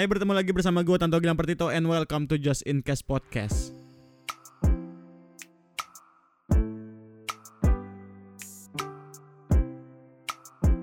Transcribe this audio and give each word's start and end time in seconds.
Hai 0.00 0.08
bertemu 0.08 0.32
lagi 0.32 0.48
bersama 0.56 0.80
gue 0.80 0.96
Tanto 0.96 1.20
Gilang 1.20 1.36
Pertito 1.36 1.68
and 1.68 1.84
welcome 1.84 2.24
to 2.24 2.40
Just 2.40 2.64
In 2.64 2.80
Case 2.80 3.04
Podcast. 3.04 3.76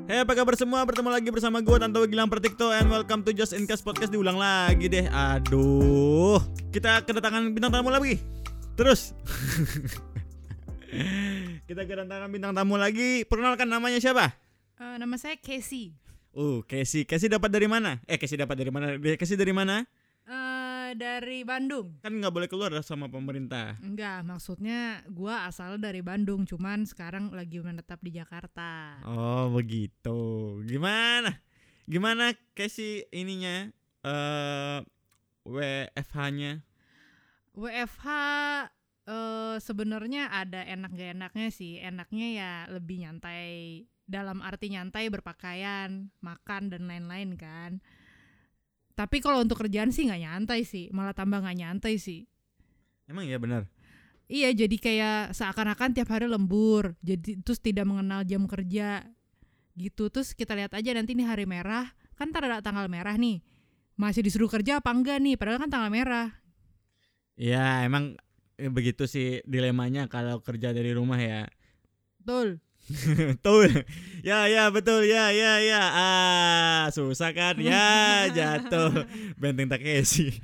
Hey 0.05 0.21
apa 0.21 0.37
kabar 0.37 0.53
semua? 0.53 0.85
Bertemu 0.85 1.09
lagi 1.09 1.33
bersama 1.33 1.65
gue 1.65 1.77
Tanto 1.81 2.05
Gilang 2.05 2.29
Pertito 2.29 2.69
and 2.69 2.93
welcome 2.93 3.25
to 3.25 3.33
Just 3.33 3.57
In 3.57 3.65
Case 3.65 3.81
Podcast. 3.81 4.13
Diulang 4.13 4.37
lagi 4.37 4.85
deh. 4.85 5.09
Aduh. 5.09 6.37
Kita 6.69 7.01
kedatangan 7.01 7.57
bintang 7.57 7.73
tamu 7.73 7.89
lagi. 7.89 8.21
Terus. 8.77 9.17
Kita 11.65 11.89
kedatangan 11.89 12.29
bintang 12.29 12.53
tamu 12.53 12.77
lagi. 12.77 13.25
Perkenalkan 13.25 13.65
namanya 13.65 13.97
siapa? 13.97 14.37
Eh, 14.77 15.01
nama 15.01 15.17
saya 15.17 15.41
Casey. 15.41 16.05
Uh, 16.37 16.61
Casey. 16.69 17.01
Casey 17.09 17.33
dapat 17.33 17.49
dari 17.49 17.65
mana? 17.65 17.97
Eh, 18.05 18.21
Casey 18.21 18.37
dapat 18.37 18.61
dari 18.61 18.69
mana? 18.69 18.93
Casey 19.17 19.33
dari 19.33 19.49
mana? 19.49 19.81
Eh, 20.29 20.93
dari 20.93 21.41
Bandung. 21.41 21.97
Kan 22.05 22.13
nggak 22.13 22.29
boleh 22.29 22.45
keluar 22.45 22.69
sama 22.85 23.09
pemerintah. 23.09 23.73
Enggak, 23.81 24.21
maksudnya 24.21 25.01
gua 25.09 25.49
asal 25.49 25.81
dari 25.81 26.05
Bandung, 26.05 26.45
cuman 26.45 26.85
sekarang 26.85 27.33
lagi 27.33 27.57
menetap 27.57 27.97
di 28.05 28.13
Jakarta. 28.13 29.01
Oh, 29.01 29.49
begitu. 29.49 30.61
Gimana? 30.69 31.41
Gimana 31.89 32.37
Casey 32.53 33.09
ininya? 33.09 33.73
Eh 34.05 34.79
WFH-nya? 35.41 36.61
WFH 37.57 38.05
eh 39.09 39.55
sebenarnya 39.57 40.29
ada 40.29 40.61
enak 40.61 40.93
gak 40.93 41.17
enaknya 41.17 41.47
sih. 41.49 41.81
Enaknya 41.81 42.27
ya 42.29 42.51
lebih 42.69 43.09
nyantai 43.09 43.89
dalam 44.07 44.39
arti 44.39 44.71
nyantai 44.71 45.11
berpakaian, 45.11 46.09
makan 46.23 46.71
dan 46.71 46.87
lain-lain 46.87 47.35
kan. 47.35 47.83
Tapi 48.97 49.21
kalau 49.21 49.43
untuk 49.43 49.61
kerjaan 49.61 49.93
sih 49.93 50.09
nggak 50.09 50.23
nyantai 50.23 50.65
sih, 50.65 50.89
malah 50.95 51.13
tambah 51.13 51.43
nggak 51.43 51.59
nyantai 51.59 52.01
sih. 52.01 52.25
Emang 53.05 53.27
ya 53.29 53.37
benar. 53.37 53.69
Iya, 54.27 54.51
jadi 54.51 54.75
kayak 54.75 55.37
seakan-akan 55.37 55.95
tiap 55.95 56.09
hari 56.11 56.27
lembur, 56.27 56.97
jadi 56.99 57.39
terus 57.39 57.63
tidak 57.63 57.87
mengenal 57.87 58.27
jam 58.27 58.43
kerja 58.43 59.05
gitu. 59.77 60.11
Terus 60.11 60.35
kita 60.35 60.51
lihat 60.57 60.75
aja 60.75 60.91
nanti 60.91 61.15
nih 61.15 61.27
hari 61.27 61.45
merah, 61.47 61.87
kan 62.19 62.33
ntar 62.33 62.43
ada 62.43 62.59
tanggal 62.59 62.91
merah 62.91 63.15
nih. 63.15 63.39
Masih 63.95 64.25
disuruh 64.25 64.51
kerja 64.51 64.83
apa 64.83 64.91
enggak 64.91 65.23
nih? 65.23 65.39
Padahal 65.39 65.63
kan 65.63 65.71
tanggal 65.71 65.91
merah. 65.93 66.27
Ya, 67.39 67.85
emang 67.87 68.19
eh, 68.57 68.67
begitu 68.67 69.05
sih 69.07 69.45
dilemanya 69.47 70.09
kalau 70.11 70.41
kerja 70.43 70.73
dari 70.75 70.91
rumah 70.91 71.21
ya. 71.21 71.47
Betul. 72.19 72.59
Betul. 73.35 73.83
Ya, 74.23 74.47
ya, 74.47 74.71
betul. 74.71 75.07
Ya, 75.07 75.31
ya, 75.35 75.59
ya. 75.59 75.83
Ah, 75.91 76.83
susah 76.91 77.35
kan? 77.35 77.59
Ya, 77.59 78.27
jatuh. 78.31 79.07
Benteng 79.35 79.67
Takeshi. 79.71 80.31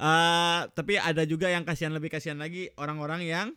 Ah, 0.00 0.68
tapi 0.74 0.98
ada 0.98 1.22
juga 1.24 1.48
yang 1.48 1.62
kasihan 1.64 1.94
lebih 1.94 2.12
kasihan 2.12 2.36
lagi 2.36 2.68
orang-orang 2.76 3.24
yang 3.24 3.48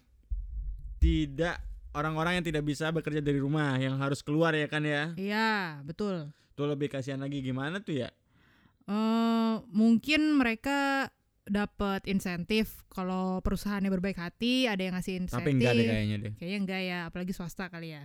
tidak 1.01 1.59
orang-orang 1.91 2.39
yang 2.39 2.45
tidak 2.45 2.63
bisa 2.63 2.93
bekerja 2.93 3.19
dari 3.19 3.41
rumah, 3.41 3.75
yang 3.81 3.97
harus 3.97 4.21
keluar 4.21 4.53
ya 4.53 4.69
kan 4.69 4.85
ya. 4.85 5.11
Iya, 5.17 5.81
betul. 5.83 6.29
Itu 6.53 6.63
lebih 6.69 6.93
kasihan 6.93 7.19
lagi 7.19 7.41
gimana 7.41 7.81
tuh 7.81 8.05
ya? 8.05 8.09
eh 8.87 9.53
mungkin 9.75 10.39
mereka 10.39 11.11
dapat 11.47 12.03
insentif 12.05 12.83
kalau 12.91 13.39
perusahaannya 13.41 13.91
berbaik 13.91 14.19
hati, 14.19 14.67
ada 14.67 14.83
yang 14.83 14.95
ngasih 14.99 15.25
insentif. 15.25 15.43
Tapi 15.43 15.51
enggak 15.55 15.73
deh 15.73 15.87
kayaknya 15.87 16.17
deh. 16.19 16.33
Kayaknya 16.35 16.59
enggak 16.61 16.81
ya, 16.83 16.99
apalagi 17.07 17.31
swasta 17.33 17.65
kali 17.71 17.95
ya. 17.95 18.03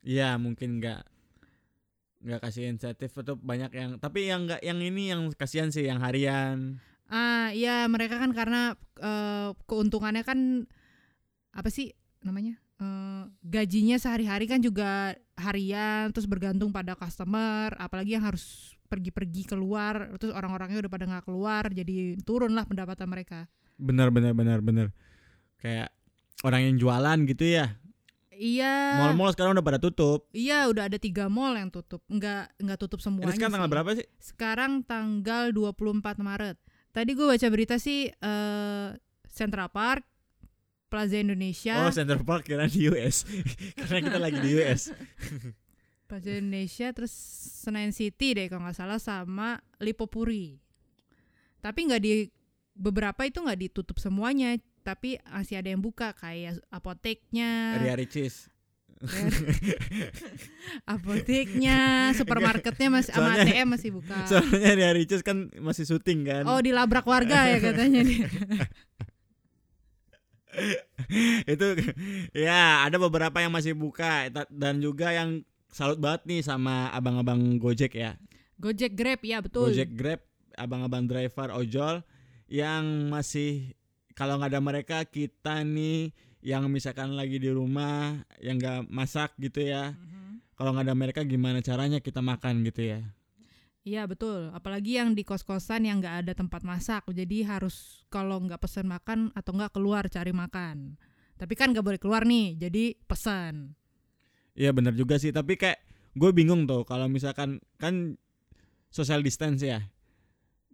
Iya, 0.00 0.28
mungkin 0.40 0.80
enggak 0.80 1.04
enggak 2.20 2.40
kasih 2.44 2.68
insentif 2.68 3.16
atau 3.16 3.32
banyak 3.40 3.72
yang 3.72 3.90
tapi 3.96 4.28
yang 4.28 4.44
enggak 4.44 4.60
yang 4.60 4.76
ini 4.76 5.08
yang 5.08 5.32
kasihan 5.32 5.72
sih 5.72 5.88
yang 5.88 6.04
harian. 6.04 6.80
Ah, 7.08 7.50
iya 7.52 7.88
mereka 7.88 8.20
kan 8.20 8.30
karena 8.32 8.76
eh, 9.00 9.50
keuntungannya 9.64 10.24
kan 10.24 10.68
apa 11.50 11.68
sih 11.72 11.92
namanya? 12.24 12.60
Eh, 12.80 13.22
gajinya 13.44 14.00
sehari-hari 14.00 14.48
kan 14.48 14.64
juga 14.64 15.12
harian, 15.36 16.08
terus 16.16 16.24
bergantung 16.24 16.72
pada 16.72 16.96
customer, 16.96 17.76
apalagi 17.76 18.16
yang 18.16 18.24
harus 18.24 18.72
pergi-pergi 18.88 19.52
keluar, 19.52 20.16
terus 20.16 20.32
orang-orangnya 20.32 20.88
udah 20.88 20.92
pada 20.92 21.04
nggak 21.04 21.24
keluar, 21.28 21.68
jadi 21.68 22.16
turun 22.24 22.56
lah 22.56 22.64
pendapatan 22.64 23.04
mereka. 23.04 23.44
Benar 23.76 24.08
benar 24.08 24.32
benar 24.32 24.64
benar. 24.64 24.86
Kayak 25.60 25.92
orang 26.40 26.72
yang 26.72 26.76
jualan 26.80 27.18
gitu 27.28 27.44
ya. 27.52 27.76
Iya. 28.32 28.96
Mall-mall 28.96 29.36
sekarang 29.36 29.52
udah 29.52 29.66
pada 29.68 29.76
tutup. 29.76 30.24
Iya, 30.32 30.72
udah 30.72 30.88
ada 30.88 30.96
tiga 30.96 31.28
mall 31.28 31.60
yang 31.60 31.68
tutup. 31.68 32.00
Nggak 32.08 32.56
nggak 32.64 32.78
tutup 32.80 33.04
semuanya. 33.04 33.28
Ini 33.28 33.36
sekarang 33.36 33.52
tanggal 33.60 33.68
sih. 33.68 33.74
berapa 33.76 33.90
sih? 33.92 34.06
Sekarang 34.16 34.72
tanggal 34.88 35.52
24 35.52 36.16
Maret. 36.16 36.56
Tadi 36.96 37.10
gue 37.12 37.26
baca 37.28 37.46
berita 37.52 37.76
sih 37.76 38.08
eh 38.08 38.88
Central 39.28 39.68
Park, 39.68 40.02
Plaza 40.90 41.22
Indonesia, 41.22 41.86
Oh, 41.86 41.94
Center 41.94 42.18
Park 42.26 42.50
kira 42.50 42.66
di 42.66 42.90
US. 42.90 43.22
Karena 43.78 43.98
kita 44.02 44.18
lagi 44.18 44.38
di 44.42 44.50
US. 44.58 44.90
Plaza 46.10 46.34
Indonesia, 46.34 46.90
terus 46.90 47.14
Senayan 47.62 47.94
City 47.94 48.34
deh 48.34 48.50
kalau 48.50 48.66
nggak 48.66 48.74
salah 48.74 48.98
sama 48.98 49.62
Lipopuri. 49.78 50.58
Tapi 51.62 51.86
nggak 51.86 52.02
di 52.02 52.26
beberapa 52.74 53.22
itu 53.22 53.38
nggak 53.38 53.60
ditutup 53.70 54.02
semuanya, 54.02 54.58
tapi 54.82 55.22
masih 55.22 55.62
ada 55.62 55.70
yang 55.70 55.78
buka 55.78 56.10
kayak 56.18 56.58
apoteknya, 56.74 57.78
Ria 57.78 57.94
Ricis. 57.94 58.50
apoteknya, 60.92 62.10
supermarketnya 62.18 62.88
masih 62.90 63.14
sama 63.14 63.38
ATM 63.38 63.78
masih 63.78 63.90
buka. 63.94 64.18
Soalnya 64.26 64.72
Ria 64.74 64.90
Ricis 64.90 65.22
kan 65.22 65.46
masih 65.62 65.86
syuting 65.86 66.26
kan. 66.26 66.42
Oh 66.50 66.58
dilabrak 66.58 67.06
warga 67.06 67.54
ya 67.54 67.62
katanya 67.62 68.02
dia. 68.02 68.26
Itu 71.54 71.66
ya 72.34 72.84
ada 72.86 72.96
beberapa 72.98 73.38
yang 73.40 73.54
masih 73.54 73.74
buka 73.74 74.28
dan 74.50 74.82
juga 74.82 75.14
yang 75.14 75.42
salut 75.70 76.02
banget 76.02 76.26
nih 76.26 76.40
sama 76.42 76.90
abang-abang 76.90 77.38
Gojek 77.58 77.94
ya. 77.94 78.18
Gojek 78.60 78.92
Grab 78.98 79.22
ya 79.24 79.40
betul. 79.40 79.70
Gojek 79.70 79.90
Grab, 79.96 80.20
abang-abang 80.58 81.08
driver 81.08 81.54
ojol 81.56 82.04
yang 82.50 83.08
masih 83.08 83.72
kalau 84.18 84.36
nggak 84.36 84.52
ada 84.52 84.60
mereka 84.60 84.98
kita 85.06 85.64
nih 85.64 86.12
yang 86.44 86.68
misalkan 86.68 87.14
lagi 87.16 87.40
di 87.40 87.48
rumah 87.48 88.20
yang 88.42 88.60
nggak 88.60 88.90
masak 88.92 89.32
gitu 89.40 89.64
ya. 89.64 89.96
Mhm. 89.96 90.44
Kalau 90.58 90.76
nggak 90.76 90.86
ada 90.92 90.96
mereka 90.98 91.20
gimana 91.24 91.64
caranya 91.64 92.04
kita 92.04 92.20
makan 92.20 92.66
gitu 92.68 92.84
ya. 92.84 93.00
Iya 93.80 94.04
betul. 94.04 94.52
Apalagi 94.52 95.00
yang 95.00 95.16
di 95.16 95.24
kos-kosan 95.24 95.88
yang 95.88 96.04
nggak 96.04 96.16
ada 96.26 96.32
tempat 96.36 96.60
masak, 96.60 97.08
jadi 97.08 97.48
harus 97.48 98.04
kalau 98.12 98.36
nggak 98.44 98.60
pesan 98.60 98.84
makan 98.84 99.32
atau 99.32 99.56
nggak 99.56 99.72
keluar 99.72 100.04
cari 100.12 100.36
makan. 100.36 101.00
Tapi 101.40 101.56
kan 101.56 101.72
nggak 101.72 101.84
boleh 101.84 102.00
keluar 102.00 102.28
nih, 102.28 102.60
jadi 102.60 102.92
pesan. 103.08 103.72
Iya 104.52 104.76
benar 104.76 104.92
juga 104.92 105.16
sih, 105.16 105.32
tapi 105.32 105.56
kayak 105.56 105.80
gue 106.12 106.30
bingung 106.36 106.68
tuh 106.68 106.84
kalau 106.84 107.08
misalkan 107.08 107.64
kan 107.80 108.20
social 108.92 109.24
distance 109.24 109.64
ya. 109.64 109.80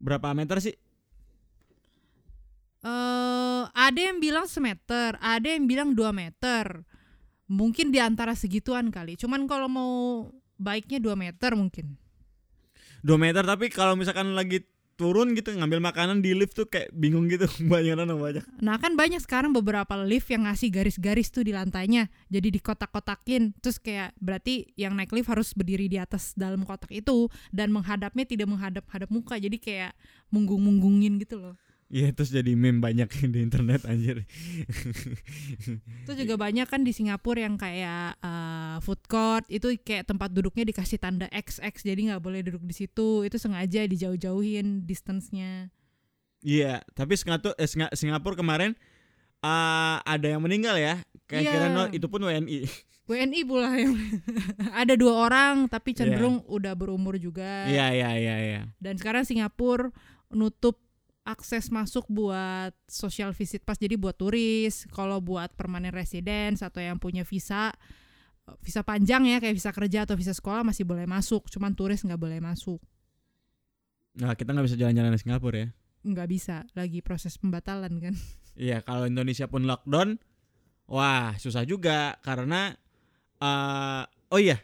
Berapa 0.03 0.35
meter 0.35 0.59
sih? 0.59 0.75
Eh, 2.87 3.63
ada 3.71 4.01
yang 4.01 4.19
bilang 4.19 4.51
semeter, 4.51 5.15
ada 5.19 5.47
yang 5.47 5.71
bilang 5.71 5.95
2 5.95 6.11
meter. 6.11 6.83
Mungkin 7.47 7.95
di 7.95 8.03
antara 8.03 8.35
segituan 8.35 8.91
kali. 8.91 9.15
Cuman 9.15 9.47
kalau 9.47 9.71
mau 9.71 9.95
baiknya 10.59 10.99
2 10.99 11.15
meter 11.15 11.55
mungkin. 11.55 11.95
2 13.05 13.17
meter 13.19 13.43
tapi 13.43 13.69
kalau 13.69 13.99
misalkan 13.99 14.33
lagi 14.33 14.65
turun 14.97 15.37
gitu 15.37 15.53
ngambil 15.53 15.79
makanan 15.85 16.25
di 16.25 16.33
lift 16.33 16.57
tuh 16.57 16.67
kayak 16.67 16.89
bingung 16.97 17.29
gitu. 17.29 17.45
Banyak 17.71 18.01
orang 18.01 18.17
banyak. 18.17 18.45
Nah 18.65 18.81
kan 18.81 18.97
banyak 18.97 19.21
sekarang 19.21 19.53
beberapa 19.53 19.93
lift 20.03 20.33
yang 20.33 20.49
ngasih 20.49 20.73
garis-garis 20.73 21.29
tuh 21.29 21.45
di 21.45 21.53
lantainya 21.53 22.09
Jadi 22.33 22.57
dikotak-kotakin. 22.57 23.53
Terus 23.61 23.77
kayak 23.77 24.17
berarti 24.17 24.73
yang 24.75 24.97
naik 24.97 25.13
lift 25.13 25.29
harus 25.29 25.53
berdiri 25.53 25.87
di 25.87 26.01
atas 26.01 26.33
dalam 26.33 26.65
kotak 26.65 26.89
itu 26.91 27.29
Dan 27.53 27.77
menghadapnya 27.77 28.25
tidak 28.25 28.49
menghadap-hadap 28.49 29.13
muka 29.13 29.37
Jadi 29.37 29.61
kayak 29.61 29.93
munggung-munggungin 30.33 31.21
gitu 31.21 31.39
loh 31.39 31.55
Iya 31.87 32.11
terus 32.11 32.29
jadi 32.29 32.51
meme 32.53 32.79
banyak 32.79 33.07
di 33.33 33.39
internet 33.39 33.87
anjir. 33.87 34.27
Terus 36.03 36.17
juga 36.19 36.35
banyak 36.37 36.67
kan 36.67 36.83
di 36.83 36.91
Singapura 36.91 37.41
yang 37.41 37.55
kayak 37.55 38.19
eh, 38.19 38.77
food 38.81 39.03
court 39.07 39.47
Itu 39.47 39.71
kayak 39.77 40.07
tempat 40.07 40.31
duduknya 40.31 40.63
dikasih 40.65 40.97
tanda 40.97 41.27
XX 41.29 41.71
Jadi 41.85 42.01
nggak 42.11 42.19
boleh 42.19 42.43
duduk 42.43 42.63
di 42.63 42.75
situ 42.75 43.23
Itu 43.23 43.37
sengaja 43.37 43.85
dijauh-jauhin 43.85 44.83
distance-nya 44.83 45.71
Iya, 46.39 46.83
tapi 46.93 47.15
Singapura 47.15 47.55
eh, 47.55 47.67
Singa- 47.67 47.91
Singapura 47.93 48.35
kemarin 48.35 48.75
ah, 49.41 49.99
ada 50.01 50.27
yang 50.29 50.39
meninggal 50.41 50.75
ya. 50.77 51.03
Kayak 51.25 51.43
Iya. 51.43 51.53
kira 51.53 51.67
no, 51.69 51.83
itu 51.89 52.07
pun 52.07 52.21
WNI. 52.21 52.59
WNI 53.09 53.41
pula 53.43 53.71
yang 53.75 53.95
Ada 54.81 54.95
dua 54.95 55.27
orang 55.27 55.67
tapi 55.67 55.91
cenderung 55.93 56.43
udah 56.45 56.75
berumur 56.75 57.15
juga 57.17 57.67
Iya 57.67 57.91
iya 57.91 58.11
iya 58.15 58.35
iya. 58.39 58.61
Dan 58.79 58.95
sekarang 58.95 59.23
Singapura 59.23 59.91
nutup 60.29 60.83
akses 61.27 61.69
masuk 61.69 62.07
buat 62.07 62.71
social 62.87 63.35
visit 63.35 63.67
pass 63.67 63.77
jadi 63.77 63.99
buat 63.99 64.15
turis 64.15 64.87
kalau 64.95 65.19
buat 65.19 65.51
permanent 65.59 65.91
residence 65.93 66.63
atau 66.63 66.79
yang 66.79 66.97
punya 66.97 67.27
visa 67.27 67.75
visa 68.63 68.87
panjang 68.87 69.27
ya 69.27 69.43
kayak 69.43 69.59
visa 69.59 69.75
kerja 69.75 70.07
atau 70.07 70.15
visa 70.15 70.31
sekolah 70.31 70.63
masih 70.63 70.87
boleh 70.87 71.03
masuk 71.05 71.51
cuman 71.51 71.75
turis 71.75 72.07
nggak 72.07 72.21
boleh 72.21 72.39
masuk 72.39 72.79
Nah, 74.17 74.33
kita 74.33 74.57
nggak 74.57 74.65
bisa 74.65 74.81
jalan-jalan 74.81 75.13
ke 75.13 75.21
Singapura 75.21 75.59
ya. 75.61 75.69
nggak 76.01 76.29
bisa 76.31 76.65
lagi 76.73 77.03
proses 77.03 77.37
pembatalan 77.37 77.99
kan 78.01 78.15
Iya, 78.57 78.81
kalau 78.81 79.05
Indonesia 79.05 79.45
pun 79.45 79.69
lockdown, 79.69 80.17
wah 80.89 81.37
susah 81.37 81.69
juga 81.69 82.17
karena 82.25 82.73
eh 83.37 84.03
oh 84.33 84.41
iya, 84.41 84.57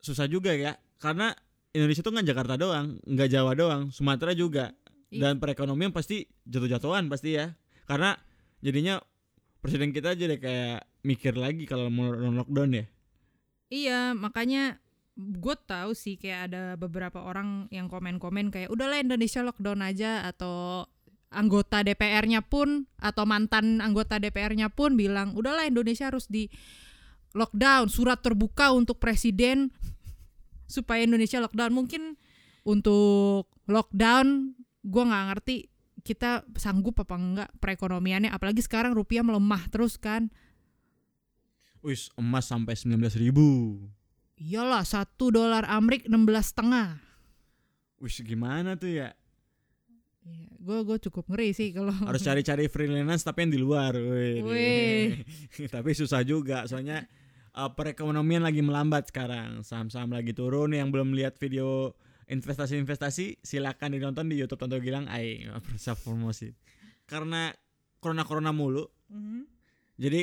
susah 0.00 0.24
juga 0.24 0.56
ya 0.56 0.72
karena 0.96 1.36
Indonesia 1.76 2.00
tuh 2.00 2.16
nggak 2.16 2.32
Jakarta 2.32 2.56
doang, 2.56 2.96
nggak 3.04 3.28
Jawa 3.28 3.52
doang, 3.52 3.92
Sumatera 3.92 4.32
juga. 4.32 4.72
Dan 5.08 5.40
perekonomian 5.40 5.92
pasti 5.92 6.28
jatuh-jatuhan 6.44 7.08
pasti 7.08 7.40
ya, 7.40 7.56
karena 7.88 8.16
jadinya 8.60 9.00
presiden 9.64 9.90
kita 9.90 10.14
jadi 10.14 10.36
kayak 10.38 10.80
mikir 11.02 11.34
lagi 11.34 11.64
kalau 11.64 11.88
mau 11.88 12.12
lockdown 12.12 12.84
ya. 12.84 12.84
Iya, 13.68 14.00
makanya 14.16 14.80
gue 15.18 15.56
tahu 15.66 15.98
sih 15.98 16.14
kayak 16.14 16.52
ada 16.52 16.62
beberapa 16.78 17.20
orang 17.20 17.66
yang 17.74 17.90
komen-komen 17.90 18.54
kayak 18.54 18.70
udahlah 18.70 19.02
Indonesia 19.02 19.42
lockdown 19.42 19.82
aja 19.82 20.24
atau 20.30 20.86
anggota 21.28 21.84
DPR-nya 21.84 22.40
pun 22.46 22.88
atau 22.96 23.28
mantan 23.28 23.84
anggota 23.84 24.16
DPR-nya 24.16 24.72
pun 24.72 24.96
bilang 24.96 25.36
udahlah 25.36 25.68
Indonesia 25.68 26.08
harus 26.08 26.30
di 26.30 26.48
lockdown, 27.36 27.92
surat 27.92 28.22
terbuka 28.24 28.72
untuk 28.72 28.96
presiden 29.02 29.68
supaya 30.74 31.04
Indonesia 31.04 31.42
lockdown. 31.42 31.74
Mungkin 31.74 32.16
untuk 32.64 33.50
lockdown 33.68 34.56
gue 34.88 35.02
nggak 35.04 35.24
ngerti 35.34 35.56
kita 36.00 36.48
sanggup 36.56 36.96
apa 37.04 37.14
enggak 37.20 37.50
perekonomiannya 37.60 38.32
apalagi 38.32 38.64
sekarang 38.64 38.96
rupiah 38.96 39.20
melemah 39.20 39.68
terus 39.68 40.00
kan 40.00 40.32
Wis 41.78 42.10
emas 42.18 42.50
sampai 42.50 42.74
19.000 42.74 43.22
ribu. 43.22 43.78
Iyalah 44.38 44.82
satu 44.82 45.30
dolar 45.30 45.62
Amrik 45.66 46.10
16 46.10 46.26
setengah. 46.42 46.98
Wis 48.02 48.18
gimana 48.22 48.74
tuh 48.74 48.98
ya? 48.98 49.14
Gue 50.58 50.82
gue 50.82 50.98
cukup 51.06 51.30
ngeri 51.30 51.54
sih 51.54 51.70
kalau 51.70 51.94
Harus 52.10 52.26
cari-cari 52.26 52.66
freelance 52.66 53.22
tapi 53.22 53.46
yang 53.46 53.52
di 53.54 53.60
luar. 53.62 53.94
Wih. 53.94 54.42
Wih. 54.42 55.06
tapi 55.74 55.94
susah 55.94 56.26
juga 56.26 56.66
soalnya 56.66 57.06
eh, 57.54 57.70
perekonomian 57.70 58.42
lagi 58.42 58.62
melambat 58.62 59.14
sekarang. 59.14 59.62
Saham-saham 59.62 60.10
lagi 60.10 60.34
turun. 60.34 60.74
Yang 60.74 60.98
belum 60.98 61.14
lihat 61.14 61.38
video 61.38 61.94
investasi-investasi 62.28 63.40
silakan 63.40 63.96
ditonton 63.96 64.28
di 64.28 64.36
YouTube 64.36 64.60
Tonto 64.60 64.78
Gilang. 64.78 65.08
Ay, 65.08 65.48
self 65.76 66.04
promosi. 66.04 66.52
Karena 67.08 67.50
corona-corona 67.98 68.52
mulu. 68.52 68.84
Mhm. 69.10 69.42
Jadi 69.98 70.20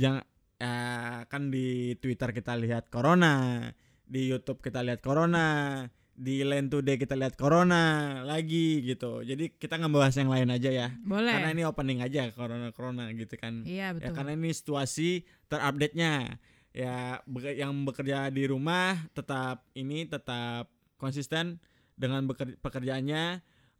jangan 0.00 0.24
eh, 0.58 1.20
kan 1.28 1.52
di 1.52 1.94
Twitter 2.00 2.32
kita 2.32 2.56
lihat 2.56 2.88
corona, 2.88 3.68
di 4.02 4.26
YouTube 4.26 4.58
kita 4.58 4.80
lihat 4.82 4.98
corona, 5.04 5.84
di 6.18 6.42
Line 6.42 6.66
Today 6.66 6.98
kita 6.98 7.14
lihat 7.14 7.38
corona 7.38 7.82
lagi 8.26 8.82
gitu. 8.82 9.22
Jadi 9.22 9.54
kita 9.54 9.78
nggak 9.78 9.92
bahas 9.94 10.16
yang 10.18 10.32
lain 10.32 10.50
aja 10.50 10.70
ya. 10.72 10.88
boleh. 11.04 11.30
Karena 11.30 11.50
ini 11.54 11.62
opening 11.62 12.00
aja 12.02 12.26
corona 12.34 12.74
corona 12.74 13.06
gitu 13.14 13.38
kan. 13.38 13.62
iya 13.62 13.92
Ya 13.92 13.94
betul. 13.94 14.16
karena 14.18 14.32
ini 14.34 14.50
situasi 14.50 15.22
terupdate-nya. 15.46 16.40
Ya 16.74 17.20
yang 17.54 17.86
bekerja 17.86 18.30
di 18.34 18.44
rumah 18.50 18.98
tetap 19.14 19.62
ini 19.78 20.08
tetap 20.10 20.70
konsisten 20.98 21.62
dengan 21.94 22.26
pekerjaannya 22.60 23.24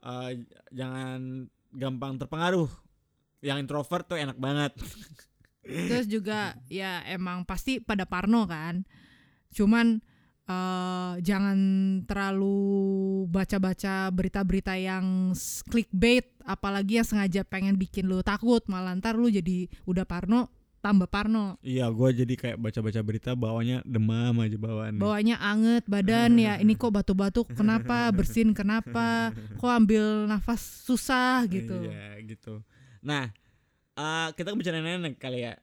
eh, 0.03 0.31
jangan 0.73 1.50
gampang 1.75 2.17
terpengaruh. 2.17 2.70
Yang 3.38 3.59
introvert 3.62 4.05
tuh 4.11 4.19
enak 4.19 4.38
banget. 4.38 4.73
Terus 5.91 6.09
juga 6.09 6.56
ya 6.73 7.05
emang 7.06 7.44
pasti 7.44 7.79
pada 7.79 8.09
Parno 8.09 8.49
kan. 8.49 8.82
Cuman 9.55 10.03
eh, 10.49 11.12
jangan 11.23 11.59
terlalu 12.09 12.59
baca-baca 13.31 14.11
berita-berita 14.11 14.75
yang 14.75 15.37
clickbait, 15.69 16.35
apalagi 16.43 16.99
yang 16.99 17.06
sengaja 17.06 17.47
pengen 17.47 17.79
bikin 17.79 18.11
lu 18.11 18.25
takut, 18.26 18.64
malah 18.67 18.97
ntar 18.99 19.14
lu 19.14 19.31
jadi 19.31 19.71
udah 19.87 20.09
Parno 20.09 20.58
tambah 20.88 21.05
Parno. 21.05 21.61
Iya, 21.61 21.85
gua 21.93 22.08
jadi 22.08 22.32
kayak 22.32 22.56
baca-baca 22.56 23.00
berita 23.05 23.31
bawanya 23.37 23.85
demam 23.85 24.32
aja 24.40 24.56
bawaannya. 24.56 24.96
Bawanya 25.05 25.37
anget 25.37 25.85
badan 25.85 26.40
ya, 26.40 26.56
ini 26.56 26.73
kok 26.73 26.96
batuk-batuk 26.96 27.52
kenapa, 27.52 28.08
bersin 28.08 28.56
kenapa, 28.56 29.37
kok 29.61 29.69
ambil 29.69 30.25
nafas 30.25 30.64
susah 30.88 31.44
gitu. 31.52 31.76
Iya, 31.76 32.25
gitu. 32.25 32.64
Nah, 33.05 33.29
eh, 34.00 34.29
kita 34.32 34.56
bicarain 34.56 34.81
nenek 34.81 35.20
kali 35.20 35.44
ya. 35.44 35.61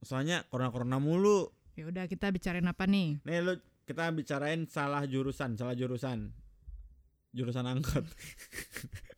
Soalnya 0.00 0.48
corona-corona 0.48 0.96
mulu. 0.96 1.52
Ya 1.76 1.84
udah 1.92 2.08
kita 2.08 2.32
bicarain 2.32 2.64
apa 2.64 2.88
nih? 2.88 3.20
Nih 3.28 3.38
lu 3.44 3.60
kita 3.84 4.08
bicarain 4.08 4.64
salah 4.64 5.04
jurusan, 5.04 5.60
salah 5.60 5.76
jurusan. 5.76 6.32
Jurusan 7.36 7.64
angkot. 7.68 8.08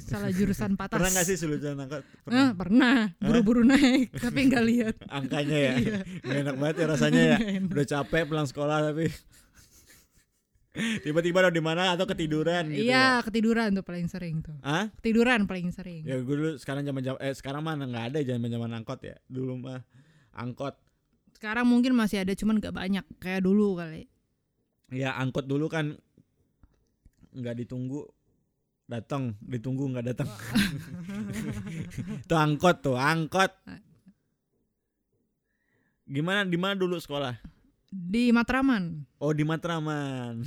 Salah 0.00 0.30
jurusan 0.30 0.74
patas. 0.74 0.96
Pernah 0.96 1.10
gak 1.10 1.24
sih 1.24 1.36
jurusan 1.36 1.76
angkot? 1.76 2.00
Eh, 2.00 2.08
Pernah. 2.24 2.48
pernah. 2.52 2.96
Buru-buru 3.18 3.62
naik, 3.62 4.08
tapi 4.14 4.48
nggak 4.48 4.64
lihat. 4.64 4.94
Angkanya 5.12 5.58
ya. 5.58 5.72
Iya. 5.76 5.98
Gak 6.18 6.36
enak 6.42 6.56
banget 6.56 6.76
ya 6.76 6.86
rasanya 6.88 7.22
ya. 7.22 7.36
Nggak. 7.38 7.72
Udah 7.72 7.86
capek 7.86 8.22
pulang 8.24 8.46
sekolah 8.46 8.78
tapi 8.82 9.06
tiba-tiba 10.72 11.44
udah 11.44 11.52
di 11.52 11.60
mana 11.60 11.92
atau 11.92 12.08
ketiduran 12.08 12.72
gitu. 12.72 12.88
Iya, 12.88 13.20
Ya. 13.20 13.20
ketiduran 13.20 13.76
tuh 13.76 13.84
paling 13.84 14.08
sering 14.08 14.40
tuh. 14.40 14.56
Hah? 14.64 14.88
Ketiduran 14.96 15.44
paling 15.44 15.68
sering. 15.68 16.00
Ya 16.02 16.16
gue 16.16 16.32
dulu 16.32 16.56
sekarang 16.56 16.80
zaman 16.82 17.04
eh 17.20 17.34
sekarang 17.36 17.60
mana 17.60 17.84
nggak 17.84 18.04
ada 18.08 18.18
zaman 18.24 18.48
zaman 18.48 18.70
angkot 18.72 19.04
ya. 19.04 19.16
Dulu 19.28 19.52
mah 19.60 19.84
angkot 20.32 20.72
Sekarang 21.36 21.66
mungkin 21.66 21.92
masih 21.92 22.22
ada, 22.22 22.32
cuman 22.32 22.56
nggak 22.56 22.70
banyak 22.72 23.04
kayak 23.18 23.42
dulu 23.42 23.74
kali. 23.76 24.06
ya 24.88 25.12
angkot 25.12 25.44
dulu 25.44 25.68
kan 25.68 25.96
nggak 27.32 27.64
ditunggu 27.64 28.04
datang 28.92 29.32
ditunggu 29.40 29.88
nggak 29.88 30.06
datang 30.06 30.28
tuh 32.24 32.36
angkot 32.36 32.76
tuh 32.80 32.94
angkot 32.94 33.48
gimana 36.04 36.44
di 36.44 36.56
mana 36.56 36.74
dulu 36.74 36.98
sekolah 36.98 37.38
Di 37.88 38.32
Matraman. 38.32 39.04
oh 39.16 39.32
di 39.32 39.44
Matraman 39.44 40.40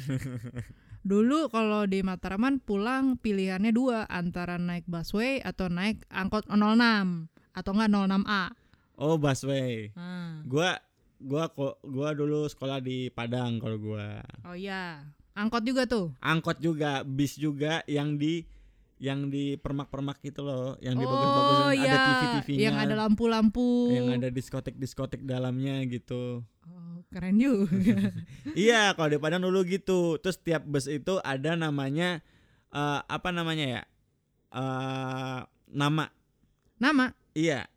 Dulu 1.05 1.53
kalau 1.53 1.85
di 1.85 2.01
Matraman 2.01 2.57
pulang 2.57 3.13
pilihannya 3.15 3.69
dua, 3.69 4.09
antara 4.09 4.57
naik 4.57 4.89
busway 4.89 5.37
atau 5.37 5.69
naik 5.69 6.01
angkot 6.09 6.49
06 6.49 7.29
atau 7.53 7.71
enggak 7.71 7.89
06A. 7.93 8.43
oh 8.97 9.15
busway 9.15 9.93
Ah. 9.93 10.41
gua 10.43 10.81
gua 11.21 11.45
kok 11.47 11.77
gua 11.83 12.09
dulu 12.11 12.49
sekolah 12.49 12.81
di 12.81 13.13
Padang 13.13 13.61
kalau 13.61 13.77
gua 13.77 14.25
Oh 14.43 14.57
iya. 14.57 15.05
Angkot 15.35 15.61
juga 15.61 15.83
tuh. 15.83 16.15
angkot 16.17 16.57
juga 16.57 17.03
bis 17.03 17.35
juga 17.35 17.83
yang 17.85 18.15
di 18.15 18.47
yang 18.95 19.27
di 19.27 19.59
permak-permak 19.59 20.23
itu 20.23 20.39
loh 20.39 20.79
yang 20.79 20.95
di 20.95 21.03
oh 21.03 21.11
bagus-bagus 21.11 21.55
yang 21.75 21.75
iya. 21.75 21.91
ada 21.91 21.97
TV-TV-nya 21.99 22.61
Yang 22.61 22.75
ada 22.79 22.93
lampu-lampu. 22.97 23.67
yang 23.91 24.07
ada 24.09 24.27
diskotek-diskotek 24.29 25.21
dalamnya 25.21 25.83
gitu 25.85 26.39
Oh, 26.65 27.03
keren 27.11 27.35
juga. 27.35 28.15
Iya, 28.57 28.95
kalau 28.95 29.11
di 29.11 29.19
Padang 29.19 29.43
dulu 29.43 29.61
gitu. 29.63 30.15
Terus 30.17 30.39
tiap 30.39 30.63
bus 30.63 30.87
itu 30.87 31.19
ada 31.21 31.53
namanya 31.53 32.23
eh, 32.71 32.99
apa 33.05 33.29
namanya 33.29 33.65
ya? 33.69 33.81
eh 34.49 35.39
nama. 35.67 36.05
Nama 36.75 37.11
Iya. 37.31 37.67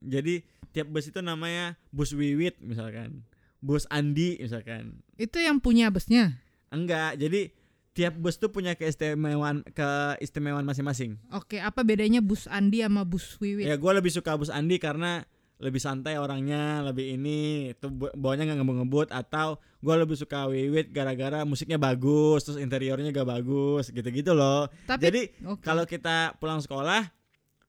Jadi 0.00 0.42
tiap 0.70 0.90
bus 0.90 1.06
itu 1.06 1.22
namanya 1.22 1.78
bus 1.88 2.10
Wiwit 2.10 2.58
misalkan. 2.58 3.22
Bus 3.60 3.86
Andi 3.86 4.34
misalkan. 4.36 4.98
itu 5.14 5.38
yang 5.38 5.62
punya 5.62 5.88
busnya. 5.88 6.42
Enggak, 6.70 7.18
jadi 7.18 7.50
tiap 7.90 8.14
bus 8.22 8.38
tuh 8.38 8.54
punya 8.54 8.78
keistimewaan 8.78 9.66
keistimewaan 9.74 10.62
masing-masing. 10.62 11.18
Oke, 11.34 11.58
apa 11.58 11.82
bedanya 11.82 12.22
bus 12.22 12.46
Andi 12.46 12.86
sama 12.86 13.02
bus 13.02 13.34
Wiwit? 13.42 13.66
Ya 13.66 13.74
gue 13.74 13.92
lebih 13.92 14.14
suka 14.14 14.38
bus 14.38 14.48
Andi 14.48 14.78
karena 14.78 15.26
lebih 15.60 15.76
santai 15.76 16.16
orangnya, 16.16 16.80
lebih 16.80 17.20
ini, 17.20 17.74
tuh 17.76 17.92
bawanya 17.92 18.48
nggak 18.48 18.64
ngebut-ngebut 18.64 19.08
atau 19.12 19.60
gue 19.84 19.92
lebih 19.92 20.16
suka 20.16 20.48
Wiwit 20.48 20.88
gara-gara 20.88 21.44
musiknya 21.44 21.76
bagus, 21.76 22.48
terus 22.48 22.56
interiornya 22.56 23.12
gak 23.12 23.28
bagus, 23.28 23.92
gitu-gitu 23.92 24.32
loh. 24.32 24.72
Tapi 24.88 25.02
Jadi 25.04 25.22
Oke. 25.44 25.60
kalau 25.60 25.84
kita 25.84 26.40
pulang 26.40 26.64
sekolah, 26.64 27.04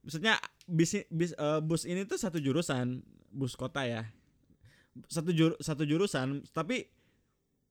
maksudnya 0.08 0.40
bis, 0.64 1.04
bis 1.12 1.36
eh, 1.36 1.60
bus 1.60 1.84
ini 1.84 2.08
tuh 2.08 2.16
satu 2.16 2.40
jurusan, 2.40 3.04
bus 3.28 3.60
kota 3.60 3.84
ya, 3.84 4.08
satu 5.12 5.36
jur, 5.36 5.60
satu 5.60 5.84
jurusan, 5.84 6.48
tapi 6.56 6.88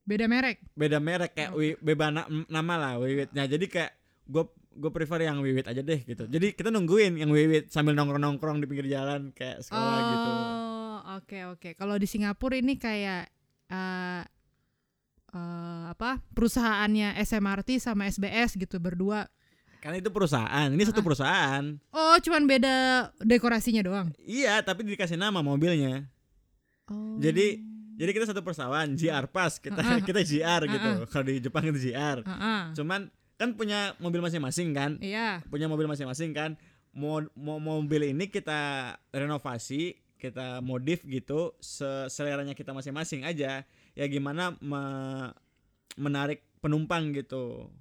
beda 0.02 0.26
merek. 0.26 0.59
beda 0.73 0.99
merek 0.99 1.33
kayak 1.33 1.52
wi, 1.52 1.76
beda 1.76 2.11
na- 2.11 2.28
nama 2.47 2.75
lah 2.76 2.92
Wiwitnya. 2.97 3.45
Jadi 3.45 3.66
kayak 3.66 3.92
gue 4.25 4.45
gue 4.71 4.90
prefer 4.90 5.25
yang 5.25 5.38
Wiwit 5.38 5.66
aja 5.66 5.80
deh 5.80 6.00
gitu. 6.00 6.25
Jadi 6.25 6.52
kita 6.52 6.69
nungguin 6.69 7.16
yang 7.16 7.28
Wiwit 7.28 7.69
sambil 7.69 7.92
nongkrong-nongkrong 7.92 8.59
di 8.59 8.66
pinggir 8.66 8.87
jalan 8.87 9.30
kayak 9.30 9.61
sekolah 9.61 9.99
gitu. 10.07 10.30
Oh, 10.30 10.97
oke 11.16 11.38
oke. 11.54 11.69
Kalau 11.75 11.95
di 11.95 12.07
Singapura 12.07 12.54
ini 12.54 12.75
kayak 12.75 13.28
eh 13.69 14.23
eh, 15.30 15.85
apa? 15.88 16.19
Perusahaannya 16.30 17.14
SMRT 17.16 17.78
sama 17.78 18.07
SBS 18.07 18.57
gitu 18.57 18.78
berdua. 18.78 19.26
Kan 19.80 19.97
itu 19.97 20.12
perusahaan, 20.12 20.69
ini 20.69 20.85
satu 20.85 21.00
Ah. 21.00 21.07
perusahaan. 21.07 21.64
Oh, 21.88 22.16
cuman 22.21 22.45
beda 22.45 22.75
dekorasinya 23.19 23.80
doang. 23.80 24.12
Iya, 24.21 24.61
tapi 24.61 24.85
dikasih 24.85 25.16
nama 25.16 25.40
mobilnya. 25.40 26.04
Oh. 26.85 27.16
Jadi 27.16 27.64
jadi 28.00 28.11
kita 28.11 28.25
satu 28.26 28.40
perusahaan, 28.40 28.88
JR 28.90 29.28
Pas, 29.28 29.52
kita 29.54 29.76
Ah, 29.76 29.92
ah. 29.95 30.00
kita 30.00 30.21
JR 30.21 30.64
gitu. 30.64 30.90
Ah, 30.97 31.07
Kalau 31.07 31.25
di 31.26 31.37
Jepang 31.38 31.64
itu 31.64 31.76
JR. 31.83 32.25
Ah, 32.25 32.33
ah. 32.33 32.62
Cuman 32.73 33.12
kan 33.37 33.52
punya 33.52 33.92
mobil 33.97 34.21
masing-masing 34.21 34.73
kan 34.73 34.97
Iya. 34.99 35.40
punya 35.47 35.64
mobil 35.64 35.85
masing-masing 35.85 36.33
kan 36.33 36.61
mau 36.90 37.21
mau 37.33 37.57
mobil 37.57 38.04
ini 38.07 38.26
kita 38.26 38.92
renovasi 39.11 39.97
kita 40.16 40.61
modif 40.61 41.00
gitu 41.02 41.57
seleranya 42.07 42.52
kita 42.52 42.73
masing-masing 42.73 43.25
aja 43.25 43.64
ya 43.95 44.04
gimana 44.07 44.52
me- 44.61 45.33
menarik 45.97 46.45
penumpang 46.59 47.16
gitu 47.16 47.73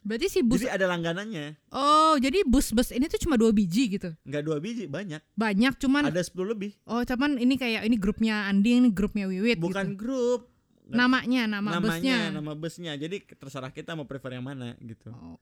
Berarti 0.00 0.26
si 0.26 0.40
bus 0.40 0.58
jadi 0.58 0.74
ada 0.74 0.88
langganannya 0.88 1.60
Oh, 1.68 2.16
jadi 2.16 2.40
bus-bus 2.42 2.88
ini 2.90 3.04
tuh 3.04 3.20
cuma 3.20 3.34
dua 3.34 3.50
biji 3.50 3.92
gitu. 3.92 4.10
nggak 4.22 4.42
dua 4.42 4.56
biji 4.56 4.84
banyak 4.84 5.20
Banyak 5.34 5.76
cuman 5.76 6.06
ada 6.06 6.18
10 6.18 6.32
lebih 6.46 6.72
oh 6.84 7.00
cuman 7.00 7.36
ini 7.36 7.54
kayak 7.54 7.84
ini 7.84 7.94
grupnya 7.94 8.46
Andi, 8.46 8.76
ini 8.76 8.88
grupnya 8.88 9.26
Wiwit 9.26 9.56
bukan 9.56 9.92
gitu. 9.92 9.98
grup 9.98 10.40
Namanya, 10.86 11.46
nama 11.46 11.70
namanya 11.72 11.86
busnya. 12.02 12.18
nama 12.32 12.52
busnya 12.52 12.92
jadi 12.94 13.22
terserah 13.22 13.70
kita 13.70 13.92
mau 13.92 14.04
prefer 14.04 14.34
yang 14.34 14.42
mana 14.42 14.74
gitu 14.80 15.12
Oh. 15.12 15.38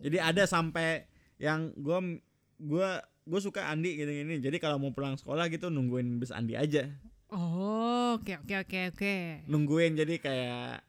jadi 0.00 0.22
ada 0.22 0.44
sampai 0.44 1.08
yang 1.36 1.74
gua 1.74 1.98
gua 2.56 2.88
gue 3.24 3.40
suka 3.40 3.66
Andi 3.66 3.96
gitu 3.96 4.06
gini 4.06 4.38
jadi 4.38 4.54
kalau 4.56 4.76
mau 4.76 4.92
pulang 4.92 5.16
sekolah 5.16 5.48
gitu 5.48 5.66
nungguin 5.66 6.16
bus 6.16 6.30
Andi 6.30 6.54
aja 6.54 6.86
Oh, 7.26 8.14
oke 8.14 8.38
oke 8.38 8.54
oke 8.60 8.78
oke. 8.92 9.14
nungguin 9.46 9.96
jadi 9.96 10.14
kayak 10.16 10.84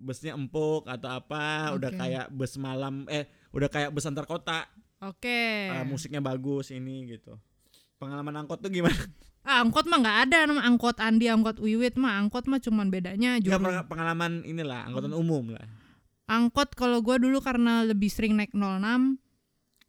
busnya 0.00 0.32
empuk 0.32 0.84
atau 0.84 1.12
apa 1.12 1.44
udah 1.72 1.90
Oke. 1.90 1.98
kayak 1.98 2.26
bus 2.28 2.56
malam 2.56 3.04
eh 3.06 3.24
udah 3.50 3.68
kayak 3.68 3.90
bus 3.90 4.02
antar 4.02 4.24
kota 4.24 4.64
Oke. 4.98 5.68
eh, 5.68 5.84
musiknya 5.84 6.18
bagus 6.18 6.68
ini 6.70 7.06
gitu 7.10 7.36
pengalaman 7.96 8.34
angkot 8.38 8.58
tuh 8.58 8.68
gimana 8.68 8.96
Ah, 9.40 9.64
angkot 9.64 9.84
mah 9.84 9.96
nggak 9.98 10.18
ada 10.26 10.38
nama 10.44 10.60
angkot 10.62 11.00
Andi, 11.00 11.24
angkot 11.26 11.56
Wiwit 11.58 11.96
mah 11.96 12.16
angkot 12.18 12.44
mah 12.44 12.58
cuman 12.58 12.88
bedanya 12.88 13.40
juru. 13.40 13.56
peng- 13.56 13.88
pengalaman 13.88 14.44
inilah 14.44 14.84
angkutan 14.84 15.12
Hmm. 15.12 15.20
umum 15.20 15.44
lah 15.50 15.64
Angkot 16.26 16.72
kalau 16.72 17.00
gua 17.00 17.16
dulu 17.16 17.40
karena 17.40 17.82
lebih 17.82 18.06
sering 18.06 18.36
naik 18.36 18.52
06 18.52 19.16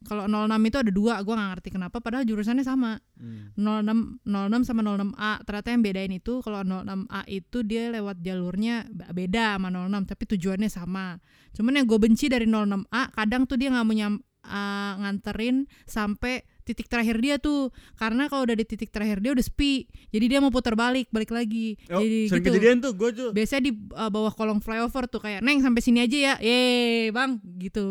kalau 0.04 0.28
06 0.28 0.68
itu 0.68 0.76
ada 0.78 0.90
dua, 0.90 1.14
gua 1.22 1.34
nggak 1.38 1.50
ngerti 1.56 1.68
kenapa 1.74 1.96
padahal 2.02 2.26
jurusannya 2.26 2.64
sama. 2.66 2.98
Hmm. 3.16 3.54
06 3.54 4.26
06 4.26 4.68
sama 4.68 4.80
06A. 4.84 5.32
Ternyata 5.46 5.68
yang 5.72 5.82
bedain 5.82 6.12
itu 6.12 6.32
kalau 6.42 6.58
06A 6.62 7.20
itu 7.30 7.58
dia 7.62 7.88
lewat 7.94 8.20
jalurnya 8.20 8.86
beda 8.90 9.56
sama 9.56 9.68
06 9.70 10.10
tapi 10.10 10.22
tujuannya 10.36 10.70
sama. 10.70 11.16
Cuman 11.54 11.72
yang 11.82 11.86
gue 11.86 11.98
benci 11.98 12.26
dari 12.28 12.44
06A 12.44 13.14
kadang 13.14 13.46
tuh 13.46 13.56
dia 13.56 13.72
nggak 13.72 13.84
mau 13.86 13.94
nyam, 13.94 14.14
ah, 14.46 14.98
nganterin 15.00 15.70
sampai 15.86 16.42
titik 16.62 16.86
terakhir 16.86 17.18
dia 17.18 17.36
tuh 17.42 17.74
karena 17.98 18.30
kalau 18.30 18.46
udah 18.46 18.54
di 18.54 18.62
titik 18.62 18.94
terakhir 18.94 19.18
dia 19.18 19.34
udah 19.34 19.42
sepi 19.42 19.90
jadi 20.14 20.24
dia 20.30 20.38
mau 20.38 20.54
putar 20.54 20.78
balik 20.78 21.10
balik 21.10 21.34
lagi 21.34 21.74
Oh, 21.90 21.98
jadi 21.98 22.30
sering 22.30 22.42
gitu 22.46 22.54
kejadian 22.54 22.78
tuh 22.78 22.92
gue 22.94 23.10
tuh 23.10 23.30
biasanya 23.34 23.62
di 23.66 23.72
uh, 23.74 24.10
bawah 24.10 24.30
kolong 24.30 24.62
flyover 24.62 25.10
tuh 25.10 25.18
kayak 25.18 25.42
neng 25.42 25.58
sampai 25.58 25.82
sini 25.82 26.06
aja 26.06 26.16
ya 26.16 26.34
ye 26.38 27.10
bang 27.10 27.42
gitu 27.58 27.86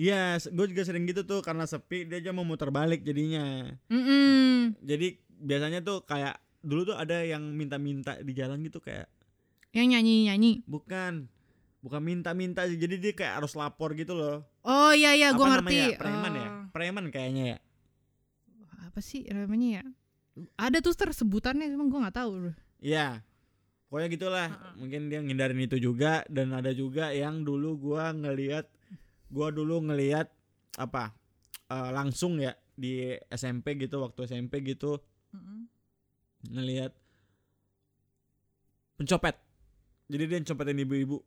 iya 0.00 0.40
gue 0.40 0.66
juga 0.72 0.82
sering 0.88 1.04
gitu 1.04 1.28
tuh 1.28 1.44
karena 1.44 1.68
sepi 1.68 2.08
dia 2.08 2.24
aja 2.24 2.32
mau 2.32 2.48
muter 2.48 2.72
balik 2.72 3.04
jadinya. 3.04 3.68
Mm-mm. 3.92 4.80
jadi 4.80 5.20
biasanya 5.36 5.84
tuh 5.84 6.08
kayak 6.08 6.40
dulu 6.64 6.92
tuh 6.92 6.96
ada 6.96 7.20
yang 7.20 7.44
minta-minta 7.52 8.16
di 8.20 8.32
jalan 8.32 8.64
gitu 8.64 8.80
kayak 8.80 9.12
yang 9.76 9.92
nyanyi 9.92 10.32
nyanyi 10.32 10.52
bukan 10.64 11.28
bukan 11.80 12.00
minta-minta 12.04 12.68
sih, 12.68 12.76
jadi 12.76 12.96
dia 13.00 13.12
kayak 13.16 13.40
harus 13.40 13.56
lapor 13.56 13.96
gitu 13.96 14.12
loh. 14.12 14.44
Oh 14.64 14.92
iya 14.92 15.16
iya 15.16 15.32
gue 15.32 15.40
apa 15.40 15.64
ngerti. 15.64 15.76
namanya 15.76 15.96
preman 15.96 16.32
ya? 16.32 16.44
Eh, 16.44 16.52
preman 16.72 17.04
kayaknya 17.08 17.44
ya. 17.56 17.58
Apa 18.84 19.00
sih 19.00 19.24
namanya 19.32 19.68
ya? 19.80 19.84
Ada 20.60 20.84
tuh 20.84 20.92
tersebutannya 20.92 21.72
emang 21.72 21.88
gue 21.88 22.00
nggak 22.04 22.16
tahu. 22.20 22.52
Iya. 22.84 23.24
Pokoknya 23.88 24.08
gitulah. 24.12 24.48
Mungkin 24.78 25.10
dia 25.10 25.18
ngindarin 25.24 25.66
itu 25.66 25.80
juga 25.80 26.22
dan 26.30 26.54
ada 26.54 26.70
juga 26.70 27.10
yang 27.10 27.42
dulu 27.42 27.74
gua 27.90 28.14
ngelihat 28.14 28.68
gua 29.30 29.48
dulu 29.48 29.80
ngelihat 29.86 30.26
apa? 30.76 31.14
eh, 31.66 31.90
langsung 31.94 32.36
ya 32.36 32.50
di 32.74 33.14
SMP 33.30 33.78
gitu 33.78 34.02
waktu 34.02 34.26
SMP 34.26 34.60
gitu 34.60 34.98
ngelihat 36.46 36.90
pencopet. 38.96 39.36
Jadi 40.10 40.24
dia 40.26 40.38
copetin 40.42 40.82
ibu-ibu. 40.82 41.18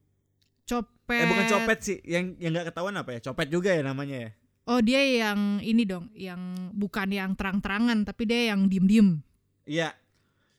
copet 0.64 1.20
Eh 1.20 1.28
bukan 1.28 1.46
copet 1.48 1.78
sih, 1.84 1.98
yang 2.08 2.40
yang 2.40 2.56
nggak 2.56 2.72
ketahuan 2.72 2.96
apa 2.96 3.16
ya? 3.16 3.20
Copet 3.20 3.48
juga 3.48 3.76
ya 3.76 3.84
namanya 3.84 4.16
ya. 4.16 4.32
oh 4.64 4.80
dia 4.80 5.04
yang 5.04 5.60
ini 5.60 5.84
dong 5.84 6.08
yang 6.16 6.40
bukan 6.72 7.12
yang 7.12 7.36
terang-terangan 7.36 8.08
tapi 8.08 8.24
dia 8.24 8.56
yang 8.56 8.72
diem-diem 8.72 9.20
Iya. 9.68 9.92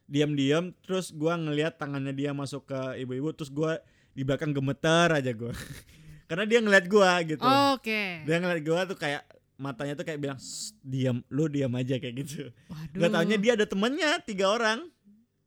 Diam-diam 0.04 0.76
terus 0.84 1.08
gua 1.08 1.40
ngelihat 1.40 1.80
tangannya 1.80 2.12
dia 2.12 2.36
masuk 2.36 2.68
ke 2.68 3.00
ibu-ibu 3.00 3.32
terus 3.32 3.48
gua 3.48 3.80
di 4.12 4.20
belakang 4.20 4.52
gemeter 4.52 5.08
aja 5.08 5.32
gua. 5.32 5.56
Karena 6.24 6.44
dia 6.44 6.58
ngeliat 6.58 6.86
gua 6.86 7.20
gitu. 7.22 7.44
oke 7.44 8.02
Dia 8.24 8.36
ngeliat 8.38 8.60
gua 8.60 8.80
tuh 8.84 8.96
kayak 8.96 9.22
matanya 9.54 9.94
tuh 9.94 10.02
kayak 10.02 10.18
bilang 10.18 10.36
"Shh, 10.36 10.74
diam 10.80 11.22
lu 11.28 11.46
diam 11.46 11.70
aja 11.72 11.94
kayak 11.96 12.14
gitu. 12.20 12.50
waduh 12.66 12.98
Gak 12.98 13.10
taunya 13.10 13.36
dia 13.36 13.52
ada 13.54 13.64
temennya 13.64 14.18
tiga 14.20 14.50
orang 14.50 14.88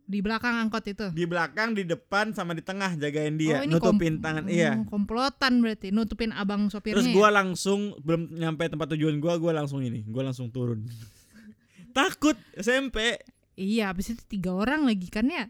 di 0.03 0.24
belakang 0.24 0.55
angkot 0.55 0.88
itu 0.88 1.12
di 1.12 1.27
belakang, 1.27 1.75
di 1.75 1.84
depan 1.84 2.31
sama 2.31 2.55
di 2.55 2.63
tengah 2.63 2.96
jagain 2.96 3.36
dia, 3.36 3.60
Oh, 3.60 3.63
ini 3.67 3.75
nutupin 3.75 4.15
kom- 4.15 4.24
tangan 4.24 4.43
oh, 4.43 4.55
iya. 4.55 4.72
komplotan 4.88 5.60
berarti 5.60 5.91
nutupin 5.91 6.31
abang 6.31 6.72
sopirnya 6.72 6.96
Terus 6.96 7.12
ya? 7.12 7.15
gua 7.19 7.27
langsung 7.27 7.91
belum 8.00 8.31
nyampe 8.31 8.72
tempat 8.72 8.96
tujuan 8.96 9.19
gua, 9.19 9.36
gua 9.36 9.51
langsung 9.51 9.84
ini, 9.84 10.07
gua 10.07 10.31
langsung 10.31 10.48
turun. 10.48 10.88
Takut 11.91 12.39
SMP. 12.55 13.19
iya 13.57 13.89
habis 13.91 14.13
itu 14.13 14.24
tiga 14.24 14.53
orang 14.53 14.86
lagi 14.86 15.10
kan 15.10 15.27
ya 15.27 15.50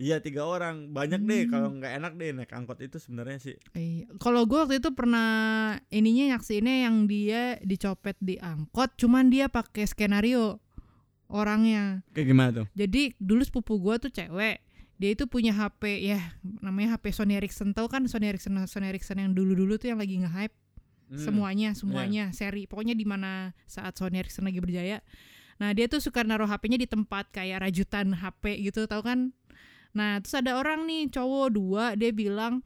Iya 0.00 0.16
tiga 0.18 0.48
orang 0.48 0.88
banyak 0.90 1.20
deh 1.20 1.44
Hmm. 1.44 1.52
kalau 1.52 1.68
nggak 1.76 1.92
enak 1.92 2.12
deh 2.16 2.32
naik 2.32 2.48
angkot 2.50 2.80
itu 2.80 2.96
sebenarnya 2.96 3.36
sih. 3.36 3.56
Iya. 3.72 4.08
Kalau 4.16 4.48
gue 4.48 4.56
waktu 4.56 4.80
itu 4.80 4.88
pernah 4.90 5.28
ininya 5.92 6.34
nyaksiinnya 6.34 6.88
yang 6.88 7.04
dia 7.04 7.60
dicopet 7.60 8.16
di 8.16 8.40
angkot, 8.40 8.96
cuman 8.96 9.28
dia 9.28 9.46
pakai 9.46 9.84
skenario 9.84 10.56
orangnya. 11.28 12.00
Kayak 12.10 12.26
gimana 12.26 12.50
tuh? 12.50 12.66
Jadi 12.72 13.12
dulu 13.20 13.44
sepupu 13.44 13.76
gue 13.76 14.00
tuh 14.00 14.10
cewek, 14.10 14.64
dia 14.96 15.10
itu 15.12 15.24
punya 15.24 15.52
HP 15.52 16.00
ya 16.02 16.20
namanya 16.60 16.96
HP 16.96 17.12
Sony 17.12 17.36
Ericsson 17.36 17.72
tau 17.72 17.84
kan 17.84 18.04
Sony 18.04 18.28
Ericsson 18.28 18.56
Sony 18.64 18.88
Ericsson 18.88 19.16
yang 19.16 19.32
dulu-dulu 19.32 19.76
tuh 19.76 19.92
yang 19.92 20.00
lagi 20.00 20.16
nge-hype 20.16 20.56
Hmm. 21.10 21.18
semuanya 21.18 21.74
semuanya 21.74 22.30
seri 22.30 22.70
pokoknya 22.70 22.94
di 22.94 23.02
mana 23.02 23.50
saat 23.66 23.98
Sony 23.98 24.22
Ericsson 24.22 24.46
lagi 24.46 24.62
berjaya. 24.62 25.02
Nah 25.58 25.74
dia 25.74 25.90
tuh 25.90 25.98
suka 25.98 26.22
naruh 26.22 26.46
HP-nya 26.46 26.78
di 26.78 26.86
tempat 26.86 27.34
kayak 27.34 27.66
rajutan 27.66 28.14
HP 28.14 28.62
gitu 28.62 28.86
tau 28.86 29.02
kan? 29.02 29.34
Nah 29.96 30.22
terus 30.22 30.38
ada 30.38 30.58
orang 30.58 30.86
nih 30.86 31.10
cowok 31.10 31.46
dua 31.50 31.84
dia 31.98 32.14
bilang 32.14 32.62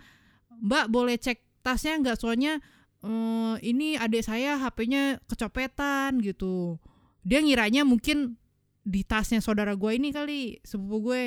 Mbak 0.61 0.87
boleh 0.93 1.17
cek 1.19 1.65
tasnya 1.65 1.99
nggak? 1.99 2.21
Soalnya 2.21 2.61
eh, 3.03 3.55
ini 3.65 3.97
adik 3.99 4.23
saya 4.25 4.61
HP-nya 4.61 5.19
kecopetan 5.27 6.21
gitu. 6.21 6.79
Dia 7.25 7.41
ngiranya 7.41 7.83
mungkin 7.83 8.37
di 8.85 9.01
tasnya 9.01 9.41
saudara 9.41 9.73
gue 9.73 9.91
ini 9.97 10.13
kali 10.13 10.61
sepupu 10.61 11.11
gue. 11.11 11.23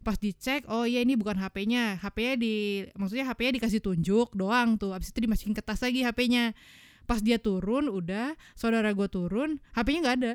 Pas 0.00 0.16
dicek 0.16 0.64
oh 0.70 0.88
iya 0.88 1.04
ini 1.04 1.12
bukan 1.18 1.36
HP-nya 1.36 2.00
HP-nya 2.00 2.34
di 2.40 2.86
maksudnya 2.96 3.28
HP-nya 3.28 3.52
dikasih 3.60 3.82
tunjuk 3.84 4.32
doang 4.32 4.78
tuh. 4.80 4.94
Habis 4.96 5.12
itu 5.12 5.26
dimasukin 5.26 5.52
ke 5.52 5.60
tas 5.60 5.82
lagi 5.82 6.06
HP-nya 6.06 6.56
pas 7.04 7.18
dia 7.18 7.42
turun 7.42 7.90
udah 7.90 8.38
saudara 8.54 8.94
gue 8.94 9.08
turun 9.10 9.58
HP-nya 9.74 10.00
nggak 10.06 10.16
ada. 10.22 10.32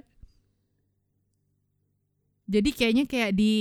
Jadi 2.46 2.70
kayaknya 2.78 3.10
kayak 3.10 3.32
di 3.34 3.54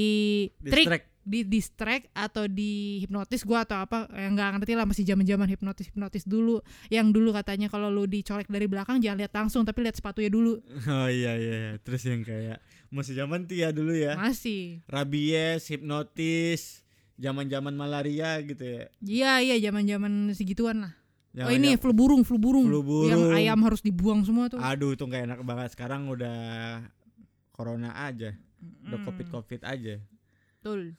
trik 0.60 0.84
Distract. 0.84 1.13
Di 1.24 1.40
distract 1.42 2.12
atau 2.12 2.44
di 2.44 2.72
hipnotis 3.00 3.42
gua 3.42 3.64
atau 3.64 3.80
apa 3.80 4.04
yang 4.12 4.32
nggak 4.32 4.50
ngerti 4.54 4.72
lah 4.72 4.84
masih 4.84 5.02
zaman 5.02 5.24
zaman 5.24 5.48
hipnotis 5.48 5.88
hipnotis 5.88 6.22
dulu 6.22 6.60
yang 6.86 7.08
dulu 7.08 7.32
katanya 7.32 7.66
kalau 7.66 7.88
lu 7.88 8.04
dicolek 8.04 8.44
dari 8.46 8.64
belakang 8.64 9.00
jangan 9.00 9.18
lihat 9.18 9.32
langsung 9.32 9.64
tapi 9.64 9.80
lihat 9.80 9.96
sepatunya 9.96 10.28
dulu 10.28 10.60
Oh 10.86 11.08
iya 11.08 11.32
iya, 11.34 11.54
iya. 11.56 11.72
terus 11.78 12.04
yang 12.04 12.20
kayak 12.20 12.60
masih 12.88 13.12
zaman 13.14 13.44
Tia 13.44 13.68
dulu 13.70 13.90
ya. 13.90 14.14
masih 14.14 14.84
Rabies, 14.84 15.66
hipnotis, 15.66 16.84
zaman-zaman 17.14 17.72
malaria 17.72 18.36
gitu 18.40 18.62
ya. 18.62 18.84
iya 19.00 19.32
iya 19.40 19.56
zaman 19.60 19.82
zaman 19.82 20.12
segituan 20.30 20.84
lah 20.84 20.92
oh 21.34 21.48
Zaman- 21.48 21.56
ini 21.56 21.74
flu 21.74 21.90
burung 21.90 22.22
flu 22.22 22.36
burung 22.36 22.62
Flu 22.64 22.80
burung. 22.80 23.10
yang 23.10 23.22
ayam 23.32 23.58
harus 23.62 23.80
dibuang 23.80 24.22
semua 24.22 24.46
tuh 24.46 24.60
Aduh 24.60 24.92
itu 24.92 25.02
nggak 25.02 25.24
enak 25.24 25.40
banget. 25.42 25.72
Sekarang 25.72 26.06
udah 26.06 26.78
corona 27.50 27.90
aja, 28.00 28.34
udah 28.84 28.98
covid 29.02 29.26
covid 29.30 29.60
aja. 29.62 29.98
betul 30.54 30.94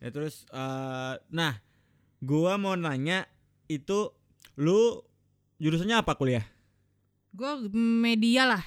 Ya 0.00 0.08
terus, 0.12 0.44
eh 0.52 1.14
nah, 1.32 1.58
gua 2.20 2.60
mau 2.60 2.76
nanya 2.76 3.24
itu 3.66 4.12
lu 4.60 5.00
jurusannya 5.60 6.00
apa 6.00 6.14
kuliah? 6.16 6.44
gua 7.36 7.60
media 7.76 8.48
lah 8.48 8.64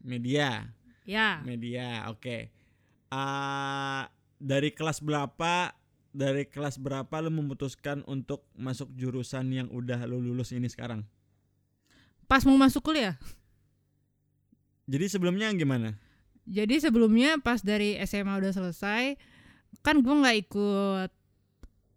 Media, 0.00 0.64
ya 1.04 1.44
media, 1.44 2.08
oke. 2.08 2.48
Ah, 3.12 4.08
dari 4.40 4.72
kelas 4.72 5.04
berapa? 5.04 5.76
Dari 6.08 6.48
kelas 6.48 6.80
berapa 6.80 7.12
lu 7.20 7.28
memutuskan 7.28 8.00
untuk 8.08 8.48
masuk 8.56 8.88
jurusan 8.96 9.52
yang 9.52 9.68
udah 9.68 10.08
lu 10.08 10.16
lulus 10.20 10.56
ini 10.56 10.64
sekarang? 10.72 11.04
pas 12.28 12.44
mau 12.44 12.60
masuk 12.60 12.84
kuliah 12.84 13.16
Jadi 14.88 15.08
sebelumnya 15.08 15.52
gimana? 15.52 15.96
Jadi 16.48 16.80
sebelumnya 16.80 17.36
pas 17.44 17.60
dari 17.60 17.96
SMA 18.08 18.40
udah 18.40 18.52
selesai, 18.56 19.20
kan 19.80 20.00
gue 20.00 20.14
nggak 20.14 20.36
ikut 20.48 21.10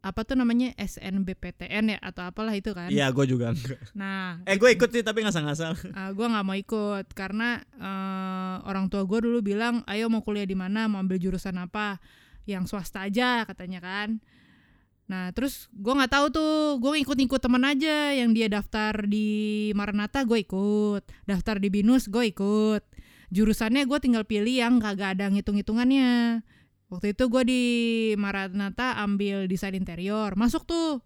apa 0.02 0.26
tuh 0.26 0.34
namanya 0.34 0.74
SNBPTN 0.82 1.94
ya 1.94 1.98
atau 2.02 2.26
apalah 2.26 2.58
itu 2.58 2.74
kan. 2.74 2.90
Iya, 2.90 3.14
gue 3.14 3.26
juga 3.30 3.54
enggak. 3.54 3.78
Nah, 3.94 4.42
Eh, 4.50 4.58
gue 4.58 4.74
ikut 4.74 4.90
sih 4.90 5.06
tapi 5.06 5.22
ngasal-ngasal. 5.22 5.78
uh, 5.78 6.10
gue 6.18 6.26
nggak 6.26 6.42
mau 6.46 6.58
ikut 6.58 7.06
karena 7.14 7.62
eh, 7.62 8.56
orang 8.66 8.90
tua 8.90 9.06
gue 9.06 9.20
dulu 9.22 9.46
bilang, 9.46 9.86
ayo 9.86 10.10
mau 10.10 10.26
kuliah 10.26 10.50
di 10.50 10.58
mana, 10.58 10.90
mau 10.90 10.98
ambil 11.06 11.22
jurusan 11.22 11.54
apa, 11.62 12.02
yang 12.50 12.66
swasta 12.66 13.06
aja 13.06 13.46
katanya 13.46 13.78
kan. 13.78 14.18
Nah 15.06 15.30
terus 15.38 15.70
gue 15.70 15.94
nggak 15.94 16.10
tahu 16.18 16.26
tuh, 16.34 16.82
gue 16.82 17.06
ikut-ikut 17.06 17.38
teman 17.38 17.62
aja 17.62 18.18
yang 18.18 18.34
dia 18.34 18.50
daftar 18.50 19.06
di 19.06 19.70
Maranatha 19.78 20.26
gue 20.26 20.42
ikut, 20.42 21.06
daftar 21.30 21.62
di 21.62 21.70
Binus 21.70 22.10
gue 22.10 22.26
ikut. 22.26 22.82
Jurusannya 23.30 23.86
gue 23.86 24.00
tinggal 24.02 24.26
pilih 24.26 24.66
yang 24.66 24.82
kagak 24.82 25.14
ada 25.22 25.30
ngitung-hitungannya. 25.30 26.42
Waktu 26.92 27.16
itu 27.16 27.24
gue 27.32 27.44
di 27.48 27.64
Maranatha 28.20 29.00
ambil 29.00 29.48
desain 29.48 29.72
interior, 29.72 30.36
masuk 30.36 30.68
tuh. 30.68 31.00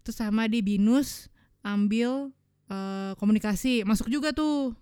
Terus 0.00 0.16
sama 0.16 0.48
di 0.48 0.64
Binus 0.64 1.28
ambil 1.60 2.32
eh, 2.72 3.12
komunikasi, 3.20 3.84
masuk 3.84 4.08
juga 4.08 4.32
tuh. 4.32 4.72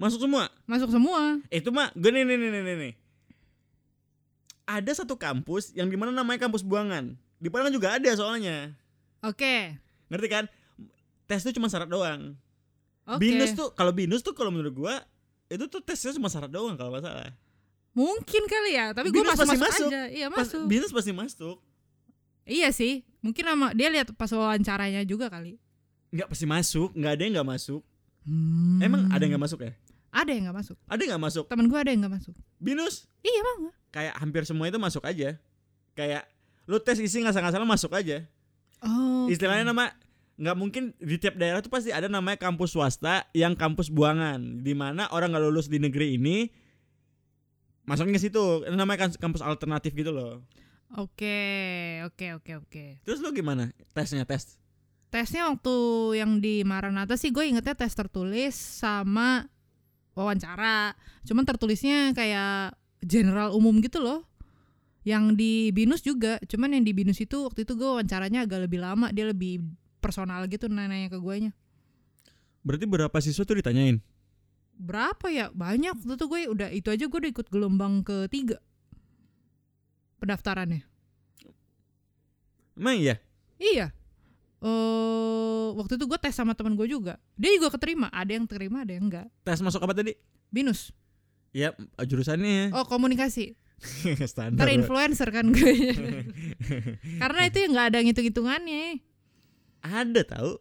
Masuk 0.00 0.24
semua. 0.24 0.48
Masuk 0.64 0.88
semua. 0.88 1.36
Eh, 1.52 1.60
Itu 1.60 1.68
mah 1.68 1.92
gue 1.92 2.08
nih 2.08 2.24
nih 2.24 2.36
nih 2.40 2.50
nih 2.64 2.76
nih. 2.80 2.92
Ada 4.64 5.04
satu 5.04 5.20
kampus 5.20 5.76
yang 5.76 5.92
di 5.92 6.00
mana 6.00 6.16
namanya 6.16 6.48
kampus 6.48 6.64
buangan. 6.64 7.12
Di 7.36 7.52
Padang 7.52 7.76
juga 7.76 8.00
ada 8.00 8.08
soalnya. 8.16 8.72
Oke. 9.20 9.76
Ngerti 10.08 10.28
kan? 10.32 10.44
Tes 11.28 11.44
itu 11.44 11.60
cuma 11.60 11.68
syarat 11.68 11.92
doang. 11.92 12.40
Oke. 13.04 13.20
Binus 13.20 13.52
tuh 13.52 13.76
kalau 13.76 13.92
binus 13.92 14.24
tuh 14.24 14.32
kalau 14.32 14.48
menurut 14.48 14.72
gua 14.72 14.96
itu 15.52 15.68
tuh 15.68 15.84
tesnya 15.84 16.16
cuma 16.16 16.32
syarat 16.32 16.48
doang 16.48 16.80
kalau 16.80 16.96
nggak 16.96 17.04
salah. 17.04 17.36
Mungkin 17.90 18.42
kali 18.46 18.70
ya, 18.74 18.94
tapi 18.94 19.10
gue 19.10 19.18
masuk, 19.20 19.44
pasti 19.44 19.58
masuk 19.58 19.66
masuk. 19.66 19.88
aja. 19.90 20.02
Iya 20.08 20.26
Pas, 20.30 20.46
masuk. 20.46 20.62
binus 20.66 20.90
pasti 20.94 21.12
masuk. 21.12 21.56
Iya 22.46 22.68
sih. 22.70 23.02
Mungkin 23.20 23.44
sama 23.44 23.66
dia 23.74 23.90
lihat 23.90 24.08
pas 24.14 24.30
wawancaranya 24.30 25.02
juga 25.04 25.28
kali. 25.28 25.58
Nggak 26.10 26.28
pasti 26.30 26.46
masuk, 26.46 26.94
nggak 26.94 27.12
ada 27.14 27.22
yang 27.22 27.32
nggak 27.38 27.50
masuk. 27.50 27.82
Hmm. 28.24 28.78
Emang 28.80 29.10
ada 29.10 29.20
yang 29.22 29.34
nggak 29.36 29.44
masuk 29.46 29.60
ya? 29.62 29.72
Ada 30.10 30.30
yang 30.34 30.42
nggak 30.50 30.58
masuk. 30.58 30.76
Ada 30.86 31.00
yang 31.02 31.10
nggak 31.14 31.24
masuk? 31.24 31.44
Temen 31.46 31.66
gue 31.66 31.78
ada 31.78 31.90
yang 31.90 32.00
nggak 32.02 32.14
masuk. 32.18 32.34
Binus 32.58 32.94
Iya 33.20 33.40
bang. 33.40 33.60
kayak 33.90 34.14
hampir 34.18 34.42
semua 34.42 34.66
itu 34.66 34.78
masuk 34.78 35.02
aja. 35.04 35.38
Kayak 35.94 36.22
lu 36.66 36.78
tes 36.78 36.98
isi 36.98 37.22
ngasal-ngasal 37.22 37.62
masuk 37.62 37.90
aja. 37.94 38.26
Oh. 38.82 39.26
Istilahnya 39.28 39.66
nama 39.66 39.92
nggak 40.40 40.56
mungkin 40.56 40.82
di 40.96 41.20
tiap 41.20 41.36
daerah 41.36 41.60
tuh 41.60 41.68
pasti 41.68 41.92
ada 41.92 42.08
namanya 42.08 42.40
kampus 42.40 42.72
swasta 42.72 43.28
yang 43.36 43.52
kampus 43.52 43.92
buangan 43.92 44.64
di 44.64 44.72
mana 44.72 45.04
orang 45.12 45.30
nggak 45.30 45.44
lulus 45.44 45.68
di 45.68 45.76
negeri 45.76 46.16
ini 46.16 46.48
masuknya 47.88 48.16
ke 48.16 48.22
situ 48.28 48.64
Itu 48.64 48.76
namanya 48.76 49.06
kan 49.06 49.10
kampus 49.16 49.42
alternatif 49.44 49.92
gitu 49.94 50.10
loh 50.12 50.44
Oke, 50.98 52.02
oke, 52.02 52.42
oke, 52.42 52.52
oke. 52.66 52.84
terus 53.06 53.22
lu 53.22 53.30
gimana 53.30 53.70
tesnya 53.94 54.26
tes 54.26 54.58
Tesnya 55.10 55.50
waktu 55.50 55.74
yang 56.18 56.38
di 56.38 56.62
Maranatha 56.62 57.18
sih 57.18 57.34
gue 57.34 57.42
ingetnya 57.42 57.74
tes 57.74 57.90
tertulis 57.98 58.54
sama 58.54 59.50
wawancara. 60.14 60.94
Cuman 61.26 61.42
tertulisnya 61.42 62.14
kayak 62.14 62.78
general 63.02 63.50
umum 63.58 63.82
gitu 63.82 63.98
loh. 63.98 64.22
Yang 65.02 65.24
di 65.34 65.52
Binus 65.74 66.06
juga, 66.06 66.38
cuman 66.46 66.78
yang 66.78 66.84
di 66.86 66.94
Binus 66.94 67.18
itu 67.18 67.42
waktu 67.42 67.66
itu 67.66 67.74
gue 67.74 67.88
wawancaranya 67.90 68.46
agak 68.46 68.70
lebih 68.70 68.86
lama, 68.86 69.10
dia 69.10 69.26
lebih 69.26 69.66
personal 69.98 70.46
gitu 70.46 70.70
nanya 70.70 71.10
ke 71.10 71.18
guanya. 71.20 71.52
berarti 72.60 72.84
berapa 72.84 73.16
siswa 73.24 73.48
tuh 73.48 73.56
ditanyain 73.56 74.04
Berapa 74.80 75.28
ya? 75.28 75.52
Banyak. 75.52 76.00
Waktu 76.00 76.16
itu 76.16 76.26
gue 76.26 76.40
udah 76.48 76.68
itu 76.72 76.88
aja 76.88 77.04
gue 77.04 77.18
udah 77.20 77.30
ikut 77.30 77.46
gelombang 77.46 78.00
ketiga 78.00 78.56
pendaftarannya. 80.16 80.84
emang 82.76 82.96
iya 82.96 83.16
Iya. 83.60 83.92
Eh 84.60 85.68
waktu 85.76 85.96
itu 85.96 86.04
gue 86.04 86.16
tes 86.16 86.32
sama 86.32 86.56
teman 86.56 86.76
gue 86.76 86.88
juga. 86.88 87.20
Dia 87.36 87.52
juga 87.52 87.72
keterima. 87.72 88.08
Ada 88.08 88.36
yang 88.36 88.44
terima, 88.44 88.84
ada 88.84 88.92
yang 88.92 89.08
enggak. 89.08 89.28
tes 89.40 89.60
masuk 89.60 89.80
apa 89.80 89.92
tadi 89.92 90.16
Binus. 90.48 90.92
ya 91.50 91.74
jurusannya 91.98 92.70
Oh 92.72 92.86
komunikasi. 92.86 93.52
standar 94.30 94.60
Ntar 94.60 94.70
influencer 94.72 95.28
kan 95.28 95.52
gue. 95.52 95.74
Karena 97.16 97.40
itu 97.48 97.58
yang 97.58 97.72
nggak 97.72 97.88
ada 97.92 97.98
ngitung-hitungannya. 98.00 98.84
ada 99.80 100.20
tahu 100.22 100.52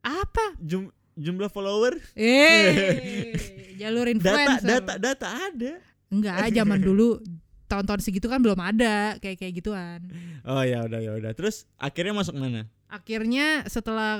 Apa? 0.00 0.54
Jum- 0.62 0.94
jumlah 1.16 1.48
follower 1.48 1.96
Eh, 2.12 3.32
jalur 3.74 4.06
data 4.12 4.14
influencer. 4.14 4.68
data 4.68 4.92
data 4.96 5.26
ada 5.42 5.72
Enggak, 6.06 6.48
zaman 6.50 6.78
dulu 6.78 7.18
tahun-tahun 7.66 7.98
segitu 8.00 8.26
kan 8.26 8.38
belum 8.38 8.56
ada 8.56 9.18
kayak 9.18 9.36
kayak 9.36 9.54
gituan. 9.56 10.00
oh 10.44 10.62
ya 10.62 10.86
udah 10.86 11.00
ya 11.00 11.12
udah 11.14 11.32
terus 11.32 11.66
akhirnya 11.76 12.14
masuk 12.14 12.36
mana 12.36 12.70
Akhirnya 12.86 13.66
setelah 13.66 14.14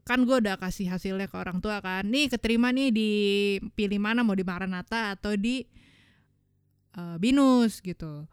kan 0.00 0.24
gue 0.24 0.32
udah 0.34 0.56
kasih 0.56 0.88
hasilnya 0.88 1.26
ke 1.26 1.36
orang 1.36 1.60
tua 1.60 1.78
kan, 1.78 2.02
nih 2.02 2.26
keterima 2.26 2.72
nih 2.72 2.88
di 2.88 3.10
pilih 3.70 4.00
mana 4.00 4.24
mau 4.24 4.32
di 4.32 4.40
Maranatha 4.40 5.12
atau 5.12 5.36
di 5.36 5.60
eh, 6.92 7.16
Binus 7.18 7.78
gitu. 7.78 8.24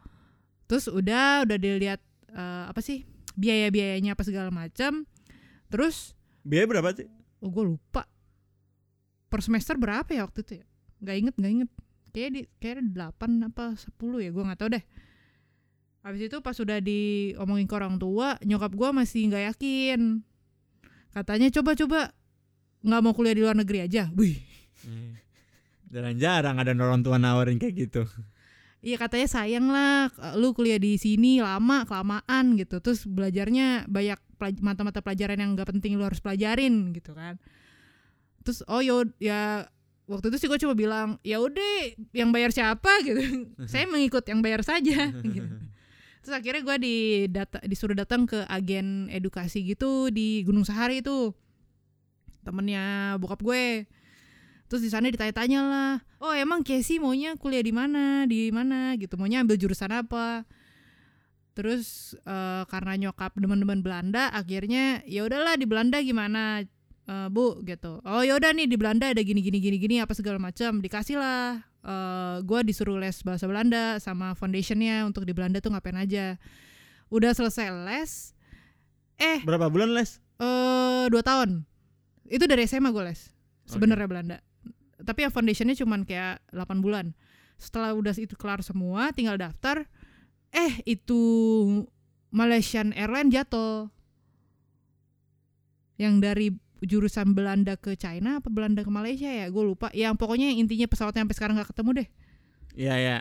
Terus 0.64 0.88
udah 0.88 1.44
udah 1.44 1.56
dilihat 1.56 2.00
eh, 2.30 2.64
apa 2.66 2.80
sih 2.80 3.04
biaya-biayanya 3.34 4.16
apa 4.16 4.24
segala 4.24 4.48
macam. 4.48 5.04
Terus 5.68 6.16
biaya 6.40 6.64
berapa 6.64 6.96
sih 6.96 7.06
oh 7.44 7.50
gue 7.50 7.64
lupa 7.74 8.02
per 9.28 9.40
semester 9.44 9.76
berapa 9.76 10.08
ya 10.08 10.24
waktu 10.24 10.40
itu 10.44 10.52
ya? 10.62 10.66
Gak 11.04 11.16
inget 11.16 11.34
gak 11.38 11.52
inget. 11.52 11.70
Kayak 12.08 12.30
di 12.34 12.40
kayak 12.58 12.82
8 12.96 13.48
apa 13.52 13.64
10 13.76 14.24
ya 14.24 14.30
gue 14.32 14.44
nggak 14.48 14.58
tahu 14.58 14.70
deh. 14.74 14.84
Habis 16.02 16.22
itu 16.30 16.36
pas 16.40 16.54
sudah 16.56 16.78
diomongin 16.80 17.68
ke 17.68 17.74
orang 17.76 18.00
tua, 18.00 18.40
nyokap 18.40 18.72
gue 18.72 18.88
masih 18.96 19.28
nggak 19.28 19.44
yakin. 19.54 20.24
Katanya 21.12 21.52
coba-coba 21.52 22.10
nggak 22.82 23.00
mau 23.04 23.12
kuliah 23.12 23.36
di 23.36 23.42
luar 23.44 23.58
negeri 23.58 23.84
aja. 23.84 24.08
Wih, 24.16 24.40
jarang-jarang 25.92 26.56
ada 26.56 26.72
orang 26.72 27.04
tua 27.04 27.20
nawarin 27.20 27.60
kayak 27.60 27.74
gitu 27.76 28.02
iya 28.78 28.96
katanya 28.96 29.26
sayang 29.26 29.66
lah 29.68 30.06
lu 30.38 30.54
kuliah 30.54 30.78
di 30.78 30.94
sini 30.98 31.42
lama 31.42 31.82
kelamaan 31.82 32.54
gitu. 32.54 32.78
Terus 32.78 33.04
belajarnya 33.06 33.90
banyak 33.90 34.20
pelaj- 34.38 34.62
mata-mata 34.62 35.02
pelajaran 35.02 35.36
yang 35.36 35.50
nggak 35.58 35.68
penting 35.74 35.98
lu 35.98 36.06
harus 36.06 36.22
pelajarin 36.22 36.94
gitu 36.94 37.12
kan. 37.12 37.36
Terus 38.46 38.62
oh 38.70 38.78
yo 38.80 39.02
ya 39.18 39.66
waktu 40.08 40.32
itu 40.32 40.36
sih 40.40 40.48
gue 40.48 40.56
coba 40.56 40.72
bilang 40.72 41.08
ya 41.20 41.42
udah 41.42 41.98
yang 42.14 42.30
bayar 42.30 42.54
siapa 42.54 42.88
gitu. 43.02 43.20
Saya 43.70 43.84
mengikut 43.90 44.24
yang 44.30 44.40
bayar 44.40 44.62
saja. 44.62 45.10
gitu. 45.12 45.56
Terus 46.24 46.34
akhirnya 46.34 46.62
gue 46.64 46.76
di 46.80 46.96
data, 47.28 47.58
disuruh 47.66 47.96
datang 47.96 48.24
ke 48.24 48.46
agen 48.48 49.08
edukasi 49.10 49.64
gitu 49.64 50.08
di 50.08 50.46
Gunung 50.46 50.64
Sahari 50.64 51.02
itu 51.02 51.34
temennya 52.46 53.16
bokap 53.20 53.40
gue. 53.44 53.84
Terus 54.68 54.84
di 54.84 54.92
sana 54.92 55.08
ditanya-tanya 55.08 55.60
lah, 55.64 55.94
oh 56.20 56.36
emang 56.36 56.60
Casey 56.60 57.00
maunya 57.00 57.32
kuliah 57.40 57.64
di 57.64 57.72
mana, 57.72 58.28
di 58.28 58.52
mana 58.52 58.92
gitu, 59.00 59.16
maunya 59.16 59.40
ambil 59.40 59.56
jurusan 59.56 59.88
apa? 59.88 60.44
Terus 61.58 62.14
eh, 62.22 62.62
karena 62.70 62.94
nyokap 62.94 63.34
demen-demen 63.34 63.82
Belanda, 63.82 64.30
akhirnya 64.30 65.02
ya 65.02 65.26
udahlah 65.26 65.58
di 65.58 65.66
Belanda 65.66 65.98
gimana, 65.98 66.62
Eh, 67.08 67.28
bu 67.32 67.64
gitu. 67.64 68.04
Oh 68.04 68.20
ya 68.20 68.36
udah 68.36 68.52
nih 68.52 68.68
di 68.68 68.76
Belanda 68.76 69.08
ada 69.08 69.24
gini 69.24 69.40
gini 69.40 69.64
gini 69.64 69.80
gini 69.80 69.96
apa 69.96 70.12
segala 70.12 70.36
macam, 70.36 70.84
dikasih 70.84 71.16
lah. 71.16 71.64
Eh, 71.80 72.36
gue 72.44 72.60
disuruh 72.68 73.00
les 73.00 73.16
bahasa 73.24 73.48
Belanda 73.48 73.96
sama 73.96 74.36
foundationnya 74.36 75.08
untuk 75.08 75.24
di 75.24 75.32
Belanda 75.32 75.56
tuh 75.64 75.72
ngapain 75.72 75.96
aja. 75.96 76.36
Udah 77.08 77.32
selesai 77.32 77.72
les, 77.88 78.36
eh 79.16 79.40
berapa 79.40 79.72
bulan 79.72 79.96
les 79.96 80.20
eh 80.36 81.08
dua 81.08 81.24
tahun. 81.24 81.64
Itu 82.28 82.44
dari 82.44 82.68
SMA 82.68 82.92
gue 82.92 83.04
les. 83.08 83.32
Sebenarnya 83.64 84.04
Belanda. 84.04 84.36
Tapi 85.00 85.24
yang 85.24 85.32
foundationnya 85.32 85.76
cuman 85.80 86.04
kayak 86.04 86.44
8 86.52 86.84
bulan. 86.84 87.16
Setelah 87.56 87.96
udah 87.96 88.12
itu 88.16 88.36
kelar 88.36 88.60
semua, 88.60 89.12
tinggal 89.16 89.40
daftar. 89.40 89.88
Eh, 90.52 90.80
itu 90.88 91.20
Malaysian 92.32 92.92
Airlines 92.96 93.32
jatuh. 93.32 93.88
Yang 95.98 96.14
dari 96.22 96.48
jurusan 96.78 97.34
Belanda 97.34 97.74
ke 97.74 97.98
China 97.98 98.38
apa 98.38 98.48
Belanda 98.48 98.86
ke 98.86 98.90
Malaysia 98.92 99.26
ya? 99.26 99.50
Gue 99.50 99.66
lupa. 99.66 99.90
Yang 99.90 100.14
pokoknya 100.20 100.54
yang 100.54 100.62
intinya 100.62 100.86
pesawatnya 100.86 101.26
sampai 101.26 101.36
sekarang 101.36 101.54
nggak 101.58 101.70
ketemu 101.74 101.90
deh. 102.04 102.08
iya 102.78 102.94
ya 102.94 103.16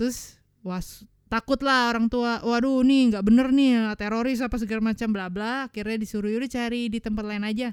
Terus 0.00 0.40
was 0.64 1.04
takut 1.28 1.60
lah 1.60 1.92
orang 1.92 2.08
tua. 2.08 2.40
Waduh, 2.40 2.80
nih 2.80 3.12
nggak 3.12 3.24
bener 3.26 3.52
nih 3.52 3.92
teroris 4.00 4.40
apa 4.40 4.56
segala 4.56 4.94
macam 4.94 5.08
bla 5.12 5.26
bla. 5.28 5.68
Akhirnya 5.68 6.00
disuruh 6.00 6.32
yaudah 6.32 6.48
cari 6.48 6.88
di 6.88 6.98
tempat 6.98 7.24
lain 7.28 7.44
aja. 7.44 7.68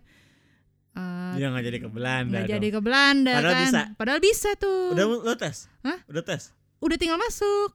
Eh, 0.92 1.34
dia 1.40 1.48
nggak 1.48 1.64
jadi 1.72 1.78
ke 1.80 1.90
Belanda 1.90 2.36
nggak 2.44 2.52
jadi 2.52 2.68
ke 2.68 2.80
Belanda 2.84 3.34
Padahal 3.40 3.56
kan. 3.56 3.64
bisa. 3.64 3.82
Padahal 3.96 4.20
bisa 4.20 4.50
tuh. 4.60 4.92
udah 4.92 5.06
Udah, 5.08 5.24
lo 5.24 5.34
tes 5.40 5.72
Hah? 5.88 6.00
udah 6.12 6.24
tes 6.28 6.52
tinggal 7.00 7.16
masuk. 7.16 7.72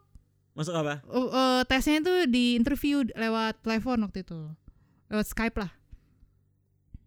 Masuk 0.56 0.72
apa 0.74 1.04
Oh, 1.06 1.28
eh, 1.28 1.62
tesnya 1.64 2.00
itu 2.00 2.24
di 2.26 2.56
interview 2.56 3.04
lewat 3.06 3.60
telepon 3.60 4.00
waktu 4.00 4.22
itu. 4.22 4.40
Lewat 5.06 5.26
Skype 5.26 5.54
lah. 5.54 5.70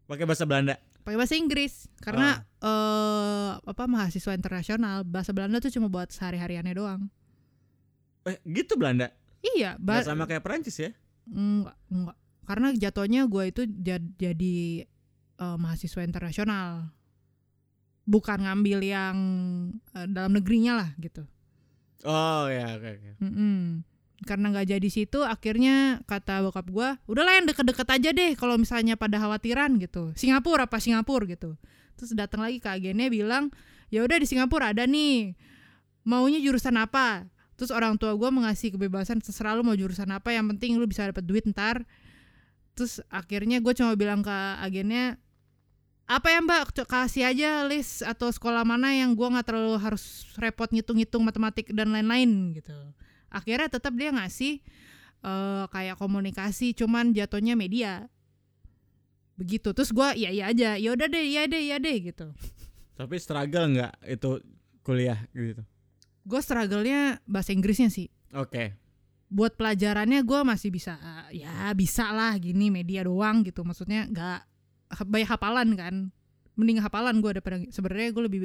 pakai 0.05 0.23
bahasa 0.23 0.41
Belanda 0.43 0.77
Pakai 0.99 1.15
bahasa 1.15 1.33
Inggris 1.33 1.85
karena 1.97 2.41
eh 2.59 3.51
apa 3.59 3.83
mahasiswa 3.85 4.31
internasional 4.31 5.01
bahasa 5.01 5.29
Belanda 5.29 5.57
tuh 5.57 5.69
cuma 5.69 5.85
buat 5.88 6.07
sehari-hariannya 6.07 6.73
doang. 6.73 7.01
eh 8.23 8.38
gitu 8.43 8.73
Belanda 8.75 9.09
Iya, 9.39 9.73
Nggak 9.75 9.85
ba- 9.95 10.05
sama 10.05 10.25
kayak 10.25 10.41
Perancis 10.41 10.77
ya 10.77 10.91
Enggak, 11.25 11.73
enggak. 11.88 12.17
Karena 12.43 12.67
jatuhnya 12.71 13.21
gue 13.23 13.43
itu 13.47 13.62
jad- 13.79 14.13
jadi 14.15 14.57
eh, 15.35 15.57
mahasiswa 15.57 16.01
internasional. 16.01 16.89
Bukan 18.03 18.39
ngambil 18.39 18.79
yang 18.81 19.17
eh, 19.91 20.05
dalam 20.05 20.33
negerinya 20.33 20.73
lah 20.75 20.89
gitu. 20.97 21.23
Oh 22.07 22.47
ya 22.47 22.79
oke 22.79 22.89
oke. 22.95 23.09
Mm-mm. 23.19 23.83
Karena 24.27 24.51
nggak 24.51 24.67
jadi 24.75 24.89
situ, 24.91 25.23
akhirnya 25.23 26.03
kata 26.03 26.43
bokap 26.43 26.67
gue, 26.67 26.89
udahlah 27.07 27.39
yang 27.39 27.47
deket-deket 27.47 27.88
aja 27.88 28.09
deh 28.12 28.31
kalau 28.35 28.59
misalnya 28.59 28.99
pada 28.99 29.15
khawatiran 29.15 29.79
gitu. 29.79 30.12
Singapura 30.19 30.67
apa 30.67 30.75
Singapura 30.83 31.23
gitu. 31.23 31.55
Terus 31.95 32.12
datang 32.15 32.43
lagi 32.43 32.59
ke 32.59 32.67
agennya 32.67 33.07
bilang, 33.07 33.47
ya 33.88 34.03
udah 34.03 34.19
di 34.19 34.27
Singapura 34.27 34.75
ada 34.75 34.83
nih. 34.83 35.39
Maunya 36.03 36.39
jurusan 36.43 36.75
apa? 36.75 37.31
Terus 37.55 37.71
orang 37.71 37.95
tua 37.95 38.15
gue 38.15 38.29
mengasih 38.31 38.75
kebebasan 38.75 39.19
terserah 39.19 39.55
lu 39.55 39.63
mau 39.63 39.75
jurusan 39.75 40.07
apa, 40.12 40.35
yang 40.35 40.47
penting 40.51 40.79
lu 40.79 40.88
bisa 40.88 41.07
dapet 41.07 41.23
duit 41.23 41.47
ntar. 41.47 41.83
Terus 42.75 43.03
akhirnya 43.12 43.59
gue 43.59 43.71
cuma 43.75 43.95
bilang 43.99 44.23
ke 44.23 44.38
agennya, 44.63 45.19
apa 46.10 46.28
ya 46.34 46.41
mbak? 46.41 46.74
Kasih 46.89 47.30
aja 47.30 47.62
list 47.69 48.02
atau 48.02 48.34
sekolah 48.34 48.65
mana 48.65 48.89
yang 48.98 49.13
gue 49.13 49.28
nggak 49.30 49.45
terlalu 49.45 49.78
harus 49.78 50.26
repot 50.41 50.65
ngitung-ngitung 50.65 51.22
matematik 51.22 51.69
dan 51.69 51.93
lain-lain 51.93 52.58
gitu. 52.58 52.74
Akhirnya 53.30 53.69
tetap 53.69 53.93
dia 53.93 54.10
ngasih 54.10 54.58
eh, 55.22 55.63
kayak 55.69 56.02
komunikasi 56.02 56.74
cuman 56.74 57.13
jatuhnya 57.13 57.54
media. 57.54 58.10
Begitu. 59.38 59.69
Terus 59.72 59.93
gua 59.93 60.17
iya 60.17 60.34
iya 60.34 60.50
aja. 60.50 60.82
Ya 60.82 60.89
udah 60.98 61.06
deh 61.06 61.24
iya 61.30 61.45
deh 61.45 61.62
iya 61.62 61.78
deh 61.78 61.95
gitu. 62.02 62.34
Tapi 62.98 63.15
struggle 63.22 63.78
nggak 63.78 63.93
itu 64.10 64.41
kuliah 64.82 65.22
gitu? 65.38 65.62
gue 66.30 66.41
struggle-nya 66.45 67.17
bahasa 67.26 67.52
Inggrisnya 67.58 67.89
sih. 67.89 68.08
Oke. 68.38 68.78
buat 69.30 69.54
pelajarannya 69.54 70.26
gue 70.26 70.41
masih 70.41 70.74
bisa 70.74 70.98
eh, 70.98 71.45
ya 71.45 71.69
bisa 71.78 72.10
lah 72.10 72.34
gini 72.41 72.74
media 72.74 73.06
doang 73.06 73.45
gitu. 73.45 73.62
Maksudnya 73.62 74.10
nggak 74.10 74.48
banyak 74.89 75.30
hafalan 75.30 75.69
kan 75.78 75.95
mending 76.60 76.84
hafalan 76.84 77.23
gue 77.23 77.32
daripada 77.39 77.62
sebenarnya 77.71 78.10
gue 78.12 78.23
lebih 78.25 78.41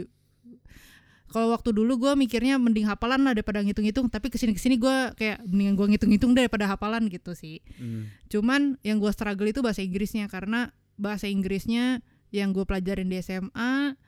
kalau 1.32 1.50
waktu 1.50 1.74
dulu 1.74 1.98
gue 1.98 2.12
mikirnya 2.14 2.60
mending 2.60 2.86
hafalan 2.86 3.26
lah 3.26 3.32
daripada 3.34 3.64
ngitung-ngitung 3.64 4.06
tapi 4.06 4.30
ke 4.30 4.38
sini 4.38 4.54
ke 4.54 4.60
sini 4.60 4.78
gue 4.78 5.16
kayak 5.18 5.42
mendingan 5.42 5.74
gue 5.74 5.86
ngitung-ngitung 5.96 6.32
daripada 6.36 6.70
hafalan 6.70 7.10
gitu 7.10 7.34
sih 7.34 7.58
Hmm. 7.74 8.06
Cuman 8.30 8.78
yang 8.86 9.02
gue 9.02 9.10
struggle 9.10 9.50
itu 9.50 9.58
bahasa 9.58 9.82
Inggrisnya 9.82 10.30
karena 10.30 10.70
bahasa 10.94 11.26
Inggrisnya 11.26 12.06
yang 12.30 12.54
gue 12.54 12.62
pelajarin 12.62 13.10
di 13.10 13.18
SMA 13.18 13.98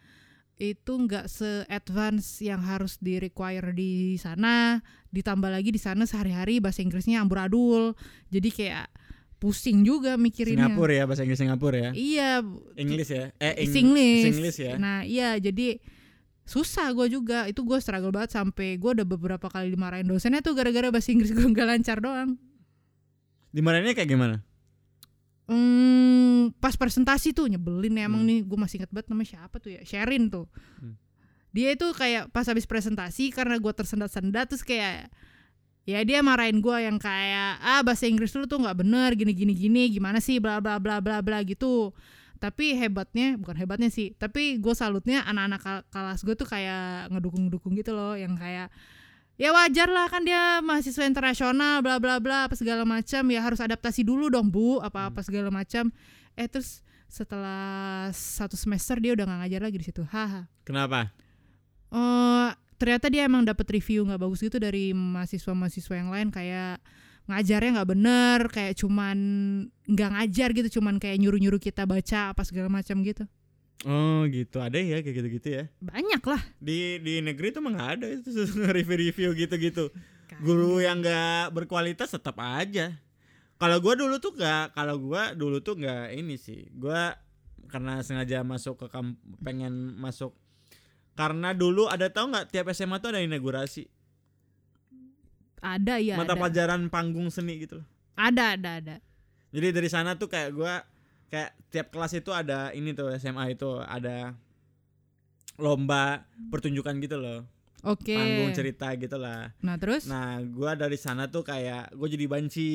itu 0.57 0.93
nggak 0.97 1.29
se-advance 1.29 2.41
yang 2.41 2.65
harus 2.65 2.97
di 2.97 3.21
require 3.21 3.77
di 3.77 4.17
sana. 4.17 4.81
Ditambah 5.13 5.53
lagi 5.53 5.69
di 5.69 5.81
sana 5.81 6.09
sehari-hari 6.09 6.63
bahasa 6.65 6.81
Inggrisnya 6.81 7.21
amburadul. 7.21 7.93
Jadi 8.33 8.49
kayak 8.55 8.89
pusing 9.37 9.83
juga 9.83 10.17
mikirinnya. 10.17 10.67
Singapura 10.67 10.93
ya 10.93 11.05
bahasa 11.05 11.23
Inggris 11.23 11.39
Singapura 11.39 11.77
ya. 11.79 11.91
Iya, 11.93 12.31
English 12.75 13.11
ya. 13.11 13.31
Eh 13.37 13.63
Eng- 13.63 13.73
Singlish. 13.73 14.25
Singlish 14.25 14.59
ya. 14.59 14.75
Nah, 14.77 15.03
iya 15.03 15.37
jadi 15.37 15.77
susah 16.47 16.95
gue 16.95 17.11
juga 17.11 17.45
itu 17.45 17.61
gue 17.61 17.77
struggle 17.77 18.11
banget 18.11 18.33
sampai 18.33 18.77
gue 18.77 18.91
udah 18.93 19.05
beberapa 19.05 19.47
kali 19.47 19.69
dimarahin 19.69 20.07
dosennya 20.07 20.41
tuh 20.41 20.55
gara-gara 20.55 20.89
bahasa 20.89 21.11
Inggris 21.11 21.31
gue 21.31 21.43
nggak 21.43 21.67
lancar 21.67 21.99
doang. 21.99 22.39
Dimarahinnya 23.51 23.93
kayak 23.93 24.09
gimana? 24.09 24.37
Hmm, 25.47 26.51
pas 26.59 26.75
presentasi 26.75 27.31
tuh 27.31 27.47
nyebelin 27.47 27.95
ya, 27.95 28.11
emang 28.11 28.27
Hmm. 28.27 28.31
nih 28.31 28.39
gue 28.43 28.59
masih 28.59 28.83
inget 28.83 28.91
banget 28.91 29.07
namanya 29.11 29.29
siapa 29.31 29.57
tuh 29.59 29.71
ya 29.71 29.81
Sherin 29.83 30.27
tuh 30.27 30.51
Hmm. 30.83 30.99
dia 31.55 31.71
itu 31.71 31.87
kayak 31.89 32.35
pas 32.35 32.43
habis 32.45 32.67
presentasi 32.67 33.31
karena 33.31 33.55
gue 33.57 33.71
tersendat-sendat 33.71 34.51
terus 34.51 34.67
kayak 34.67 35.07
ya 35.87 36.03
dia 36.03 36.19
marahin 36.19 36.59
gue 36.59 36.77
yang 36.83 36.99
kayak 36.99 37.63
ah 37.63 37.81
bahasa 37.87 38.11
Inggris 38.11 38.35
lu 38.35 38.51
tuh 38.51 38.59
nggak 38.59 38.83
bener 38.83 39.15
gini 39.15 39.31
gini 39.31 39.55
gini 39.55 39.83
gimana 39.95 40.19
sih 40.19 40.43
bla 40.43 40.59
bla 40.59 40.83
bla 40.83 40.99
bla 40.99 41.23
bla 41.23 41.41
gitu. 41.47 41.95
Tapi 42.37 42.77
hebatnya 42.77 43.41
bukan 43.41 43.57
hebatnya 43.57 43.89
sih 43.89 44.13
tapi 44.19 44.61
gue 44.61 44.75
salutnya 44.77 45.25
anak-anak 45.25 45.89
kelas 45.89 46.21
gue 46.27 46.35
tuh 46.37 46.45
kayak 46.45 47.09
ngedukung-dukung 47.15 47.73
gitu 47.79 47.97
loh 47.97 48.13
yang 48.13 48.37
kayak 48.37 48.69
ya 49.41 49.53
wajar 49.57 49.89
lah 49.89 50.11
kan 50.13 50.21
dia 50.27 50.61
mahasiswa 50.61 51.07
internasional 51.09 51.81
bla 51.81 51.97
bla 51.97 52.21
bla 52.21 52.51
apa 52.51 52.59
segala 52.59 52.85
macam 52.85 53.23
ya 53.33 53.41
harus 53.41 53.63
adaptasi 53.63 54.05
dulu 54.05 54.29
dong 54.29 54.53
bu 54.53 54.83
apa 54.83 55.09
apa 55.09 55.23
segala 55.23 55.49
macam. 55.49 55.89
Eh 56.37 56.51
terus 56.51 56.85
setelah 57.07 58.11
satu 58.11 58.59
semester 58.59 58.99
dia 58.99 59.15
udah 59.15 59.25
nggak 59.25 59.41
ngajar 59.47 59.61
lagi 59.63 59.77
di 59.81 59.87
situ 59.87 60.03
haha. 60.05 60.51
Kenapa? 60.67 61.15
eh 61.87 62.51
ternyata 62.77 63.09
dia 63.09 63.25
emang 63.25 63.45
dapat 63.45 63.67
review 63.73 64.05
nggak 64.05 64.21
bagus 64.21 64.41
gitu 64.45 64.57
dari 64.61 64.93
mahasiswa-mahasiswa 64.93 65.95
yang 65.97 66.11
lain 66.13 66.29
kayak 66.31 66.81
ngajarnya 67.27 67.71
nggak 67.83 67.91
bener 67.91 68.39
kayak 68.53 68.79
cuman 68.79 69.19
nggak 69.91 70.11
ngajar 70.15 70.49
gitu 70.55 70.79
cuman 70.79 71.03
kayak 71.03 71.19
nyuruh-nyuruh 71.19 71.59
kita 71.59 71.83
baca 71.83 72.31
apa 72.31 72.43
segala 72.47 72.71
macam 72.71 73.03
gitu 73.03 73.27
Oh 73.85 74.25
gitu 74.33 74.57
ada 74.57 74.81
ya 74.81 75.05
kayak 75.05 75.15
gitu-gitu 75.21 75.49
ya. 75.53 75.65
banyak 75.85 76.23
lah 76.25 76.41
Di 76.57 76.97
di 77.05 77.21
negeri 77.21 77.53
tuh 77.53 77.61
emang 77.61 77.77
ada 77.77 78.09
itu 78.09 78.33
review-review 78.77 79.37
gitu-gitu. 79.37 79.93
Guru 80.41 80.81
yang 80.81 81.05
nggak 81.05 81.53
berkualitas 81.53 82.09
tetap 82.09 82.41
aja. 82.41 82.97
Kalau 83.61 83.77
gua 83.81 83.95
dulu 83.97 84.17
tuh 84.17 84.33
nggak, 84.37 84.77
kalau 84.77 84.97
gua 84.97 85.37
dulu 85.37 85.61
tuh 85.61 85.77
nggak 85.77 86.17
ini 86.17 86.41
sih. 86.41 86.73
Gua 86.73 87.15
karena 87.69 88.01
sengaja 88.01 88.41
masuk 88.43 88.81
ke 88.81 88.87
kamp, 88.89 89.21
pengen 89.45 89.97
masuk 90.01 90.33
karena 91.17 91.57
dulu 91.57 91.89
ada 91.89 92.13
tahu 92.13 92.29
nggak 92.31 92.53
tiap 92.53 92.69
SMA 92.77 93.01
tuh 93.01 93.17
ada 93.17 93.25
inaugurasi 93.25 93.89
ada 95.65 95.99
ya 95.99 96.15
mata 96.21 96.37
ada. 96.37 96.41
pelajaran 96.45 96.87
panggung 96.93 97.33
seni 97.33 97.65
gitu 97.65 97.81
loh. 97.83 97.87
ada 98.15 98.55
ada 98.55 98.71
ada 98.79 98.97
Jadi 99.57 99.73
dari 99.73 99.89
sana 99.89 100.21
tuh 100.21 100.29
kayak 100.29 100.51
gua 100.53 100.85
kayak 101.33 101.57
tiap 101.73 101.89
kelas 101.89 102.13
itu 102.13 102.29
ada 102.31 102.71
ini 102.77 102.93
tuh 102.93 103.09
SMA 103.17 103.57
itu 103.57 103.81
ada 103.81 104.37
lomba 105.57 106.29
pertunjukan 106.53 107.01
gitu 107.01 107.17
loh. 107.17 107.49
Oke 107.83 108.09
Panggung 108.11 108.53
cerita 108.53 108.89
gitu 108.93 109.17
lah. 109.17 109.53
nah 109.59 109.77
terus 109.77 110.05
Nah, 110.05 110.41
gua 110.43 110.73
dari 110.73 110.95
sana 110.95 111.27
tuh 111.27 111.43
kayak 111.43 111.93
gue 111.93 112.09
jadi 112.09 112.27
banci. 112.27 112.73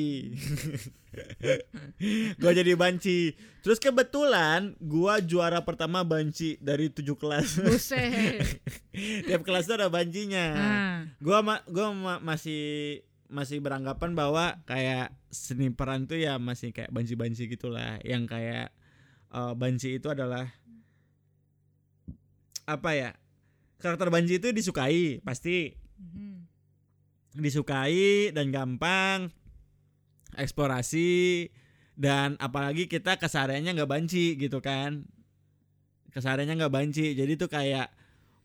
gua 2.38 2.52
jadi 2.52 2.72
banci. 2.74 3.34
Terus 3.60 3.78
kebetulan 3.78 4.74
gua 4.78 5.18
juara 5.18 5.60
pertama 5.60 6.02
banci 6.02 6.58
dari 6.58 6.88
tujuh 6.88 7.14
kelas. 7.14 7.60
buset 7.60 8.42
tiap 9.26 9.42
kelas 9.42 9.64
tuh 9.64 9.76
ada 9.76 9.88
bancinya. 9.88 10.46
nah 10.52 10.96
Gua 11.18 11.40
ma- 11.40 11.64
gua 11.66 11.90
ma- 11.90 12.22
masih 12.22 13.00
masih 13.26 13.58
beranggapan 13.58 14.12
bahwa 14.12 14.60
kayak 14.62 15.08
seni 15.26 15.68
peran 15.68 16.04
tuh 16.04 16.16
ya 16.16 16.36
masih 16.36 16.68
kayak 16.68 16.90
banci-banci 16.90 17.48
gitulah 17.48 17.96
yang 18.02 18.28
kayak 18.28 18.68
eh, 19.30 19.52
banci 19.54 19.96
itu 19.96 20.04
adalah 20.06 20.52
apa 22.62 22.90
ya 22.92 23.10
karakter 23.82 24.08
banci 24.08 24.38
itu 24.38 24.54
disukai 24.54 25.18
pasti. 25.26 25.74
Mhm. 25.98 26.30
disukai 27.32 28.28
dan 28.36 28.52
gampang 28.52 29.32
eksplorasi 30.36 31.48
dan 31.96 32.36
apalagi 32.36 32.88
kita 32.88 33.16
kesehariannya 33.16 33.72
nggak 33.72 33.90
banci 33.90 34.36
gitu 34.36 34.60
kan. 34.60 35.08
Kesehariannya 36.12 36.60
nggak 36.60 36.72
banci 36.72 37.16
jadi 37.16 37.32
tuh 37.40 37.48
kayak 37.48 37.88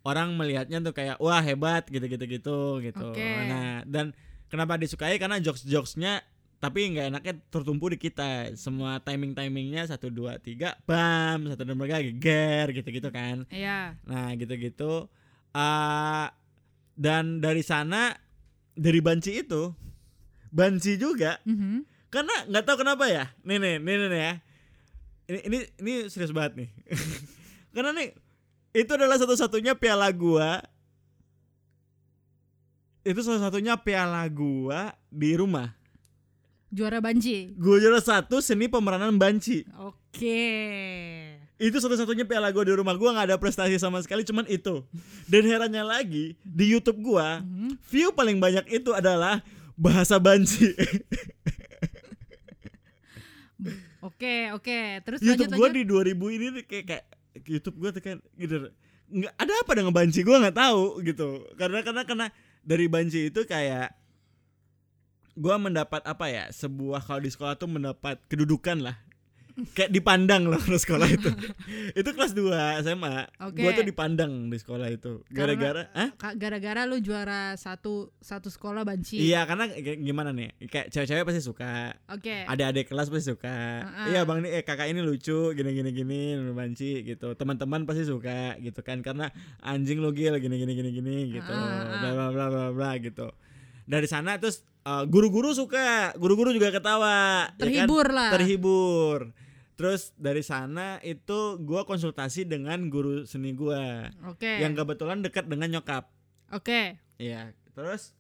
orang 0.08 0.36
melihatnya 0.40 0.80
tuh 0.80 0.96
kayak 0.96 1.20
wah 1.20 1.44
hebat 1.44 1.84
gitu 1.92 2.08
gitu 2.08 2.26
gitu. 2.28 2.60
Gitu 2.80 3.08
Oke. 3.12 3.28
nah 3.48 3.84
dan 3.84 4.16
kenapa 4.48 4.80
disukai? 4.80 5.20
Karena 5.20 5.40
jokes 5.44 5.68
jokesnya 5.68 6.24
tapi 6.58 6.90
nggak 6.90 7.08
enaknya 7.12 7.34
tertumpu 7.52 7.92
di 7.92 8.00
kita. 8.00 8.56
Semua 8.56 9.04
timing 9.04 9.36
timingnya 9.36 9.84
satu 9.88 10.08
dua 10.08 10.40
tiga 10.40 10.80
bam 10.88 11.44
satu 11.52 11.68
dua 11.68 11.76
tiga 11.88 12.00
geger 12.08 12.72
gitu 12.72 12.88
gitu 12.88 13.10
kan. 13.12 13.44
Iya. 13.52 14.00
Nah 14.08 14.32
gitu-gitu 14.40 15.12
ah 15.58 16.30
Dan 16.94 17.42
dari 17.42 17.62
sana 17.62 18.14
Dari 18.72 19.02
banci 19.02 19.42
itu 19.42 19.74
Banci 20.48 20.96
juga 20.96 21.42
Mhm. 21.44 21.82
Karena 22.08 22.46
nggak 22.46 22.64
tahu 22.64 22.78
kenapa 22.82 23.10
ya 23.10 23.26
Nih 23.42 23.58
nih 23.58 23.76
nih 23.78 23.96
nih, 23.98 24.08
nih 24.08 24.22
ya 24.22 24.34
Ini 25.28 25.40
ini 25.44 25.58
ini 25.78 25.94
serius 26.08 26.30
banget 26.32 26.54
nih 26.56 26.70
Karena 27.74 27.92
nih 27.92 28.14
Itu 28.72 28.94
adalah 28.94 29.18
satu-satunya 29.18 29.74
piala 29.74 30.08
gua 30.10 30.62
Itu 33.02 33.20
salah 33.22 33.44
satunya 33.44 33.76
piala 33.76 34.24
gua 34.28 34.94
Di 35.08 35.34
rumah 35.34 35.74
Juara 36.68 37.00
banci. 37.00 37.56
Gua 37.56 37.80
juara 37.80 38.04
satu 38.04 38.44
seni 38.44 38.68
pemeranan 38.68 39.16
banci 39.16 39.64
Oke. 39.80 40.44
Itu 41.58 41.78
satu-satunya 41.78 42.24
piala 42.24 42.54
gue 42.54 42.64
di 42.64 42.74
rumah 42.74 42.94
gue 42.94 43.10
nggak 43.10 43.34
ada 43.34 43.38
prestasi 43.42 43.78
sama 43.78 43.98
sekali 44.02 44.22
cuman 44.22 44.46
itu. 44.46 44.86
Dan 45.26 45.44
herannya 45.46 45.82
lagi 45.82 46.38
di 46.42 46.66
YouTube 46.70 47.02
gue 47.02 47.28
Mhm. 47.42 47.82
view 47.90 48.10
paling 48.14 48.38
banyak 48.38 48.66
itu 48.70 48.94
adalah 48.94 49.42
bahasa 49.74 50.18
banci 50.18 50.74
Oke, 54.06 54.54
oke. 54.54 55.02
Terus 55.04 55.20
YouTube 55.20 55.58
gue 55.58 55.70
di 55.74 55.84
2000 55.84 56.14
ini 56.38 56.46
kayak 56.64 56.86
kayak 56.86 57.06
YouTube 57.44 57.78
gue 57.82 57.90
tuh 57.98 58.02
kayak 58.02 58.18
gitu. 58.38 58.56
Nggak 59.10 59.34
ada 59.36 59.54
apa 59.66 59.72
dengan 59.74 59.94
banci 59.94 60.22
gue 60.22 60.38
nggak 60.38 60.58
tahu 60.58 61.02
gitu. 61.04 61.44
Karena 61.58 61.82
karena 61.82 62.02
karena 62.06 62.26
dari 62.62 62.86
banci 62.86 63.34
itu 63.34 63.44
kayak 63.44 63.96
gua 65.38 65.62
mendapat 65.62 66.02
apa 66.02 66.26
ya 66.28 66.50
sebuah 66.50 67.06
kalau 67.06 67.22
di 67.22 67.30
sekolah 67.30 67.54
tuh 67.56 67.70
mendapat 67.70 68.18
kedudukan 68.26 68.82
lah 68.82 68.98
kayak 69.74 69.90
dipandang 69.90 70.46
loh 70.46 70.62
di 70.62 70.78
sekolah 70.78 71.10
itu. 71.10 71.30
Itu 72.00 72.10
kelas 72.14 72.38
2 72.38 72.86
SMA 72.86 73.16
Oke. 73.42 73.66
gua 73.66 73.72
tuh 73.74 73.86
dipandang 73.86 74.54
di 74.54 74.58
sekolah 74.62 74.88
itu. 74.94 75.26
Gara-gara? 75.34 75.90
Ka- 76.14 76.38
gara-gara 76.38 76.86
lu 76.86 77.02
juara 77.02 77.58
satu 77.58 78.14
satu 78.22 78.54
sekolah 78.54 78.86
banci. 78.86 79.18
Iya 79.18 79.50
karena 79.50 79.66
gimana 79.98 80.30
nih 80.30 80.54
kayak 80.70 80.94
cewek-cewek 80.94 81.26
pasti 81.26 81.42
suka. 81.42 81.90
Oke. 82.14 82.46
Adik-adik 82.46 82.86
kelas 82.86 83.10
pasti 83.10 83.34
suka. 83.34 83.58
Uh-uh. 83.82 84.08
iya 84.14 84.22
bang 84.30 84.46
ini 84.46 84.50
eh, 84.54 84.64
kakak 84.64 84.94
ini 84.94 85.02
lucu 85.02 85.58
gini 85.58 85.74
gini 85.74 85.90
gini 85.90 86.22
banci 86.54 87.02
gitu. 87.02 87.34
Teman-teman 87.34 87.90
pasti 87.90 88.06
suka 88.06 88.62
gitu 88.62 88.86
kan. 88.86 89.02
Karena 89.02 89.34
anjing 89.66 89.98
lu 89.98 90.14
gil 90.14 90.38
gini 90.38 90.54
gini 90.62 90.74
gini 90.78 90.90
gini 90.94 91.16
gitu 91.34 91.50
Uh-uh. 91.50 91.98
bla 91.98 92.10
bla 92.14 92.26
bla 92.30 92.46
bla 92.54 92.66
bla 92.78 92.90
gitu. 93.02 93.34
Dari 93.90 94.06
sana 94.06 94.38
terus 94.38 94.62
eh, 94.86 95.04
guru-guru 95.10 95.50
suka. 95.58 96.14
Guru-guru 96.14 96.54
juga 96.54 96.70
ketawa 96.70 97.50
ya 97.50 97.50
kan? 97.50 97.58
terhibur 97.58 98.06
lah. 98.14 98.30
Terhibur 98.38 99.20
terus 99.78 100.10
dari 100.18 100.42
sana 100.42 100.98
itu 101.00 101.62
gua 101.62 101.86
konsultasi 101.86 102.44
dengan 102.44 102.90
guru 102.90 103.24
seni 103.24 103.54
gua 103.54 104.10
oke 104.26 104.50
yang 104.60 104.74
kebetulan 104.74 105.22
dekat 105.22 105.46
dengan 105.46 105.70
nyokap 105.72 106.10
oke 106.50 106.98
Iya, 107.18 107.50
terus 107.74 108.14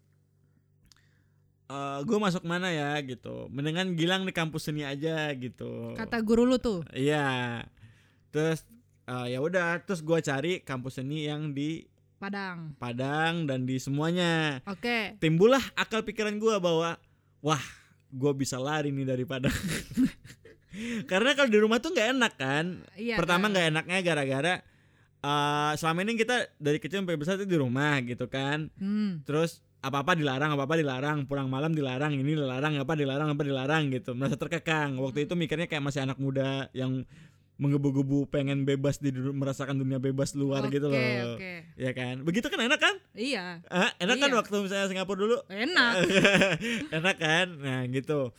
eh 1.67 1.99
gue 2.01 2.17
masuk 2.17 2.41
mana 2.41 2.73
ya 2.73 2.97
gitu. 3.03 3.45
Mendingan 3.53 3.93
Gilang 3.93 4.25
di 4.25 4.33
kampus 4.33 4.65
seni 4.65 4.81
aja 4.81 5.29
gitu. 5.35 5.93
kata 5.93 6.17
guru 6.25 6.41
lu 6.41 6.57
tuh 6.57 6.81
Iya. 6.89 7.61
Terus 8.33 8.65
eh, 9.05 9.35
ya 9.35 9.39
udah, 9.39 9.85
terus 9.85 10.01
gua 10.01 10.17
cari 10.17 10.65
kampus 10.65 10.97
seni 10.97 11.29
yang 11.29 11.53
di 11.53 11.85
Padang 12.17 12.73
Padang 12.81 13.45
dan 13.45 13.69
di 13.69 13.77
semuanya. 13.77 14.65
oke 14.65 15.21
Timbullah 15.21 15.61
akal 15.77 16.01
pikiran 16.01 16.41
gua 16.41 16.57
bahwa 16.57 16.97
wah, 17.45 17.61
gua 18.09 18.33
bisa 18.33 18.57
lari 18.57 18.89
nih 18.89 19.05
dari 19.05 19.25
Padang. 19.29 19.53
Karena 21.03 21.33
kalau 21.33 21.47
di 21.47 21.57
rumah 21.57 21.77
tuh 21.77 21.91
nggak 21.91 22.09
enak 22.13 22.33
kan. 22.35 22.65
iya 22.93 23.15
Pertama 23.15 23.47
kan? 23.47 23.51
nggak 23.51 23.65
enaknya 23.71 23.97
gara-gara 24.01 24.53
eh 25.17 25.71
selama 25.75 25.99
ini 26.01 26.13
kita 26.15 26.35
dari 26.55 26.77
kecil 26.77 27.01
sampai 27.01 27.17
besar 27.17 27.35
itu 27.35 27.45
di 27.45 27.57
rumah 27.57 27.97
gitu 28.01 28.25
kan. 28.25 28.69
Hmm. 28.77 29.21
terus 29.23 29.59
apa 29.77 30.01
apa 30.01 30.13
dilarang 30.13 30.51
apa 30.51 30.63
apa 30.63 30.75
dilarang 30.75 31.17
pulang 31.23 31.47
malam 31.47 31.69
dilarang 31.71 32.11
ini 32.11 32.33
dilarang 32.33 32.75
apa 32.75 32.93
dilarang 32.93 33.29
apa 33.29 33.41
dilarang 33.41 33.83
gitu. 33.89 34.13
Merasa 34.13 34.35
terkekang. 34.35 34.95
Waktu 34.95 35.25
itu 35.25 35.33
mikirnya 35.33 35.65
kayak 35.65 35.81
masih 35.81 36.01
anak 36.01 36.17
muda 36.17 36.69
yang 36.71 37.01
menggebu-gebu 37.57 38.29
pengen 38.29 38.63
bebas 38.63 39.01
di 39.01 39.09
merasakan 39.09 39.81
dunia 39.81 39.97
bebas 39.97 40.37
luar 40.37 40.69
gitu 40.69 40.85
Oke, 40.85 40.93
loh. 40.93 41.33
oke. 41.33 41.53
ya 41.73 41.89
kan? 41.89 42.21
Begitu 42.21 42.45
kan 42.47 42.61
enak 42.61 42.77
kan? 42.77 42.95
Iya. 43.17 43.65
Ah, 43.65 43.89
enak 43.97 44.21
kan 44.21 44.29
Iya. 44.29 44.37
waktu 44.37 44.55
misalnya 44.61 44.85
Singapura 44.85 45.17
dulu? 45.17 45.37
Enak. 45.49 45.93
Enak 47.01 47.15
kan? 47.17 47.47
Nah 47.57 47.81
gitu 47.89 48.29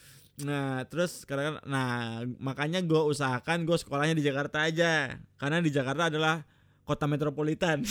nah 0.45 0.87
terus 0.87 1.27
sekarang 1.27 1.59
nah 1.67 2.23
makanya 2.39 2.79
gue 2.85 2.99
usahakan 3.11 3.67
gue 3.67 3.77
sekolahnya 3.79 4.15
di 4.19 4.25
Jakarta 4.25 4.67
aja. 4.67 5.19
Karena 5.39 5.59
di 5.59 5.71
Jakarta 5.71 6.11
adalah 6.11 6.47
kota 6.87 7.05
metropolitan. 7.11 7.85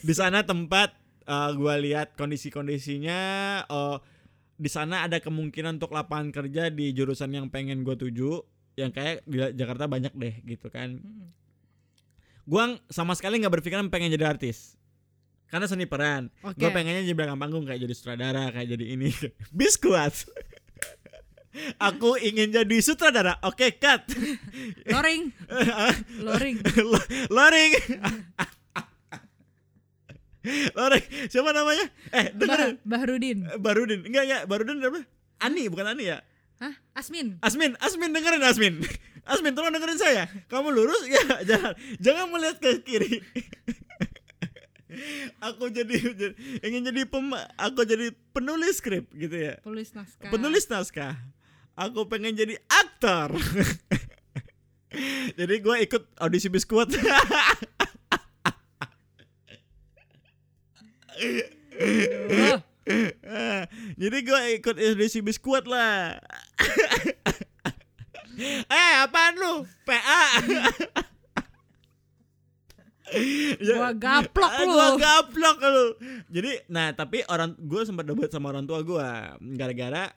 Di 0.00 0.14
sana 0.16 0.40
tempat 0.40 0.96
gue 1.28 1.74
lihat 1.84 2.16
kondisi-kondisinya 2.16 3.20
oh 3.68 4.00
di 4.54 4.70
sana 4.72 5.04
ada 5.04 5.20
kemungkinan 5.20 5.76
untuk 5.76 5.92
lapangan 5.92 6.32
kerja 6.32 6.72
di 6.72 6.96
jurusan 6.96 7.28
yang 7.28 7.46
pengen 7.52 7.84
gue 7.84 7.92
tuju 7.92 8.40
yang 8.74 8.90
kayak 8.90 9.22
di 9.26 9.38
Jakarta 9.54 9.86
banyak 9.86 10.14
deh 10.14 10.34
gitu 10.46 10.66
kan. 10.70 10.98
Mm. 10.98 11.30
gua 12.44 12.76
sama 12.92 13.16
sekali 13.16 13.40
nggak 13.40 13.54
berpikiran 13.60 13.88
pengen 13.88 14.12
jadi 14.12 14.28
artis 14.28 14.76
karena 15.54 15.70
seni 15.70 15.86
peran. 15.86 16.34
Oke. 16.42 16.58
gue 16.58 16.70
pengennya 16.74 17.06
jadi 17.06 17.14
belakang 17.14 17.38
panggung 17.38 17.62
kayak 17.62 17.86
jadi 17.86 17.94
sutradara 17.94 18.50
kayak 18.50 18.74
jadi 18.74 18.98
ini. 18.98 19.14
Biskuat 19.54 20.26
aku 21.78 22.18
ingin 22.18 22.50
jadi 22.50 22.76
sutradara. 22.82 23.38
Oke 23.46 23.78
cut. 23.78 24.02
Loring. 24.92 25.30
Loring. 26.26 26.56
Lo- 26.82 27.08
loring. 27.30 27.72
Loring. 30.74 31.04
Siapa 31.30 31.50
namanya? 31.54 31.86
Eh 32.10 32.26
dengerin. 32.34 32.74
Bah 32.82 32.98
Bahrudin 32.98 33.38
Barudin 33.62 34.00
enggak 34.04 34.22
enggak. 34.26 34.42
Barudin 34.50 34.76
apa? 34.82 35.00
Ani 35.40 35.70
bukan 35.70 35.86
Ani 35.94 36.10
ya? 36.10 36.18
Hah? 36.58 36.74
Asmin. 36.94 37.38
Asmin. 37.42 37.78
Asmin 37.78 38.10
dengerin 38.10 38.42
Asmin. 38.42 38.74
Asmin 39.24 39.56
tolong 39.56 39.72
dengerin 39.72 39.96
saya. 39.96 40.28
Kamu 40.52 40.68
lurus? 40.74 41.00
Ya 41.08 41.22
jangan. 41.46 41.72
Jangan 42.02 42.26
melihat 42.28 42.56
ke 42.60 42.70
kiri 42.84 43.24
aku 45.40 45.68
jadi, 45.70 46.14
jadi- 46.14 46.36
ingin 46.62 46.84
jadi 46.88 47.04
pem 47.08 47.32
aku 47.56 47.84
jadi 47.86 48.10
penulis 48.32 48.76
skrip 48.80 49.08
gitu 49.14 49.36
ya. 49.36 49.54
Penulis 49.62 49.94
naskah. 49.94 50.30
Penulis 50.30 50.68
naskah. 50.70 51.14
Aku 51.74 52.06
pengen 52.06 52.38
jadi 52.38 52.54
aktor. 52.70 53.34
Jadi 55.34 55.58
gue 55.58 55.76
ikut 55.90 56.06
audisi 56.22 56.46
biskuat 56.46 56.86
Aduh. 56.94 57.02
jadi 64.02 64.18
gue 64.22 64.40
ikut 64.62 64.76
audisi 64.78 65.18
biskuat 65.18 65.66
lah. 65.66 66.14
Eh 68.66 68.92
apaan 68.98 69.38
lu? 69.38 69.62
PA 69.86 70.42
Ya, 73.60 73.74
Gua 73.78 73.90
gaplok 73.94 74.52
ah, 74.52 74.62
lu. 74.64 74.74
Gua 74.74 74.88
gaplok 74.98 75.58
lu. 75.62 75.86
Jadi 76.30 76.52
nah 76.68 76.90
tapi 76.92 77.22
orang 77.30 77.54
gue 77.56 77.82
sempat 77.86 78.04
debat 78.04 78.28
sama 78.28 78.50
orang 78.50 78.66
tua 78.66 78.82
gue 78.82 79.08
gara-gara 79.54 80.10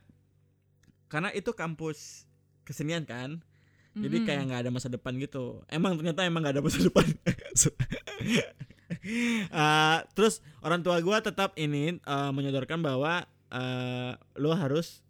karena 1.08 1.30
itu 1.32 1.54
kampus 1.54 2.28
kesenian 2.68 3.08
kan. 3.08 3.40
Jadi 3.98 4.30
kayak 4.30 4.42
nggak 4.46 4.62
ada 4.68 4.72
masa 4.74 4.94
depan 4.94 5.18
gitu. 5.18 5.66
Emang 5.74 5.98
ternyata 5.98 6.22
emang 6.22 6.46
nggak 6.46 6.62
ada 6.62 6.66
masa 6.66 6.80
depan. 6.86 7.08
Eh, 9.08 9.98
terus 10.16 10.46
orang 10.62 10.86
tua 10.86 11.02
gue 11.02 11.18
tetap 11.24 11.58
ini 11.58 11.98
eh, 11.98 12.32
menyodorkan 12.34 12.78
bahwa 12.86 13.26
eh, 13.50 14.12
lo 14.38 14.52
harus 14.54 15.02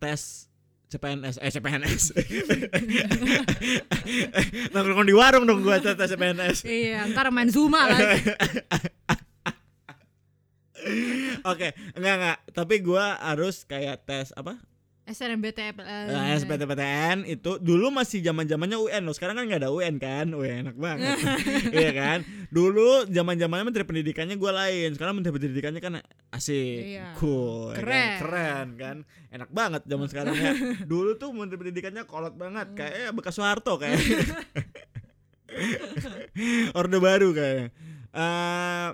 tes 0.00 0.51
CPNS 0.92 1.40
eh 1.40 1.48
CPNS 1.48 2.12
nongkrong 4.76 5.08
di 5.08 5.16
warung 5.16 5.48
dong 5.48 5.64
gua 5.64 5.80
tes 5.80 5.96
CPNS 5.96 6.68
iya 6.68 7.08
ntar 7.08 7.32
main 7.32 7.48
Zuma 7.48 7.88
lagi. 7.88 8.20
Oke 11.46 11.70
enggak 11.94 12.14
enggak. 12.18 12.38
Tapi 12.52 12.74
gua 12.82 13.16
harus 13.22 13.62
kayak 13.64 14.04
tes 14.04 14.34
apa 14.34 14.58
SNMPTN 15.02 15.82
Nah, 15.82 16.30
SPTPTN 16.38 17.26
itu 17.26 17.58
dulu 17.58 17.90
masih 17.90 18.22
zaman 18.22 18.46
zamannya 18.46 18.78
UN 18.78 19.02
loh. 19.02 19.10
Sekarang 19.10 19.34
kan 19.34 19.50
nggak 19.50 19.66
ada 19.66 19.74
UN 19.74 19.98
kan. 19.98 20.30
Wih, 20.30 20.62
enak 20.62 20.78
banget. 20.78 21.18
Iya 21.74 21.90
kan? 21.90 22.18
Dulu 22.54 23.10
zaman 23.10 23.34
zamannya 23.34 23.66
menteri 23.66 23.82
pendidikannya 23.82 24.38
gue 24.38 24.52
lain. 24.54 24.94
Sekarang 24.94 25.18
menteri 25.18 25.34
pendidikannya 25.34 25.82
kan 25.82 25.98
asik, 26.30 27.02
Iya. 27.02 27.18
cool, 27.18 27.74
ya 27.74 27.76
kan? 27.76 27.82
Keren. 27.82 28.14
keren 28.22 28.68
kan. 28.78 28.96
Enak 29.34 29.50
banget 29.50 29.82
zaman 29.90 30.06
sekarang 30.06 30.38
ya. 30.38 30.54
Dulu 30.92 31.18
tuh 31.18 31.34
menteri 31.34 31.58
pendidikannya 31.58 32.06
kolot 32.06 32.38
banget, 32.38 32.70
kayak 32.78 33.10
bekas 33.10 33.34
Soeharto 33.34 33.82
kayak. 33.82 33.98
Orde 36.78 36.98
baru 37.02 37.34
kayaknya. 37.34 37.74
Eh 38.14 38.88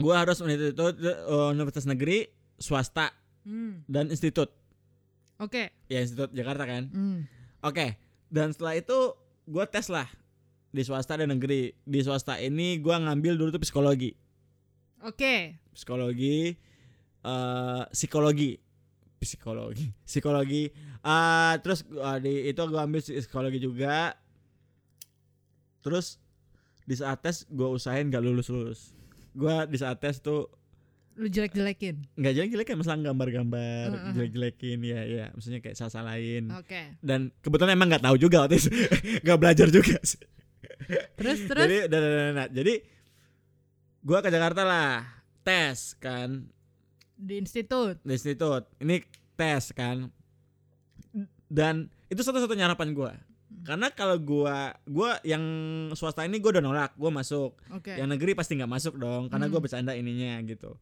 gue 0.00 0.14
harus 0.16 0.40
universitas, 0.40 0.96
universitas 1.54 1.86
negeri, 1.86 2.24
swasta 2.56 3.12
Hmm, 3.44 3.82
dan 3.88 4.12
institut. 4.12 4.52
oke 5.40 5.72
Ya 5.88 6.04
institut 6.04 6.30
Jakarta 6.36 6.68
kan. 6.68 6.92
Hmm. 6.92 7.24
Oke, 7.60 7.96
dan 8.32 8.52
setelah 8.56 8.76
itu 8.76 9.16
gue 9.44 9.64
tes 9.68 9.88
lah 9.92 10.08
di 10.72 10.80
swasta 10.84 11.20
dan 11.20 11.32
negeri. 11.34 11.76
Di 11.84 12.00
swasta 12.00 12.40
ini 12.40 12.80
gue 12.80 12.94
ngambil 12.94 13.36
dulu 13.36 13.48
tuh 13.52 13.60
psikologi, 13.60 14.16
oke 15.04 15.60
psikologi, 15.76 16.56
eh 17.24 17.82
psikologi, 17.92 18.56
psikologi, 19.20 19.86
psikologi. 20.04 20.64
eh 21.00 21.54
terus 21.64 21.84
gua 21.88 22.20
di 22.20 22.48
itu 22.48 22.60
gue 22.60 22.80
ambil 22.80 23.00
psikologi 23.00 23.58
juga. 23.60 24.16
Terus 25.80 26.20
di 26.84 26.92
saat 26.96 27.24
tes 27.24 27.48
gue 27.48 27.68
usahain 27.68 28.08
gak 28.12 28.20
lulus 28.20 28.52
lulus. 28.52 28.80
Gue 29.32 29.52
di 29.68 29.76
saat 29.80 29.96
tes 30.00 30.20
tuh 30.20 30.48
lu 31.14 31.26
jelek-jelekin? 31.26 31.96
Nggak 32.14 32.32
jelek 32.32 32.50
jelek 32.50 32.66
kan 32.66 32.76
masalah 32.78 32.98
gambar-gambar 33.02 33.86
Heeh. 33.92 34.12
jelek 34.14 34.30
jelekin 34.30 34.78
ya 34.80 35.00
ya 35.02 35.24
maksudnya 35.30 35.58
kayak 35.58 35.76
salah 35.76 35.92
salahin. 35.92 36.48
Oke. 36.54 36.96
Dan 37.00 37.34
kebetulan 37.40 37.74
emang 37.74 37.90
nggak 37.90 38.04
tahu 38.04 38.16
juga 38.16 38.46
waktu 38.46 38.56
itu 38.56 38.70
nggak 39.24 39.38
belajar 39.38 39.66
juga. 39.68 39.96
Sih. 40.00 40.20
terus 41.14 41.38
terus? 41.44 41.64
jadi 41.64 41.78
dan, 41.86 42.00
dan, 42.00 42.12
dan, 42.12 42.34
dan. 42.34 42.48
jadi 42.50 42.74
gua 44.00 44.18
ke 44.20 44.28
Jakarta 44.28 44.62
lah 44.62 45.04
tes 45.40 45.92
kan. 45.96 46.48
Di 47.14 47.36
institut? 47.36 48.00
Di 48.00 48.16
institut. 48.16 48.64
Ini 48.78 49.04
tes 49.34 49.72
kan. 49.72 50.08
Dan 51.50 51.90
itu 52.06 52.22
satu-satunya 52.22 52.64
harapan 52.64 52.94
gua. 52.94 53.12
Karena 53.60 53.90
kalau 53.90 54.16
gua 54.16 54.72
gua 54.86 55.18
yang 55.20 55.42
swasta 55.92 56.24
ini 56.24 56.38
gua 56.38 56.56
udah 56.56 56.64
nolak 56.64 56.90
gua 56.94 57.10
masuk. 57.12 57.58
Oke. 57.68 57.92
Yang 57.92 58.08
negeri 58.16 58.32
pasti 58.32 58.56
nggak 58.56 58.70
masuk 58.70 58.94
dong 58.96 59.28
karena 59.28 59.44
Hmm. 59.44 59.52
gua 59.52 59.60
bercanda 59.60 59.92
ininya 59.92 60.40
gitu 60.42 60.78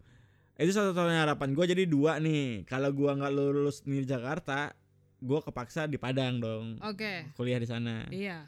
itu 0.59 0.75
satu-satunya 0.75 1.23
harapan 1.23 1.55
gue 1.55 1.65
jadi 1.71 1.87
dua 1.87 2.19
nih. 2.19 2.67
Kalau 2.67 2.91
gua 2.91 3.15
nggak 3.15 3.31
lulus 3.31 3.87
di 3.87 4.03
Jakarta 4.03 4.75
gua 5.23 5.39
kepaksa 5.39 5.87
di 5.87 6.03
Padang 6.03 6.43
dong. 6.43 6.83
Oke. 6.83 7.31
kuliah 7.39 7.63
di 7.63 7.69
sana. 7.71 8.11
Iya. 8.11 8.43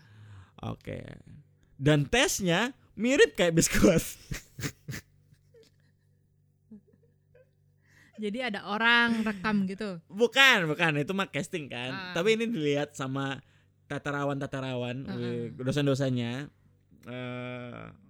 oke. 0.60 0.98
Dan 1.78 2.10
tesnya 2.10 2.74
mirip 2.98 3.38
kayak 3.38 3.54
biskuit 3.56 4.02
Jadi 8.20 8.38
ada 8.44 8.68
orang 8.68 9.24
rekam 9.24 9.64
gitu. 9.64 9.96
bukan 10.10 10.68
bukan. 10.68 10.92
Itu 11.00 11.16
mah 11.16 11.30
casting 11.32 11.72
kan. 11.72 11.90
Ah. 11.94 12.12
tapi 12.12 12.36
ini 12.36 12.44
dilihat 12.50 12.92
sama 12.92 13.40
tatarawan 13.88 14.36
tatarawan 14.36 14.96
Ah, 15.08 15.16
dosen-dosennya. 15.56 16.50
Eh 17.08 18.09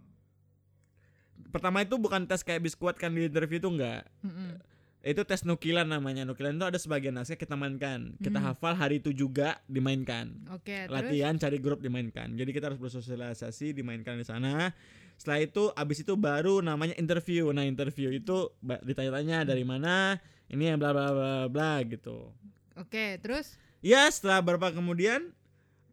pertama 1.51 1.83
itu 1.83 1.95
bukan 1.95 2.25
tes 2.25 2.41
kayak 2.41 2.63
biskuit 2.63 2.95
kan 2.95 3.11
di 3.11 3.27
interview 3.27 3.59
itu 3.59 3.69
enggak 3.69 4.07
Mm-mm. 4.23 4.57
itu 5.01 5.21
tes 5.25 5.43
nukilan 5.43 5.89
namanya. 5.89 6.29
Nukilan 6.29 6.55
itu 6.55 6.67
ada 6.69 6.77
sebagian 6.77 7.17
naskah 7.17 7.33
kita 7.35 7.57
mainkan. 7.57 8.13
Kita 8.21 8.37
Hmm. 8.37 8.53
hafal 8.53 8.77
hari 8.77 9.01
itu 9.01 9.11
juga 9.11 9.57
dimainkan. 9.65 10.29
Oke, 10.53 10.85
terus? 10.85 10.93
Latihan 10.93 11.41
cari 11.41 11.57
grup 11.57 11.81
dimainkan. 11.81 12.37
Jadi 12.37 12.53
kita 12.53 12.69
harus 12.69 12.77
bersosialisasi 12.77 13.73
dimainkan 13.73 14.21
di 14.21 14.29
sana. 14.29 14.77
Setelah 15.17 15.41
itu 15.41 15.73
abis 15.73 16.05
itu 16.05 16.13
baru 16.21 16.61
namanya 16.61 16.93
interview. 17.01 17.49
Nah 17.49 17.65
interview 17.65 18.13
itu 18.13 18.53
ditanya-tanya 18.61 19.49
dari 19.49 19.65
mana? 19.65 20.21
Ini 20.53 20.73
yang 20.73 20.79
bla 20.81 20.93
bla 20.93 21.09
bla 21.17 21.33
bla 21.49 21.81
gitu. 21.89 22.37
Oke, 22.77 23.17
terus? 23.25 23.57
Ya 23.81 24.05
setelah 24.13 24.45
beberapa 24.45 24.69
kemudian 24.69 25.33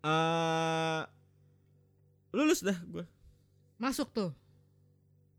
eh 0.03 1.01
lulus 2.31 2.59
dah 2.59 2.75
gue 2.83 3.07
masuk 3.77 4.11
tuh. 4.11 4.31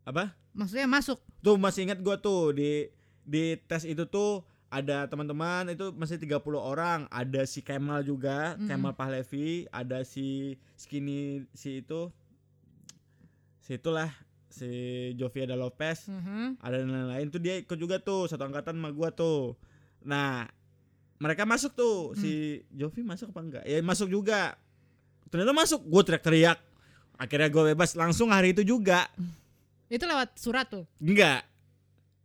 Apa? 0.09 0.33
Maksudnya 0.57 0.89
masuk. 0.89 1.21
tuh 1.39 1.55
masih 1.55 1.87
ingat 1.87 2.01
gue 2.01 2.17
tuh 2.19 2.51
di 2.51 2.91
di 3.23 3.55
tes 3.63 3.85
itu 3.85 4.03
tuh 4.05 4.43
ada 4.69 5.07
teman-teman 5.07 5.71
itu 5.71 5.95
masih 5.95 6.19
30 6.19 6.43
orang. 6.59 7.07
Ada 7.09 7.45
si 7.45 7.61
Kemal 7.61 8.03
juga 8.03 8.57
Mm. 8.57 8.67
Kemal 8.67 8.93
Pahlevi 8.93 9.65
ada 9.71 10.03
si 10.03 10.57
skinny 10.75 11.47
si 11.55 11.81
itu 11.81 12.11
si 13.61 13.77
itulah 13.77 14.11
si 14.49 14.69
Joviada 15.15 15.55
Lopez 15.55 16.09
Mhm. 16.09 16.59
ada 16.59 16.81
dan 16.81 16.89
lain-lain. 16.89 17.29
Tuh 17.29 17.39
dia 17.39 17.61
ikut 17.61 17.77
juga 17.77 18.01
tuh 18.01 18.27
satu 18.27 18.45
angkatan 18.45 18.75
sama 18.75 18.91
gua 18.91 19.13
tuh. 19.13 19.55
Nah 20.03 20.49
mereka 21.19 21.45
masuk 21.45 21.75
tuh. 21.75 22.15
Si 22.15 22.63
Jovi 22.71 23.03
masuk 23.03 23.31
apa 23.31 23.41
enggak? 23.41 23.65
Ya 23.65 23.79
masuk 23.81 24.09
juga. 24.09 24.57
Ternyata 25.29 25.53
masuk. 25.53 25.81
Gue 25.85 26.03
teriak-teriak. 26.03 26.59
Akhirnya 27.15 27.49
gue 27.49 27.63
bebas. 27.75 27.93
Langsung 27.93 28.31
hari 28.31 28.55
itu 28.55 28.63
juga 28.63 29.11
Itu 29.89 30.05
lewat 30.05 30.37
surat 30.37 30.69
tuh. 30.69 30.85
enggak 31.01 31.49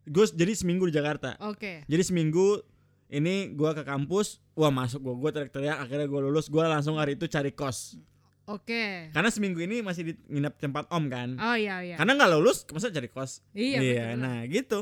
gue 0.03 0.25
jadi 0.35 0.51
seminggu 0.51 0.91
di 0.91 0.93
Jakarta 0.93 1.39
Oke. 1.39 1.87
jadi 1.87 2.03
seminggu 2.03 2.59
ini 3.07 3.55
gua 3.55 3.71
ke 3.71 3.87
kampus 3.87 4.43
wah 4.51 4.67
masuk 4.67 4.99
gua 4.99 5.15
gua 5.15 5.29
teriak-teriak 5.31 5.79
akhirnya 5.79 6.07
gua 6.11 6.27
lulus 6.27 6.51
gua 6.51 6.67
langsung 6.67 6.99
hari 6.99 7.15
itu 7.15 7.23
cari 7.23 7.55
kos 7.55 7.95
Oke. 8.43 9.07
karena 9.15 9.29
seminggu 9.31 9.63
ini 9.63 9.79
masih 9.79 10.11
di 10.11 10.13
nginep 10.27 10.59
tempat 10.59 10.91
om 10.91 11.07
kan 11.07 11.39
Oh 11.39 11.55
iya 11.55 11.79
iya. 11.79 11.95
karena 11.95 12.19
nggak 12.19 12.31
lulus 12.35 12.67
masa 12.75 12.91
cari 12.91 13.07
kos 13.07 13.39
Iya, 13.55 13.79
betul. 13.79 14.19
nah 14.19 14.37
gitu 14.43 14.79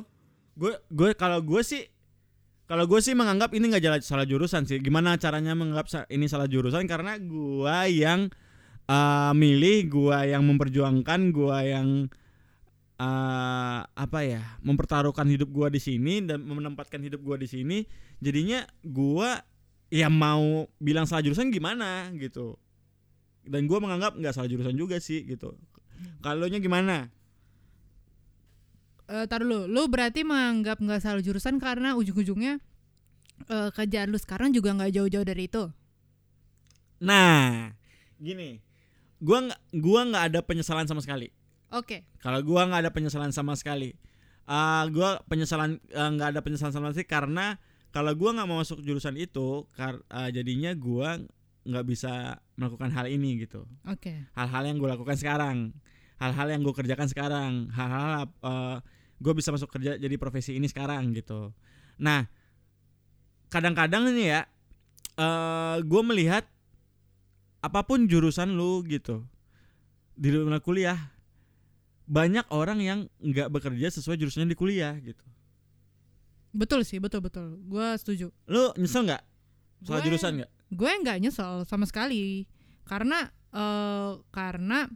gue 0.57 0.73
gue 0.89 1.09
kalau 1.13 1.37
gue 1.45 1.61
sih 1.61 1.85
kalau 2.65 2.89
gue 2.89 2.97
sih 2.97 3.13
menganggap 3.13 3.53
ini 3.53 3.69
nggak 3.69 3.83
jalan 3.85 4.01
salah 4.01 4.25
jurusan 4.25 4.65
sih 4.65 4.81
gimana 4.81 5.21
caranya 5.21 5.53
menganggap 5.53 5.85
ini 6.09 6.25
salah 6.25 6.49
jurusan 6.49 6.89
karena 6.89 7.21
gua 7.21 7.85
yang 7.85 8.25
eh, 8.89 9.31
milih 9.37 9.85
gua 9.85 10.25
yang 10.25 10.41
memperjuangkan 10.49 11.29
gua 11.29 11.61
yang 11.61 12.09
eh, 13.01 13.79
apa 13.81 14.19
ya 14.21 14.61
mempertaruhkan 14.61 15.25
hidup 15.25 15.49
gua 15.49 15.73
di 15.73 15.81
sini 15.81 16.21
dan 16.21 16.45
menempatkan 16.45 17.01
hidup 17.01 17.25
gua 17.25 17.41
di 17.41 17.49
sini 17.49 17.89
jadinya 18.21 18.61
gua 18.85 19.41
ya 19.89 20.07
mau 20.07 20.69
bilang 20.77 21.09
salah 21.09 21.25
jurusan 21.25 21.49
gimana 21.49 22.13
gitu. 22.15 22.61
Dan 23.41 23.65
gua 23.65 23.81
menganggap 23.81 24.13
nggak 24.13 24.33
salah 24.37 24.49
jurusan 24.49 24.77
juga 24.77 25.01
sih 25.01 25.25
gitu. 25.25 25.57
Kalau 26.21 26.45
nya 26.45 26.61
gimana? 26.61 27.09
Eh, 29.11 29.25
tar 29.27 29.43
dulu, 29.43 29.67
lu 29.67 29.91
berarti 29.91 30.23
menganggap 30.23 30.79
nggak 30.79 31.01
salah 31.03 31.19
jurusan 31.19 31.59
karena 31.59 31.99
ujung-ujungnya 31.99 32.63
eh, 33.49 33.69
kerjaan 33.75 34.07
lu 34.13 34.17
sekarang 34.21 34.55
juga 34.55 34.71
nggak 34.71 34.93
jauh-jauh 34.93 35.25
dari 35.25 35.49
itu. 35.49 35.67
Nah, 37.01 37.73
gini, 38.21 38.61
gua 39.19 39.49
nggak 39.49 39.61
gua 39.81 40.01
nggak 40.05 40.23
ada 40.31 40.39
penyesalan 40.45 40.85
sama 40.85 41.01
sekali. 41.01 41.33
Oke. 41.71 42.03
Kalau 42.19 42.39
gua 42.43 42.67
nggak 42.67 42.81
ada 42.87 42.91
penyesalan 42.91 43.31
sama 43.31 43.55
sekali, 43.55 43.95
Ah, 44.49 44.83
gua 44.91 45.21
penyesalan 45.31 45.79
eh, 45.87 46.09
nggak 46.17 46.35
ada 46.35 46.41
penyesalan 46.43 46.73
sama 46.75 46.91
sekali 46.91 47.07
karena 47.07 47.55
kalau 47.95 48.11
gua 48.17 48.35
nggak 48.35 48.47
mau 48.49 48.59
masuk 48.59 48.83
jurusan 48.83 49.15
itu, 49.15 49.63
kar- 49.77 50.03
ah, 50.11 50.27
jadinya 50.27 50.75
gua 50.75 51.21
nggak 51.63 51.85
bisa 51.87 52.41
melakukan 52.59 52.89
hal 52.91 53.07
ini 53.07 53.47
gitu. 53.47 53.63
Oke. 53.87 54.27
Hal-hal 54.35 54.63
yang 54.67 54.77
gua 54.81 54.99
lakukan 54.99 55.15
sekarang, 55.15 55.71
hal-hal 56.19 56.47
yang 56.51 56.61
gua 56.65 56.75
kerjakan 56.75 57.07
sekarang, 57.07 57.51
hal-hal 57.71 58.27
eh, 58.27 58.77
gua 59.21 59.33
bisa 59.37 59.53
masuk 59.55 59.71
kerja 59.71 59.95
jadi 59.95 60.15
profesi 60.19 60.57
ini 60.57 60.67
sekarang 60.67 61.15
gitu. 61.15 61.53
Nah, 62.01 62.25
kadang-kadang 63.53 64.09
ini 64.09 64.31
ya, 64.31 64.41
eh 65.19 65.77
gue 65.83 66.01
melihat 66.01 66.47
apa 67.61 67.85
pun 67.85 68.09
jurusan 68.09 68.57
lu 68.57 68.81
gitu 68.89 69.21
di 70.17 70.33
dunia 70.33 70.57
kuliah 70.57 70.97
banyak 72.11 72.43
orang 72.51 72.83
yang 72.83 72.99
nggak 73.23 73.47
bekerja 73.47 73.87
sesuai 73.87 74.19
jurusannya 74.19 74.51
di 74.51 74.59
kuliah 74.59 74.99
gitu. 74.99 75.23
Betul 76.51 76.83
sih, 76.83 76.99
betul 76.99 77.23
betul. 77.23 77.55
Gua 77.63 77.95
setuju. 77.95 78.27
Lu 78.51 78.75
nyesel 78.75 79.07
nggak 79.07 79.23
salah 79.87 80.03
Gue- 80.03 80.05
jurusan 80.11 80.31
nggak? 80.43 80.51
Gue 80.71 80.91
nggak 80.91 81.17
nyesel 81.23 81.63
sama 81.63 81.87
sekali. 81.87 82.43
Karena 82.83 83.31
eh 83.51 84.11
karena 84.31 84.87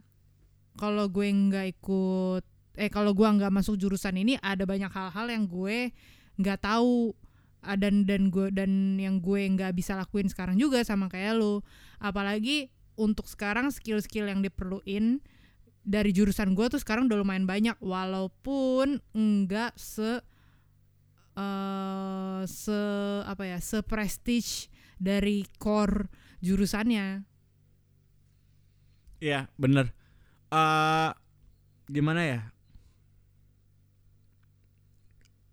kalau 0.76 1.08
gue 1.08 1.24
nggak 1.24 1.80
ikut 1.80 2.44
eh 2.76 2.92
kalau 2.92 3.16
gue 3.16 3.24
nggak 3.24 3.52
masuk 3.52 3.80
jurusan 3.80 4.20
ini 4.20 4.36
ada 4.44 4.68
banyak 4.68 4.92
hal-hal 4.92 5.26
yang 5.32 5.48
gue 5.48 5.96
nggak 6.36 6.60
tahu 6.60 7.16
Ah, 7.66 7.74
dan 7.74 8.06
dan 8.06 8.30
gue 8.30 8.46
dan 8.54 8.94
yang 8.94 9.18
gue 9.18 9.42
nggak 9.42 9.74
bisa 9.74 9.98
lakuin 9.98 10.30
sekarang 10.30 10.54
juga 10.54 10.86
sama 10.86 11.10
kayak 11.10 11.34
lu 11.34 11.58
apalagi 11.98 12.70
untuk 12.94 13.26
sekarang 13.26 13.74
skill-skill 13.74 14.30
yang 14.30 14.38
diperluin 14.38 15.18
dari 15.86 16.10
jurusan 16.10 16.58
gue 16.58 16.66
tuh 16.66 16.82
sekarang 16.82 17.06
udah 17.06 17.22
lumayan 17.22 17.46
banyak 17.46 17.78
walaupun 17.78 18.98
enggak 19.14 19.70
se 19.78 20.18
eh 21.36 22.42
se 22.50 22.80
apa 23.22 23.46
ya 23.46 23.62
se 23.62 23.86
prestige 23.86 24.66
dari 24.98 25.46
core 25.62 26.10
jurusannya 26.42 27.22
Iya 29.16 29.48
bener. 29.56 29.96
Eh 30.52 31.10
gimana 31.88 32.20
ya? 32.20 32.40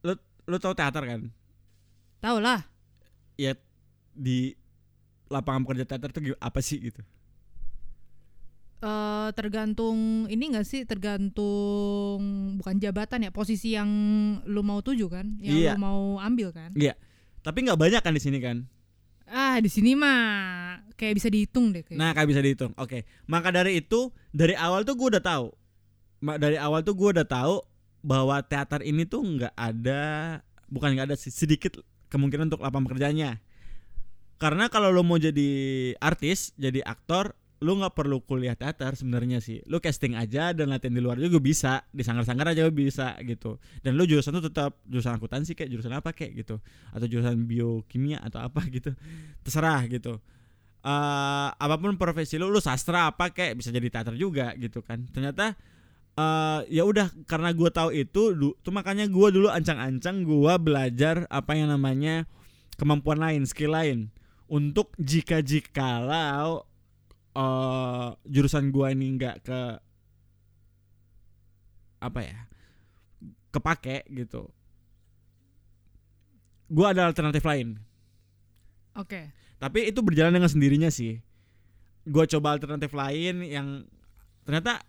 Lu 0.03 0.13
lu 0.49 0.57
tahu 0.59 0.73
teater 0.75 1.03
kan? 1.07 1.21
tau 2.23 2.39
lah 2.39 2.63
Ya 3.35 3.51
di 4.15 4.55
lapangan 5.27 5.67
pekerja 5.67 5.83
teater 5.83 6.09
tuh 6.15 6.23
apa 6.39 6.59
sih 6.63 6.79
gitu? 6.79 7.03
Eh 8.83 9.29
tergantung 9.31 10.27
ini 10.27 10.51
enggak 10.51 10.67
sih 10.67 10.83
tergantung 10.83 12.19
bukan 12.59 12.75
jabatan 12.77 13.23
ya 13.23 13.31
posisi 13.31 13.71
yang 13.73 13.87
lu 14.43 14.59
mau 14.59 14.83
tuju 14.83 15.07
kan 15.07 15.39
yang 15.39 15.55
Iya. 15.55 15.71
lu 15.75 15.79
mau 15.79 16.01
ambil 16.19 16.51
kan 16.51 16.75
Tapi 17.43 17.57
nggak 17.63 17.79
banyak 17.79 17.99
kan 17.99 18.11
di 18.11 18.19
sini 18.19 18.39
kan? 18.39 18.67
ah 19.25 19.57
di 19.57 19.71
sini 19.71 19.95
mah 19.95 20.19
kayak 20.93 21.15
bisa 21.17 21.27
dihitung 21.27 21.71
deh 21.71 21.81
kayak 21.81 21.97
Nah, 21.97 22.11
kayak 22.13 22.27
bisa 22.29 22.39
dihitung. 22.39 22.71
Oke. 22.77 23.07
Maka 23.25 23.49
dari 23.49 23.81
itu 23.81 24.11
dari 24.29 24.53
awal 24.53 24.85
tuh 24.85 24.93
gue 24.93 25.17
udah 25.17 25.23
tahu. 25.23 25.47
Dari 26.21 26.55
awal 26.55 26.85
tuh 26.85 26.93
gue 26.93 27.09
udah 27.17 27.25
tahu 27.25 27.63
bahwa 27.99 28.39
teater 28.43 28.83
ini 28.83 29.03
tuh 29.03 29.23
nggak 29.23 29.55
ada 29.55 30.03
bukan 30.69 30.93
nggak 30.93 31.07
ada 31.09 31.17
sih, 31.17 31.33
sedikit 31.33 31.81
kemungkinan 32.07 32.47
untuk 32.47 32.61
lapangan 32.61 32.85
pekerjaannya. 32.87 33.41
Karena 34.37 34.67
kalau 34.67 34.91
lo 34.91 35.01
mau 35.01 35.17
jadi 35.17 35.49
artis, 35.97 36.51
jadi 36.53 36.83
aktor, 36.83 37.33
lu 37.63 37.79
nggak 37.79 37.95
perlu 37.95 38.19
kuliah 38.19 38.59
teater 38.59 38.99
sebenarnya 38.99 39.39
sih. 39.39 39.63
Lu 39.71 39.79
casting 39.79 40.19
aja 40.19 40.51
dan 40.51 40.67
latihan 40.67 40.91
di 40.91 40.99
luar 40.99 41.15
juga 41.15 41.39
bisa, 41.39 41.87
di 41.95 42.03
sanggar-sanggar 42.03 42.51
aja 42.51 42.67
bisa 42.67 43.15
gitu. 43.23 43.63
Dan 43.79 43.95
lu 43.95 44.03
jurusan 44.03 44.35
tuh 44.35 44.51
tetap 44.51 44.83
jurusan 44.83 45.15
akuntansi 45.15 45.55
kayak 45.55 45.71
jurusan 45.71 45.95
apa 45.95 46.11
kayak 46.11 46.43
gitu 46.43 46.59
atau 46.91 47.07
jurusan 47.07 47.47
biokimia 47.47 48.19
atau 48.19 48.43
apa 48.43 48.59
gitu. 48.75 48.91
Terserah 49.47 49.87
gitu 49.87 50.19
eh 50.83 51.49
apa 51.55 51.79
pun 51.79 51.95
profesi 51.95 52.35
lu 52.35 52.51
lu 52.51 52.59
sastra 52.59 53.07
apa 53.07 53.31
kayak 53.31 53.55
bisa 53.55 53.71
jadi 53.71 53.87
teater 53.87 54.19
juga 54.19 54.51
gitu 54.59 54.83
kan 54.83 55.07
ternyata 55.15 55.55
eh 56.19 56.59
ya 56.67 56.83
udah 56.83 57.07
karena 57.23 57.55
gua 57.55 57.71
tahu 57.71 57.95
itu 57.95 58.35
tuh 58.59 58.73
makanya 58.75 59.07
gua 59.07 59.31
dulu 59.31 59.47
ancang-ancang 59.47 60.27
gua 60.27 60.59
belajar 60.59 61.23
apa 61.31 61.55
yang 61.55 61.71
namanya 61.71 62.27
kemampuan 62.75 63.15
lain 63.15 63.47
skill 63.47 63.71
lain 63.71 64.11
untuk 64.51 64.91
jika 64.99 65.39
jikalau 65.39 66.67
eh 67.33 68.07
jurusan 68.29 68.69
gua 68.69 68.93
ini 68.93 69.17
nggak 69.17 69.35
ke 69.41 69.59
apa 72.03 72.19
ya 72.21 72.37
kepake 73.53 74.09
gitu. 74.09 74.49
Gue 76.73 76.85
ada 76.89 77.05
alternatif 77.05 77.45
lain. 77.45 77.77
Oke. 78.97 79.29
tapi 79.57 79.87
itu 79.87 80.03
berjalan 80.03 80.35
dengan 80.35 80.51
sendirinya 80.51 80.91
sih. 80.91 81.23
Gue 82.03 82.27
coba 82.27 82.59
alternatif 82.59 82.91
lain 82.91 83.39
yang 83.47 83.87
ternyata 84.43 84.83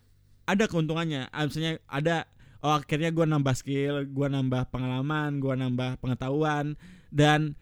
ada 0.48 0.64
keuntungannya. 0.66 1.30
Ah, 1.30 1.46
misalnya 1.46 1.78
ada 1.86 2.26
oh 2.64 2.74
akhirnya 2.74 3.12
gue 3.12 3.22
nambah 3.28 3.54
skill 3.54 4.08
gue 4.08 4.26
nambah 4.32 4.72
pengalaman 4.72 5.36
gue 5.36 5.52
nambah 5.52 6.00
pengetahuan 6.00 6.80
dan 7.12 7.54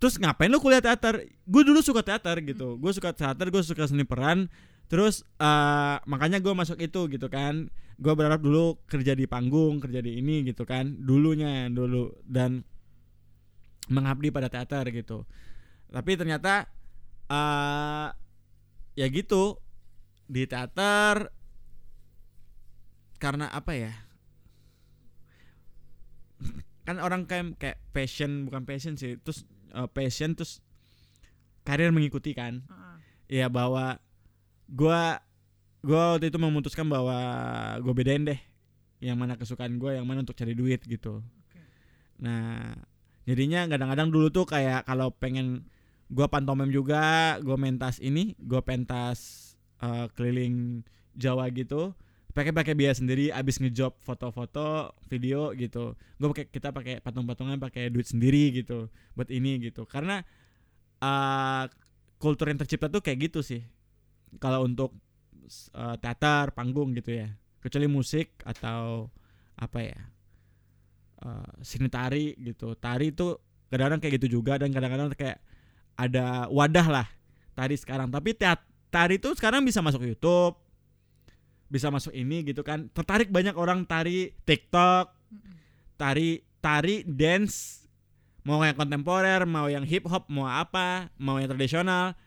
terus 0.00 0.16
ngapain 0.16 0.48
lu 0.48 0.58
kuliah 0.58 0.80
teater? 0.80 1.28
Gue 1.44 1.62
dulu 1.62 1.84
suka 1.84 2.00
teater 2.00 2.40
gitu. 2.40 2.80
Gue 2.80 2.90
suka 2.96 3.12
teater 3.12 3.52
gue 3.52 3.60
suka 3.60 3.84
seni 3.84 4.08
peran. 4.08 4.48
Terus 4.88 5.22
eh, 5.38 5.96
makanya 6.08 6.40
gue 6.40 6.50
masuk 6.56 6.80
itu 6.80 7.06
gitu 7.12 7.28
kan. 7.28 7.68
Gue 8.00 8.16
berharap 8.16 8.40
dulu 8.40 8.80
kerja 8.88 9.12
di 9.12 9.28
panggung 9.28 9.78
kerja 9.78 10.00
di 10.00 10.16
ini 10.18 10.42
gitu 10.48 10.64
kan. 10.64 10.96
Dulunya 11.04 11.68
dulu. 11.68 12.16
Dan 12.24 12.64
mengabdi 13.92 14.32
pada 14.32 14.48
teater 14.48 14.88
gitu. 14.90 15.28
Tapi 15.92 16.16
ternyata 16.16 16.64
eh 17.28 18.08
ya 18.96 19.06
gitu. 19.12 19.60
Di 20.24 20.48
teater 20.48 21.28
karena 23.20 23.52
apa 23.52 23.76
ya? 23.76 23.92
Kan 26.88 26.96
orang 27.04 27.28
kayak 27.28 27.60
kayak 27.60 27.78
passion 27.92 28.48
bukan 28.48 28.64
passion 28.64 28.96
sih. 28.96 29.20
Terus 29.20 29.44
eh, 29.70 29.88
passion 29.90 30.34
terus 30.34 30.62
karir 31.64 31.94
mengikuti 31.94 32.34
kan. 32.34 32.64
Ya 33.30 33.46
bahwa 33.46 34.02
gua 34.66 35.22
gua 35.80 36.16
waktu 36.16 36.28
itu 36.28 36.38
memutuskan 36.42 36.86
bahwa 36.90 37.16
gue 37.80 37.94
bedain 37.94 38.26
deh 38.26 38.40
yang 39.00 39.16
mana 39.16 39.38
kesukaan 39.38 39.80
gue 39.80 39.96
yang 39.96 40.04
mana 40.04 40.26
untuk 40.26 40.36
cari 40.36 40.52
duit 40.52 40.82
gitu. 40.84 41.24
Nah 42.20 42.74
jadinya 43.24 43.64
kadang-kadang 43.70 44.10
dulu 44.10 44.28
tuh 44.34 44.44
kayak 44.44 44.84
kalau 44.84 45.14
pengen 45.14 45.64
gua 46.10 46.26
pantomim 46.26 46.68
juga 46.74 47.38
gue 47.38 47.54
mentas 47.54 48.02
ini 48.02 48.34
gue 48.36 48.60
pentas 48.66 49.52
eh, 49.78 50.06
keliling 50.18 50.82
Jawa 51.14 51.50
gitu 51.54 51.94
pakai 52.30 52.54
pakai 52.54 52.74
biaya 52.78 52.94
sendiri 52.94 53.34
abis 53.34 53.58
ngejob 53.58 53.98
foto-foto 54.06 54.94
video 55.10 55.50
gitu. 55.58 55.98
Gue 56.18 56.28
pakai 56.30 56.46
kita 56.46 56.70
pakai 56.70 57.02
patung-patungan 57.02 57.58
pakai 57.58 57.90
duit 57.90 58.06
sendiri 58.06 58.54
gitu 58.54 58.86
buat 59.18 59.28
ini 59.30 59.58
gitu. 59.70 59.82
Karena 59.86 60.22
eh, 61.02 61.64
kultur 62.22 62.50
yang 62.50 62.60
tercipta 62.62 62.86
tuh 62.86 63.02
kayak 63.02 63.30
gitu 63.30 63.42
sih. 63.42 63.62
Kalau 64.38 64.62
untuk 64.62 64.94
eh, 65.74 65.96
teater 65.98 66.54
panggung 66.54 66.94
gitu 66.94 67.18
ya. 67.18 67.34
Kecuali 67.60 67.90
musik 67.90 68.40
atau 68.46 69.10
apa 69.58 69.78
ya 69.82 69.98
eh, 71.26 71.50
seni 71.66 71.90
tari 71.90 72.38
gitu. 72.38 72.78
Tari 72.78 73.10
itu 73.10 73.34
kadang-kadang 73.70 74.00
kayak 74.02 74.14
gitu 74.22 74.38
juga 74.38 74.58
dan 74.58 74.70
kadang-kadang 74.70 75.10
kayak 75.18 75.38
ada 75.98 76.46
wadah 76.46 76.86
lah 76.86 77.06
tari 77.58 77.74
sekarang. 77.74 78.06
Tapi 78.06 78.38
teat 78.38 78.62
tari 78.94 79.18
itu 79.18 79.34
sekarang 79.34 79.66
bisa 79.66 79.82
masuk 79.82 80.06
YouTube 80.06 80.69
bisa 81.70 81.88
masuk 81.88 82.10
ini 82.12 82.42
gitu 82.42 82.66
kan. 82.66 82.90
Tertarik 82.90 83.30
banyak 83.30 83.54
orang 83.54 83.86
tari 83.86 84.34
TikTok 84.42 85.14
tari 85.94 86.42
tari 86.58 87.06
dance. 87.06 87.86
Mau 88.42 88.58
yang 88.66 88.74
kontemporer 88.74 89.46
mau 89.46 89.70
yang 89.70 89.86
hip 89.86 90.04
hop 90.10 90.26
mau 90.26 90.50
apa 90.50 91.14
mau 91.16 91.38
yang 91.38 91.48
tradisional. 91.48 92.18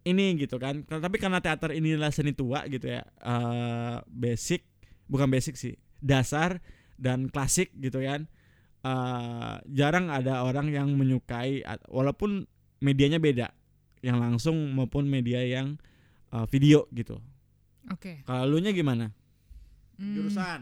Ini 0.00 0.40
gitu 0.40 0.56
kan. 0.56 0.80
Tapi 0.88 1.20
karena 1.20 1.44
teater 1.44 1.76
inilah 1.76 2.08
seni 2.08 2.32
tua 2.32 2.64
gitu 2.72 2.88
ya 2.88 3.04
eh, 3.04 3.96
basic 4.08 4.64
bukan 5.06 5.28
basic 5.28 5.60
sih 5.60 5.76
dasar 6.00 6.64
dan 6.96 7.28
klasik 7.28 7.76
gitu 7.76 8.00
kan. 8.00 8.24
Eh, 8.80 9.54
jarang 9.76 10.08
ada 10.08 10.40
orang 10.48 10.72
yang 10.72 10.88
menyukai 10.96 11.60
walaupun 11.92 12.48
medianya 12.80 13.20
beda 13.20 13.52
yang 14.00 14.16
langsung 14.16 14.72
maupun 14.72 15.04
media 15.04 15.44
yang 15.44 15.76
eh, 16.32 16.48
video 16.48 16.88
gitu 16.96 17.20
Oke. 17.88 18.20
kalau 18.28 18.44
lu 18.44 18.60
nya 18.60 18.70
gimana 18.70 19.14
Hmm. 19.96 20.16
jurusan 20.16 20.60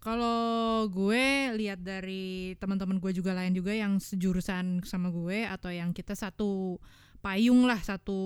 Kalau 0.00 0.88
gue 0.88 1.52
lihat 1.60 1.84
dari 1.84 2.56
teman-teman 2.56 2.96
gue 2.96 3.12
juga 3.12 3.36
lain 3.36 3.52
juga 3.52 3.76
yang 3.76 4.00
sejurusan 4.00 4.80
sama 4.88 5.12
gue 5.12 5.44
atau 5.44 5.68
yang 5.68 5.92
kita 5.92 6.16
satu 6.16 6.80
payung 7.20 7.68
lah 7.68 7.76
satu 7.84 8.16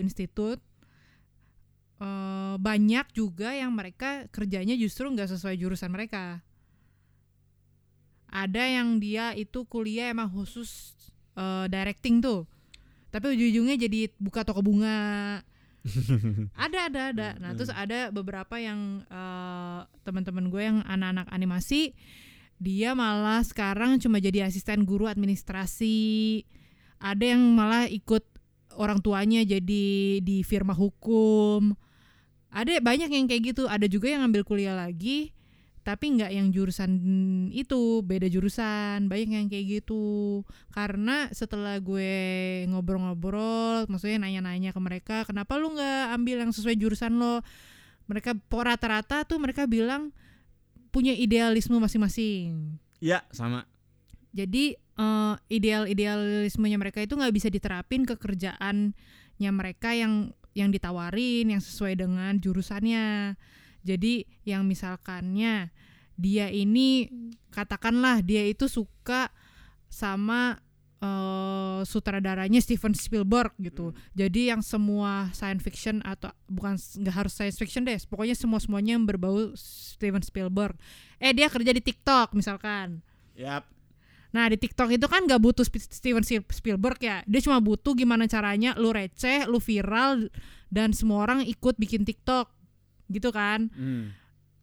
institut 0.00 0.56
eh, 2.00 2.56
banyak 2.56 3.12
juga 3.12 3.52
yang 3.52 3.68
mereka 3.76 4.24
kerjanya 4.32 4.72
justru 4.80 5.12
nggak 5.12 5.28
sesuai 5.28 5.60
jurusan 5.60 5.92
mereka. 5.92 6.40
Ada 8.32 8.80
yang 8.80 8.96
dia 8.96 9.36
itu 9.36 9.68
kuliah 9.68 10.08
emang 10.08 10.32
khusus 10.32 10.96
eh, 11.36 11.68
directing 11.68 12.24
tuh, 12.24 12.48
tapi 13.12 13.36
ujung-ujungnya 13.36 13.76
jadi 13.76 14.08
buka 14.16 14.40
toko 14.40 14.64
bunga. 14.64 15.44
ada 16.68 16.78
ada 16.92 17.00
ada. 17.12 17.28
Nah 17.40 17.56
terus 17.56 17.72
ada 17.72 18.12
beberapa 18.12 18.60
yang 18.60 19.04
eh, 19.08 19.80
teman-teman 20.04 20.52
gue 20.52 20.62
yang 20.62 20.78
anak-anak 20.84 21.28
animasi, 21.32 21.96
dia 22.60 22.92
malah 22.92 23.40
sekarang 23.40 23.96
cuma 23.96 24.20
jadi 24.20 24.44
asisten 24.44 24.84
guru 24.84 25.08
administrasi. 25.08 26.44
Ada 27.00 27.32
yang 27.36 27.42
malah 27.56 27.88
ikut 27.88 28.24
orang 28.76 29.00
tuanya 29.00 29.40
jadi 29.42 30.20
di 30.20 30.36
firma 30.44 30.76
hukum. 30.76 31.72
Ada 32.52 32.82
banyak 32.82 33.08
yang 33.08 33.24
kayak 33.30 33.56
gitu. 33.56 33.64
Ada 33.64 33.88
juga 33.88 34.12
yang 34.12 34.26
ngambil 34.26 34.42
kuliah 34.44 34.76
lagi, 34.76 35.32
tapi 35.80 36.12
nggak 36.12 36.32
yang 36.32 36.48
jurusan 36.52 36.92
itu, 37.56 38.04
beda 38.04 38.28
jurusan. 38.28 39.08
Banyak 39.08 39.28
yang 39.32 39.48
kayak 39.48 39.80
gitu. 39.80 40.44
Karena 40.76 41.32
setelah 41.32 41.80
gue 41.80 42.12
ngobrol-ngobrol, 42.68 43.88
maksudnya 43.88 44.20
nanya-nanya 44.20 44.76
ke 44.76 44.80
mereka, 44.80 45.16
kenapa 45.24 45.56
lu 45.56 45.72
nggak 45.72 46.14
ambil 46.20 46.36
yang 46.44 46.52
sesuai 46.52 46.76
jurusan 46.76 47.16
lo? 47.16 47.40
Mereka 48.12 48.36
po- 48.50 48.60
rata-rata 48.66 49.24
tuh 49.24 49.40
mereka 49.40 49.64
bilang 49.64 50.12
punya 50.90 51.14
idealisme 51.14 51.78
masing-masing. 51.78 52.76
ya 53.00 53.24
sama 53.32 53.64
Jadi 54.36 54.76
eh, 54.76 55.34
ideal-idealismenya 55.48 56.76
mereka 56.76 57.00
itu 57.00 57.16
nggak 57.16 57.34
bisa 57.34 57.48
diterapin 57.48 58.04
ke 58.04 58.20
kerjaannya 58.20 59.50
mereka 59.50 59.96
yang 59.96 60.34
yang 60.52 60.68
ditawarin 60.74 61.46
yang 61.56 61.62
sesuai 61.62 61.96
dengan 61.96 62.36
jurusannya. 62.36 63.38
Jadi 63.82 64.24
yang 64.44 64.66
misalkannya 64.68 65.72
dia 66.20 66.52
ini 66.52 67.08
katakanlah 67.48 68.20
dia 68.20 68.44
itu 68.44 68.68
suka 68.68 69.32
sama 69.88 70.60
eh, 71.00 71.80
sutradaranya 71.82 72.60
Steven 72.60 72.92
Spielberg 72.92 73.56
gitu. 73.56 73.96
Jadi 74.12 74.52
yang 74.52 74.60
semua 74.60 75.32
science 75.32 75.64
fiction 75.64 76.04
atau 76.04 76.30
bukan 76.46 76.76
nggak 76.76 77.14
harus 77.16 77.32
science 77.32 77.56
fiction 77.56 77.88
deh, 77.88 77.96
pokoknya 78.04 78.36
semua 78.36 78.60
semuanya 78.60 79.00
yang 79.00 79.08
berbau 79.08 79.56
Steven 79.56 80.20
Spielberg. 80.20 80.76
Eh 81.16 81.32
dia 81.32 81.48
kerja 81.48 81.72
di 81.72 81.80
TikTok 81.80 82.36
misalkan. 82.36 83.00
Yap. 83.34 83.64
Nah 84.30 84.46
di 84.46 84.54
TikTok 84.54 84.94
itu 84.94 85.06
kan 85.10 85.26
gak 85.26 85.42
butuh 85.42 85.66
Steven 85.66 86.22
Spiel- 86.22 86.46
Spielberg 86.54 87.02
ya 87.02 87.26
Dia 87.26 87.42
cuma 87.42 87.58
butuh 87.58 87.98
gimana 87.98 88.30
caranya 88.30 88.78
lu 88.78 88.94
receh, 88.94 89.42
lu 89.50 89.58
viral 89.58 90.30
Dan 90.70 90.94
semua 90.94 91.26
orang 91.26 91.42
ikut 91.42 91.74
bikin 91.74 92.06
TikTok 92.06 92.46
Gitu 93.10 93.28
kan. 93.34 93.68
Hmm. 93.74 94.14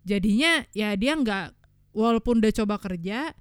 Jadinya 0.08 0.64
ya 0.72 0.96
dia 0.96 1.14
nggak 1.20 1.54
Walaupun 1.98 2.40
udah 2.40 2.54
coba 2.54 2.78
kerja 2.78 3.34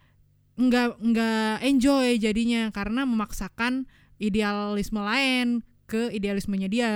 nggak 0.57 0.97
nggak 0.97 1.57
enjoy 1.69 2.17
jadinya 2.17 2.73
Karena 2.73 3.05
memaksakan 3.05 3.85
idealisme 4.17 4.99
lain 4.99 5.63
ke 5.87 6.11
idealismenya 6.11 6.69
dia. 6.69 6.93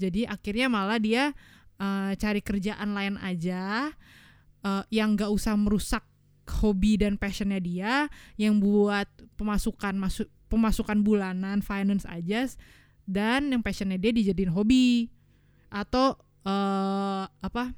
Jadi 0.00 0.26
akhirnya 0.26 0.66
malah 0.66 0.98
dia 0.98 1.30
eh, 1.78 2.12
cari 2.18 2.40
kerjaan 2.42 2.90
lain 2.96 3.14
aja 3.22 3.94
eh, 4.66 4.84
Yang 4.90 5.08
nggak 5.14 5.30
usah 5.30 5.54
merusak 5.54 6.02
hobi 6.50 6.98
dan 6.98 7.14
passionnya 7.14 7.62
dia 7.62 8.10
yang 8.34 8.58
buat 8.58 9.06
pemasukan 9.38 9.94
masuk 9.94 10.26
pemasukan 10.50 10.98
bulanan 11.06 11.62
finance 11.62 12.02
aja 12.10 12.50
dan 13.06 13.54
yang 13.54 13.62
passionnya 13.62 13.98
dia 13.98 14.10
dijadiin 14.10 14.50
hobi. 14.50 15.10
Atau 15.70 16.18
eh 16.42 17.24
apa 17.26 17.74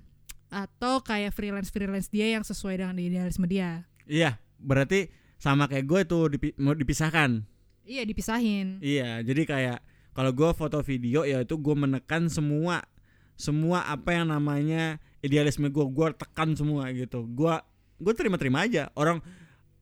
atau 0.49 1.01
kayak 1.01 1.33
freelance 1.33 1.69
freelance 1.69 2.07
dia 2.07 2.29
yang 2.31 2.45
sesuai 2.45 2.79
dengan 2.79 2.97
idealisme 2.97 3.45
dia 3.45 3.89
Iya, 4.03 4.37
berarti 4.59 5.09
sama 5.39 5.65
kayak 5.65 5.87
gue 5.87 6.01
tuh 6.05 6.23
dipi- 6.29 6.55
mau 6.57 6.73
dipisahkan. 6.73 7.43
iya 7.83 8.03
dipisahin 8.03 8.79
Iya, 8.79 9.23
jadi 9.23 9.43
kayak 9.43 9.79
kalau 10.13 10.31
gue 10.31 10.51
foto 10.53 10.79
video 10.81 11.23
ya 11.23 11.41
itu 11.41 11.57
gue 11.57 11.73
menekan 11.73 12.29
semua 12.29 12.85
semua 13.33 13.83
apa 13.85 14.13
yang 14.13 14.29
namanya 14.29 15.01
idealisme 15.19 15.67
gue, 15.67 15.83
gue 15.83 16.09
tekan 16.15 16.53
semua 16.53 16.93
gitu. 16.93 17.25
Gue 17.25 17.57
gue 17.97 18.13
terima-terima 18.13 18.63
aja. 18.63 18.93
Orang 18.93 19.19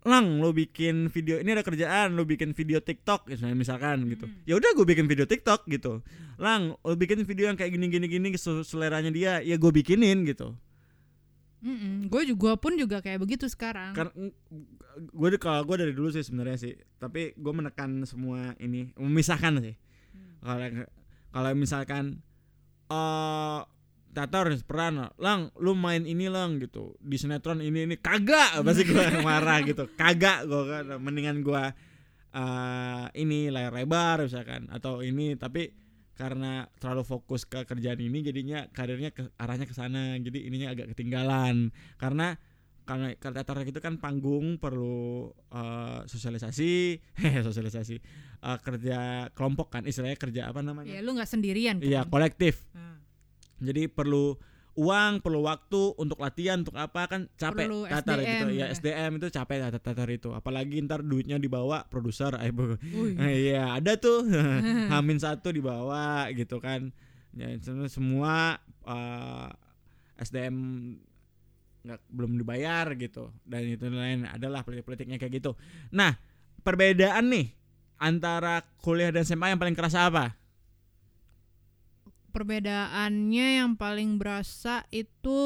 lang 0.01 0.41
lo 0.41 0.57
bikin 0.57 1.13
video 1.13 1.37
ini 1.45 1.53
ada 1.53 1.61
kerjaan 1.61 2.17
lo 2.17 2.25
bikin 2.25 2.57
video 2.57 2.81
TikTok 2.81 3.29
misalnya 3.29 3.53
misalkan 3.53 4.09
gitu. 4.09 4.25
Ya 4.49 4.57
udah 4.57 4.73
gue 4.73 4.87
bikin 4.89 5.05
video 5.05 5.29
TikTok 5.29 5.69
gitu. 5.69 6.01
Lang 6.41 6.73
lo 6.81 6.95
bikin 6.97 7.21
video 7.29 7.53
yang 7.53 7.57
kayak 7.61 7.77
gini 7.77 7.93
gini 7.93 8.07
gini 8.09 8.29
se- 8.41 8.65
seleranya 8.65 9.13
dia 9.13 9.45
ya 9.45 9.61
gue 9.61 9.69
bikinin 9.69 10.25
gitu. 10.25 10.57
Gue 12.09 12.25
juga 12.25 12.57
pun 12.57 12.73
juga 12.81 13.05
kayak 13.05 13.21
begitu 13.21 13.45
sekarang. 13.45 13.93
Kan 13.93 14.09
gue 14.97 15.29
kalau 15.37 15.61
gue 15.69 15.77
dari 15.77 15.93
dulu 15.93 16.09
sih 16.09 16.25
sebenarnya 16.25 16.57
sih, 16.57 16.73
tapi 16.97 17.37
gue 17.37 17.53
menekan 17.53 18.01
semua 18.09 18.57
ini, 18.57 18.97
memisahkan 18.97 19.61
sih. 19.61 19.77
Kalau 20.41 20.67
kalau 21.29 21.51
misalkan 21.53 22.25
eh 22.89 23.61
Tatar 24.11 24.51
peran 24.67 25.07
lang 25.23 25.55
lu 25.63 25.79
main 25.79 26.03
ini 26.03 26.27
lang 26.27 26.59
gitu. 26.59 26.99
Di 26.99 27.15
sinetron 27.15 27.63
ini 27.63 27.87
ini 27.87 27.97
kagak 27.97 28.59
pasti 28.67 28.83
gue 28.83 29.23
marah 29.23 29.63
gitu. 29.63 29.87
Kagak 29.95 30.51
gue 30.51 30.63
kan. 30.67 30.85
Mendingan 30.99 31.47
gue 31.47 31.65
uh, 32.35 33.07
ini 33.15 33.55
layar 33.55 33.71
lebar 33.71 34.27
misalkan 34.27 34.67
atau 34.75 35.01
ini. 35.07 35.39
Tapi 35.39 35.71
karena 36.19 36.69
terlalu 36.77 37.07
fokus 37.07 37.47
ke 37.47 37.65
kerjaan 37.65 38.03
ini 38.03 38.21
jadinya 38.21 38.67
karirnya 38.75 39.15
ke 39.15 39.31
arahnya 39.39 39.71
ke 39.71 39.75
sana. 39.79 40.19
Jadi 40.19 40.51
ininya 40.51 40.75
agak 40.75 40.91
ketinggalan. 40.93 41.71
Karena 41.95 42.35
karena 42.91 43.15
teater 43.15 43.63
itu 43.63 43.79
kan 43.79 44.03
panggung 44.03 44.59
perlu 44.59 45.31
uh, 45.55 46.03
sosialisasi. 46.11 46.99
Sosialisasi. 47.47 47.97
Uh, 48.41 48.59
kerja 48.59 49.31
kelompok 49.37 49.71
kan 49.71 49.87
istilahnya 49.87 50.19
kerja 50.19 50.43
apa 50.51 50.65
namanya? 50.65 50.91
Ya 50.91 51.05
lu 51.05 51.15
nggak 51.15 51.31
sendirian 51.31 51.79
kan? 51.79 51.87
iya 51.87 52.03
kolektif. 52.09 52.67
Hmm. 52.75 52.99
Jadi 53.61 53.87
perlu 53.87 54.35
uang 54.71 55.21
perlu 55.21 55.45
waktu 55.45 55.93
untuk 55.95 56.19
latihan 56.19 56.63
untuk 56.63 56.73
apa 56.75 57.05
kan 57.05 57.21
capek 57.35 57.67
Perlu 57.69 57.85
tatar 57.85 58.17
SDM, 58.17 58.25
gitu 58.25 58.47
ya 58.49 58.57
ya. 58.57 58.67
SDM 58.71 59.11
itu 59.19 59.27
capek 59.29 59.57
tatar, 59.61 59.83
tatar 59.83 60.09
itu 60.09 60.31
apalagi 60.31 60.79
ntar 60.81 61.03
duitnya 61.03 61.37
dibawa 61.37 61.85
produser 61.85 62.33
eh. 62.39 62.49
Eh, 63.19 63.37
Iya 63.51 63.77
ada 63.77 63.99
tuh 63.99 64.25
Hamin 64.95 65.19
satu 65.19 65.51
dibawa 65.51 66.31
gitu 66.33 66.59
kan 66.59 66.95
ya, 67.31 67.51
semua- 67.61 67.91
semua 67.91 68.35
uh, 68.83 69.51
SDM 70.17 70.57
nggak 71.81 72.01
belum 72.09 72.37
dibayar 72.37 72.93
gitu 72.95 73.33
dan 73.43 73.65
itu 73.67 73.85
lain 73.85 74.25
adalah 74.25 74.61
politik-politiknya 74.63 75.17
kayak 75.17 75.41
gitu. 75.41 75.57
Nah 75.91 76.15
perbedaan 76.61 77.27
nih 77.27 77.57
antara 77.97 78.65
kuliah 78.79 79.09
dan 79.09 79.25
SMA 79.25 79.53
yang 79.53 79.61
paling 79.61 79.77
kerasa 79.77 80.09
apa? 80.09 80.40
Perbedaannya 82.31 83.47
yang 83.63 83.75
paling 83.75 84.17
berasa 84.17 84.87
itu 84.95 85.43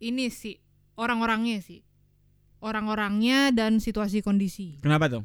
ini 0.00 0.30
sih 0.30 0.56
orang-orangnya 0.96 1.60
sih. 1.60 1.84
Orang-orangnya 2.62 3.52
dan 3.52 3.78
situasi 3.78 4.24
kondisi. 4.24 4.80
Kenapa 4.80 5.12
tuh? 5.12 5.24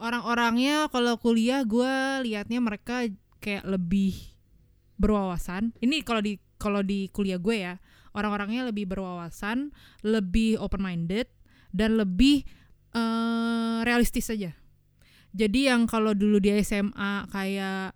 Orang-orangnya 0.00 0.90
kalau 0.90 1.20
kuliah 1.20 1.62
gue 1.62 2.24
liatnya 2.26 2.58
mereka 2.58 3.06
kayak 3.38 3.68
lebih 3.68 4.16
berwawasan. 4.96 5.76
Ini 5.78 6.02
kalau 6.02 6.24
di 6.24 6.40
kalau 6.56 6.80
di 6.80 7.12
kuliah 7.12 7.38
gue 7.38 7.56
ya, 7.60 7.74
orang-orangnya 8.16 8.72
lebih 8.72 8.88
berwawasan, 8.88 9.70
lebih 10.02 10.56
open 10.58 10.82
minded 10.82 11.28
dan 11.70 12.00
lebih 12.00 12.42
eh, 12.96 13.78
realistis 13.84 14.32
aja. 14.32 14.56
Jadi 15.34 15.66
yang 15.66 15.90
kalau 15.90 16.14
dulu 16.14 16.38
di 16.38 16.54
SMA 16.62 17.26
kayak 17.28 17.92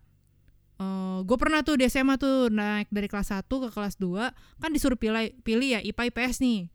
gue 1.27 1.37
pernah 1.39 1.67
tuh 1.67 1.75
di 1.75 1.91
SMA 1.91 2.15
tuh 2.23 2.55
naik 2.55 2.87
dari 2.95 3.11
kelas 3.11 3.35
1 3.35 3.51
ke 3.51 3.69
kelas 3.75 3.99
2 3.99 4.63
kan 4.63 4.71
disuruh 4.71 4.95
pilih 4.95 5.35
pilih 5.43 5.79
ya 5.79 5.81
IPA 5.83 6.15
IPS 6.15 6.39
nih. 6.39 6.71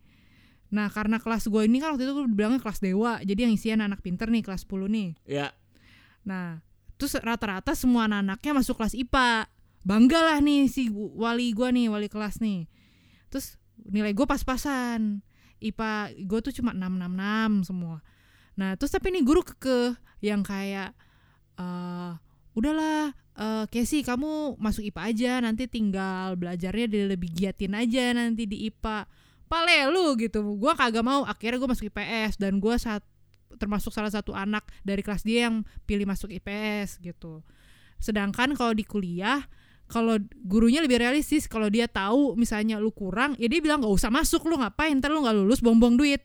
Nah 0.75 0.91
karena 0.91 1.23
kelas 1.23 1.47
gue 1.47 1.61
ini 1.63 1.79
kan 1.79 1.95
waktu 1.95 2.03
itu 2.03 2.11
gue 2.11 2.25
bilangnya 2.27 2.59
kelas 2.59 2.83
dewa, 2.83 3.23
jadi 3.23 3.47
yang 3.47 3.53
isian 3.55 3.79
anak 3.79 4.03
pinter 4.03 4.27
nih 4.27 4.43
kelas 4.43 4.67
10 4.67 4.91
nih. 4.91 5.09
Ya 5.23 5.55
Nah, 6.23 6.63
terus 6.95 7.19
rata-rata 7.19 7.75
semua 7.75 8.07
anak-anaknya 8.07 8.51
masuk 8.55 8.79
kelas 8.79 8.95
IPA. 8.95 9.47
Bangga 9.83 10.19
lah 10.23 10.39
nih 10.39 10.71
si 10.71 10.87
wali 10.91 11.51
gua 11.51 11.69
nih, 11.75 11.91
wali 11.91 12.07
kelas 12.07 12.39
nih. 12.39 12.71
Terus 13.27 13.59
nilai 13.75 14.15
gue 14.15 14.23
pas-pasan. 14.23 15.19
IPA 15.59 16.15
gue 16.27 16.39
tuh 16.43 16.53
cuma 16.55 16.71
666 16.71 17.67
semua. 17.67 17.99
Nah, 18.55 18.75
terus 18.79 18.91
tapi 18.95 19.11
nih 19.11 19.23
guru 19.23 19.43
kekeh 19.43 19.99
yang 20.23 20.43
kayak 20.43 20.95
eh 21.59 22.11
udahlah 22.55 23.13
eh 23.33 23.65
Casey 23.69 24.05
kamu 24.05 24.61
masuk 24.61 24.85
IPA 24.85 25.01
aja 25.09 25.31
nanti 25.41 25.65
tinggal 25.65 26.37
belajarnya 26.37 26.85
dia 26.85 27.03
lebih 27.09 27.33
giatin 27.33 27.73
aja 27.73 28.13
nanti 28.13 28.45
di 28.45 28.69
IPA. 28.69 29.09
Pale 29.49 29.89
lu 29.89 30.17
gitu. 30.17 30.41
Gua 30.57 30.73
kagak 30.73 31.05
mau. 31.05 31.25
Akhirnya 31.25 31.61
gue 31.61 31.69
masuk 31.69 31.85
IPS 31.93 32.41
dan 32.41 32.57
gua 32.57 32.77
saat 32.77 33.05
termasuk 33.57 33.93
salah 33.93 34.09
satu 34.09 34.33
anak 34.33 34.65
dari 34.81 35.05
kelas 35.05 35.21
dia 35.21 35.49
yang 35.49 35.61
pilih 35.85 36.09
masuk 36.09 36.33
IPS 36.33 37.01
gitu. 37.01 37.45
Sedangkan 38.01 38.57
kalau 38.57 38.73
di 38.73 38.83
kuliah, 38.83 39.45
kalau 39.85 40.17
gurunya 40.41 40.81
lebih 40.81 40.99
realistis, 40.99 41.45
kalau 41.45 41.69
dia 41.69 41.85
tahu 41.85 42.33
misalnya 42.33 42.81
lu 42.81 42.89
kurang, 42.89 43.37
ya 43.37 43.45
dia 43.45 43.61
bilang 43.61 43.79
nggak 43.85 43.93
usah 43.93 44.09
masuk 44.09 44.43
lu 44.49 44.57
ngapain, 44.57 44.97
ntar 44.97 45.13
lu 45.13 45.21
nggak 45.21 45.37
lulus 45.37 45.61
buang-buang 45.61 45.95
duit. 45.95 46.21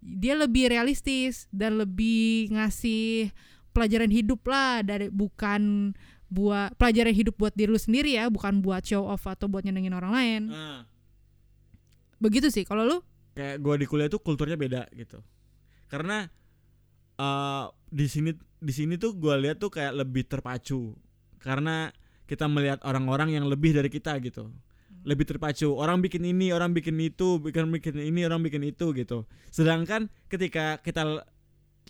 Dia 0.00 0.36
lebih 0.36 0.72
realistis 0.72 1.48
dan 1.52 1.80
lebih 1.80 2.52
ngasih 2.52 3.32
pelajaran 3.72 4.10
hidup 4.10 4.42
lah 4.48 4.82
dari 4.84 5.08
bukan 5.12 5.92
buat 6.30 6.72
pelajaran 6.78 7.12
hidup 7.12 7.34
buat 7.36 7.52
diri 7.52 7.68
lu 7.68 7.80
sendiri 7.80 8.14
ya, 8.14 8.30
bukan 8.30 8.62
buat 8.62 8.86
show 8.86 9.04
off 9.04 9.26
atau 9.26 9.50
buat 9.50 9.66
nyenengin 9.66 9.92
orang 9.92 10.12
lain. 10.14 10.42
Nah, 10.48 10.86
Begitu 12.20 12.52
sih. 12.52 12.68
Kalau 12.68 12.84
lu 12.84 12.96
kayak 13.32 13.58
gue 13.58 13.74
di 13.80 13.86
kuliah 13.88 14.12
tuh 14.12 14.20
kulturnya 14.20 14.54
beda 14.54 14.86
gitu. 14.92 15.24
Karena 15.88 16.28
eh 17.20 17.64
di 17.90 18.06
sini 18.06 18.30
di 18.60 18.72
sini 18.72 18.94
tuh 19.00 19.16
gue 19.16 19.34
lihat 19.40 19.58
tuh 19.58 19.72
kayak 19.72 19.96
lebih 20.04 20.28
terpacu 20.28 20.94
karena 21.40 21.90
kita 22.28 22.46
melihat 22.46 22.78
orang-orang 22.86 23.34
yang 23.34 23.48
lebih 23.48 23.74
dari 23.74 23.90
kita 23.90 24.20
gitu 24.22 24.52
lebih 25.02 25.24
terpacu 25.24 25.72
orang 25.74 26.04
bikin 26.04 26.22
ini 26.28 26.52
orang 26.52 26.76
bikin 26.76 26.94
itu 27.00 27.40
bikin 27.40 27.72
bikin 27.72 27.96
ini 27.98 28.28
orang 28.28 28.44
bikin 28.44 28.62
itu 28.62 28.92
gitu 28.92 29.24
sedangkan 29.48 30.12
ketika 30.28 30.78
kita 30.84 31.24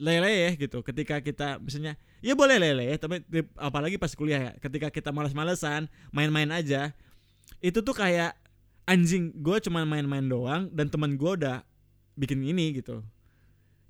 lele 0.01 0.33
ya 0.33 0.51
gitu. 0.57 0.81
Ketika 0.81 1.21
kita 1.21 1.61
misalnya 1.61 2.01
ya 2.25 2.33
boleh 2.33 2.57
lele 2.57 2.97
tapi 2.97 3.21
di- 3.29 3.53
apalagi 3.61 4.01
pas 4.01 4.17
kuliah 4.17 4.41
ya 4.41 4.53
ketika 4.57 4.89
kita 4.89 5.13
malas-malesan 5.13 5.93
main-main 6.09 6.49
aja 6.49 6.97
itu 7.61 7.85
tuh 7.85 7.93
kayak 7.93 8.33
anjing 8.89 9.31
gue 9.37 9.57
cuma 9.61 9.85
main-main 9.85 10.25
doang 10.25 10.73
dan 10.73 10.89
teman 10.89 11.21
gue 11.21 11.31
udah 11.37 11.61
bikin 12.17 12.41
ini 12.41 12.81
gitu. 12.81 13.05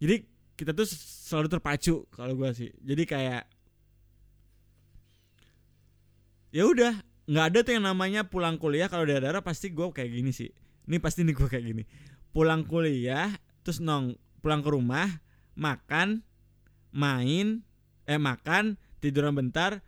Jadi 0.02 0.26
kita 0.58 0.74
tuh 0.74 0.84
selalu 0.90 1.48
terpacu 1.56 2.04
kalau 2.10 2.34
gue 2.34 2.50
sih. 2.52 2.70
Jadi 2.82 3.06
kayak 3.06 3.46
ya 6.50 6.66
udah 6.66 6.98
nggak 7.30 7.46
ada 7.54 7.58
tuh 7.62 7.72
yang 7.78 7.86
namanya 7.86 8.26
pulang 8.26 8.58
kuliah 8.58 8.90
kalau 8.90 9.06
daerah 9.06 9.38
pasti 9.38 9.70
gue 9.70 9.86
kayak 9.94 10.10
gini 10.10 10.34
sih. 10.34 10.50
Ini 10.90 10.98
pasti 10.98 11.22
nih 11.22 11.38
gue 11.38 11.46
kayak 11.46 11.64
gini. 11.64 11.82
Pulang 12.34 12.66
kuliah 12.66 13.30
terus 13.62 13.78
nong 13.78 14.18
pulang 14.42 14.60
ke 14.60 14.70
rumah 14.74 15.06
makan 15.54 16.22
main 16.90 17.62
eh 18.06 18.18
makan 18.18 18.74
tiduran 18.98 19.34
bentar 19.34 19.80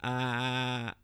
ah 0.00 0.96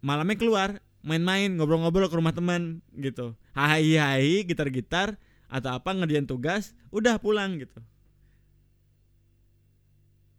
malamnya 0.00 0.36
keluar 0.38 0.80
main-main 1.06 1.54
ngobrol-ngobrol 1.54 2.10
ke 2.10 2.18
rumah 2.18 2.34
teman 2.34 2.82
gitu. 2.98 3.38
Hai 3.54 3.94
hai 3.94 4.42
gitar-gitar 4.42 5.14
atau 5.46 5.78
apa 5.78 5.94
ngerjain 5.94 6.26
tugas 6.26 6.74
udah 6.90 7.22
pulang 7.22 7.62
gitu. 7.62 7.78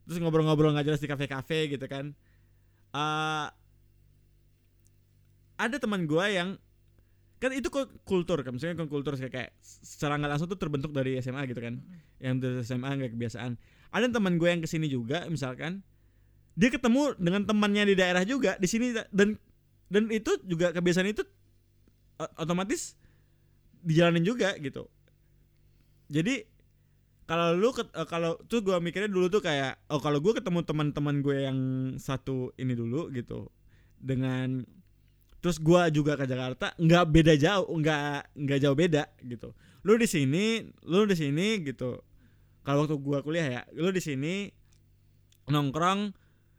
Terus 0.08 0.20
ngobrol-ngobrol 0.20 0.76
nggak 0.76 0.88
jelas 0.88 1.04
di 1.04 1.08
kafe-kafe 1.08 1.72
gitu 1.72 1.88
kan. 1.88 2.12
Eh, 2.92 3.48
ada 5.58 5.76
teman 5.80 6.04
gua 6.04 6.28
yang 6.28 6.60
kan 7.38 7.54
itu 7.54 7.70
kok 7.70 7.94
kultur 8.02 8.42
kan 8.42 8.58
maksudnya 8.58 8.74
kan 8.74 8.90
kultur 8.90 9.14
kayak, 9.14 9.30
kayak 9.30 9.52
secara 9.62 10.18
nggak 10.18 10.32
langsung 10.34 10.50
tuh 10.50 10.58
terbentuk 10.58 10.90
dari 10.94 11.22
SMA 11.22 11.46
gitu 11.50 11.62
kan. 11.62 11.82
Yang 12.18 12.36
dari 12.42 12.56
SMA 12.66 12.90
nggak 12.98 13.12
kebiasaan. 13.14 13.52
Ada 13.94 14.12
teman 14.12 14.42
gue 14.42 14.50
yang 14.50 14.62
ke 14.62 14.70
sini 14.70 14.90
juga 14.90 15.26
misalkan 15.30 15.86
dia 16.58 16.74
ketemu 16.74 17.14
dengan 17.22 17.46
temannya 17.46 17.94
di 17.94 17.96
daerah 17.96 18.26
juga 18.26 18.58
di 18.58 18.66
sini 18.66 18.98
dan 19.14 19.38
dan 19.88 20.04
itu 20.10 20.42
juga 20.44 20.74
kebiasaan 20.74 21.08
itu 21.14 21.22
otomatis 22.36 22.98
dijalanin 23.86 24.26
juga 24.26 24.58
gitu. 24.58 24.90
Jadi 26.10 26.44
kalau 27.28 27.54
lu 27.54 27.70
eh, 27.76 28.08
kalau 28.08 28.40
tuh 28.48 28.64
gua 28.64 28.80
mikirnya 28.80 29.12
dulu 29.12 29.28
tuh 29.28 29.44
kayak 29.44 29.78
oh 29.92 30.00
kalau 30.00 30.24
gue 30.24 30.32
ketemu 30.32 30.64
teman-teman 30.64 31.20
gue 31.20 31.38
yang 31.44 31.60
satu 32.00 32.56
ini 32.56 32.72
dulu 32.72 33.12
gitu 33.12 33.52
dengan 34.00 34.64
terus 35.40 35.62
gua 35.62 35.88
juga 35.94 36.18
ke 36.18 36.26
Jakarta 36.26 36.74
nggak 36.78 37.06
beda 37.14 37.34
jauh 37.38 37.70
nggak 37.70 38.36
nggak 38.36 38.60
jauh 38.62 38.78
beda 38.78 39.04
gitu. 39.24 39.54
Lu 39.86 39.96
di 39.96 40.08
sini 40.10 40.66
lu 40.84 41.06
di 41.06 41.16
sini 41.16 41.62
gitu. 41.64 42.02
Kalau 42.66 42.84
waktu 42.84 42.98
gua 43.00 43.24
kuliah 43.24 43.48
ya 43.48 43.62
lu 43.78 43.94
di 43.94 44.02
sini 44.04 44.50
nongkrong 45.48 46.12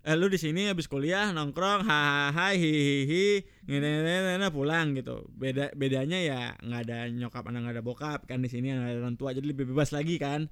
eh 0.08 0.16
lu 0.16 0.30
di 0.32 0.40
sini 0.40 0.72
habis 0.72 0.88
kuliah 0.88 1.34
nongkrong 1.36 1.84
hahaha 1.84 2.56
hihihi 2.56 3.44
ngene 3.68 4.48
pulang 4.48 4.96
gitu. 4.96 5.28
Beda 5.34 5.68
bedanya 5.76 6.18
ya 6.22 6.40
nggak 6.62 6.80
ada 6.88 6.98
nyokap 7.12 7.44
anak 7.50 7.60
nggak 7.68 7.76
ada 7.76 7.84
bokap 7.84 8.20
kan 8.24 8.40
di 8.40 8.48
sini 8.48 8.72
ada 8.72 8.96
orang 8.96 9.20
tua 9.20 9.36
jadi 9.36 9.44
lebih 9.44 9.68
bebas 9.68 9.92
lagi 9.92 10.16
kan. 10.16 10.48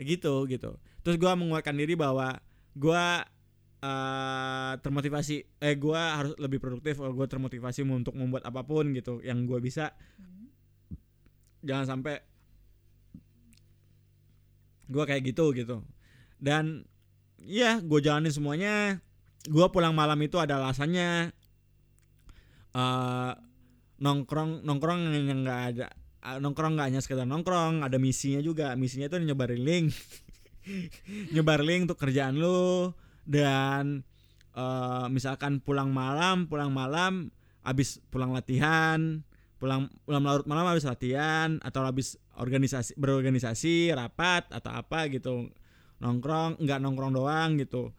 Gitu 0.00 0.48
gitu. 0.48 0.80
Terus 1.04 1.16
gua 1.20 1.36
menguatkan 1.36 1.76
diri 1.76 1.98
bahwa 1.98 2.40
gua 2.72 3.28
eh 3.84 4.72
termotivasi 4.80 5.60
eh 5.60 5.76
gua 5.76 6.16
harus 6.16 6.32
lebih 6.40 6.56
produktif 6.56 6.96
gue 6.96 7.26
termotivasi 7.28 7.84
untuk 7.84 8.16
membuat 8.16 8.48
apa 8.48 8.64
pun 8.64 8.96
gitu 8.96 9.20
yang 9.20 9.44
gua 9.44 9.60
bisa. 9.60 9.92
Jangan 11.60 11.84
sampai 11.84 12.24
gua 14.88 15.04
kayak 15.04 15.28
gitu 15.28 15.52
gitu. 15.52 15.84
Dan 16.40 16.88
ya 17.44 17.84
gue 17.84 18.00
jalanin 18.00 18.32
semuanya. 18.32 19.04
Gua 19.52 19.68
pulang 19.68 19.92
malam 19.92 20.16
itu 20.24 20.40
ada 20.40 20.56
alasannya. 20.56 21.36
Eh 22.72 23.32
nongkrong 24.00 24.64
nongkrong 24.64 25.00
yang 25.12 25.44
nggak 25.44 25.60
ada 25.76 25.88
nongkrong 26.24 26.74
nggak 26.74 26.88
hanya 26.88 27.00
sekedar 27.04 27.28
nongkrong 27.28 27.84
ada 27.84 28.00
misinya 28.00 28.40
juga. 28.40 28.72
Misinya 28.80 29.12
itu 29.12 29.20
nyebarin 29.20 29.60
link. 29.60 29.92
Nyebar 31.36 31.60
link 31.60 31.92
untuk 31.92 32.00
kerjaan 32.00 32.40
lu 32.40 32.88
dan 33.24 34.04
eh, 34.56 35.06
misalkan 35.10 35.60
pulang 35.60 35.90
malam 35.90 36.48
pulang 36.48 36.70
malam 36.70 37.32
habis 37.64 38.00
pulang 38.12 38.32
latihan 38.32 39.24
pulang 39.64 39.88
pulang 40.04 40.20
larut 40.20 40.44
malam 40.44 40.68
habis 40.68 40.84
latihan 40.84 41.56
atau 41.64 41.88
habis 41.88 42.20
organisasi 42.36 42.92
berorganisasi 43.00 43.94
rapat 43.96 44.44
atau 44.52 44.68
apa 44.74 45.08
gitu. 45.08 45.48
Nongkrong 46.04 46.60
nggak 46.60 46.78
nongkrong 46.84 47.16
doang 47.16 47.56
gitu. 47.56 47.94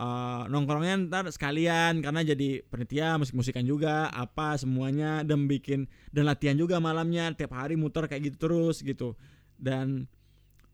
Eh, 0.00 0.42
nongkrongnya 0.48 1.12
ntar 1.12 1.28
sekalian 1.28 2.00
karena 2.00 2.24
jadi 2.24 2.64
penitia 2.64 3.20
musik 3.20 3.36
musikan 3.36 3.68
juga 3.68 4.08
apa 4.08 4.56
semuanya 4.56 5.20
dan 5.20 5.44
bikin 5.44 5.84
dan 6.08 6.24
latihan 6.24 6.56
juga 6.56 6.80
malamnya 6.80 7.36
tiap 7.36 7.52
hari 7.52 7.76
muter 7.76 8.08
kayak 8.08 8.32
gitu 8.32 8.36
terus 8.48 8.80
gitu. 8.80 9.12
Dan 9.60 10.08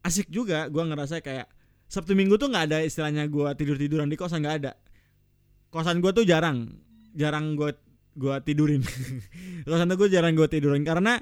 asik 0.06 0.30
juga 0.30 0.70
gua 0.70 0.86
ngerasa 0.86 1.18
kayak 1.26 1.50
sabtu 1.86 2.12
minggu 2.18 2.38
tuh 2.38 2.50
nggak 2.50 2.64
ada 2.72 2.78
istilahnya 2.82 3.26
gua 3.30 3.54
tidur 3.54 3.78
tiduran 3.78 4.10
di 4.10 4.18
kosan 4.18 4.42
nggak 4.42 4.56
ada. 4.62 4.72
Kosan 5.70 6.02
gua 6.02 6.12
tuh 6.14 6.26
jarang 6.26 6.70
jarang 7.16 7.54
gua 7.54 7.72
gua 8.16 8.42
tidurin. 8.42 8.82
Kosan 9.68 9.90
gua 9.94 10.08
jarang 10.10 10.34
gua 10.34 10.48
tidurin 10.50 10.82
karena 10.82 11.18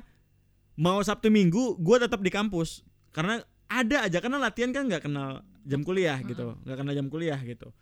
mau 0.81 0.99
sabtu 1.05 1.29
minggu 1.29 1.79
gua 1.79 2.03
tetap 2.03 2.21
di 2.25 2.31
kampus. 2.33 2.83
Karena 3.15 3.39
ada 3.71 4.07
aja 4.07 4.19
karena 4.21 4.39
latihan 4.39 4.71
kan 4.75 4.87
nggak 4.87 5.09
kenal 5.09 5.41
jam 5.65 5.81
kuliah 5.81 6.21
gitu 6.21 6.55
nggak 6.63 6.77
kenal 6.77 6.93
jam 6.93 7.09
kuliah 7.09 7.41
gitu. 7.41 7.73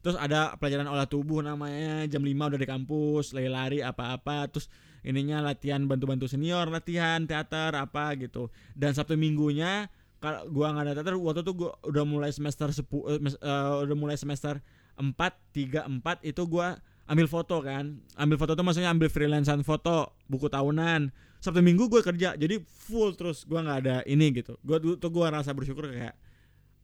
Terus 0.00 0.16
ada 0.16 0.56
pelajaran 0.56 0.88
olah 0.88 1.04
tubuh 1.04 1.44
namanya 1.44 2.08
jam 2.08 2.24
5 2.24 2.32
udah 2.32 2.60
di 2.60 2.68
kampus 2.68 3.36
lari-lari 3.36 3.84
apa-apa 3.84 4.48
terus 4.48 4.72
ininya 5.04 5.44
latihan 5.44 5.84
bantu-bantu 5.84 6.24
senior 6.24 6.72
latihan 6.72 7.24
teater 7.28 7.76
apa 7.76 8.16
gitu. 8.16 8.48
Dan 8.72 8.96
sabtu 8.96 9.20
minggunya 9.20 9.92
kalau 10.20 10.44
gua 10.52 10.70
nggak 10.76 10.84
ada 10.84 10.92
teater 11.00 11.16
waktu 11.16 11.40
itu 11.42 11.52
gua 11.56 11.72
udah 11.82 12.04
mulai 12.04 12.30
semester 12.30 12.68
sepu, 12.70 13.08
eh, 13.08 13.16
mes- 13.18 13.40
eh, 13.40 13.72
udah 13.88 13.96
mulai 13.96 14.16
semester 14.20 14.60
4 14.94 15.32
3 15.50 15.88
4 15.88 16.20
itu 16.22 16.44
gua 16.44 16.76
ambil 17.08 17.26
foto 17.26 17.58
kan. 17.64 17.98
Ambil 18.14 18.36
foto 18.36 18.52
tuh 18.52 18.62
maksudnya 18.62 18.92
ambil 18.92 19.08
freelancean 19.08 19.64
foto 19.64 20.12
buku 20.28 20.46
tahunan. 20.46 21.08
Sabtu 21.40 21.64
minggu 21.64 21.88
gue 21.88 22.04
kerja 22.04 22.36
jadi 22.36 22.60
full 22.60 23.16
terus 23.16 23.48
gua 23.48 23.64
nggak 23.64 23.78
ada 23.80 23.96
ini 24.04 24.28
gitu. 24.36 24.60
Gua 24.60 24.76
tuh 24.78 25.08
gua 25.10 25.32
rasa 25.32 25.56
bersyukur 25.56 25.88
kayak 25.88 26.14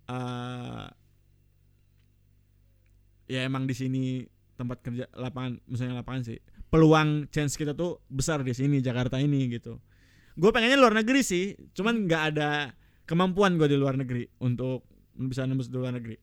eh 0.06 0.86
ya 3.26 3.42
emang 3.42 3.66
di 3.66 3.74
sini 3.74 4.22
tempat 4.54 4.80
kerja 4.80 5.04
lapangan 5.12 5.58
misalnya 5.66 6.00
lapangan 6.00 6.22
sih 6.32 6.38
peluang 6.70 7.26
chance 7.28 7.58
kita 7.58 7.74
tuh 7.74 8.00
besar 8.08 8.40
di 8.40 8.54
sini 8.54 8.78
Jakarta 8.80 9.18
ini 9.20 9.46
gitu. 9.50 9.78
Gue 10.36 10.50
pengennya 10.52 10.76
luar 10.76 10.94
negeri 10.94 11.20
sih 11.24 11.52
cuman 11.74 12.06
nggak 12.06 12.22
ada 12.34 12.70
kemampuan 13.06 13.56
gue 13.56 13.70
di 13.70 13.78
luar 13.78 13.96
negeri 13.96 14.26
untuk 14.42 14.84
bisa 15.16 15.46
nembus 15.46 15.70
di 15.70 15.76
luar 15.78 15.94
negeri 15.96 16.16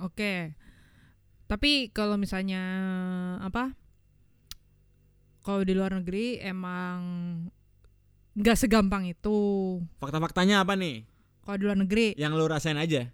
Oke. 0.00 0.56
Tapi 1.44 1.92
kalau 1.92 2.16
misalnya 2.16 2.62
apa? 3.44 3.76
Kalau 5.44 5.60
di 5.60 5.76
luar 5.76 5.92
negeri 5.92 6.40
emang 6.40 6.98
nggak 8.32 8.56
segampang 8.56 9.12
itu. 9.12 9.76
fakta-faktanya 10.00 10.64
apa 10.64 10.72
nih 10.72 11.04
Kalau 11.44 11.56
di 11.60 11.64
luar 11.66 11.78
negeri, 11.82 12.16
yang 12.16 12.32
lu 12.32 12.48
rasain 12.48 12.78
aja 12.80 13.12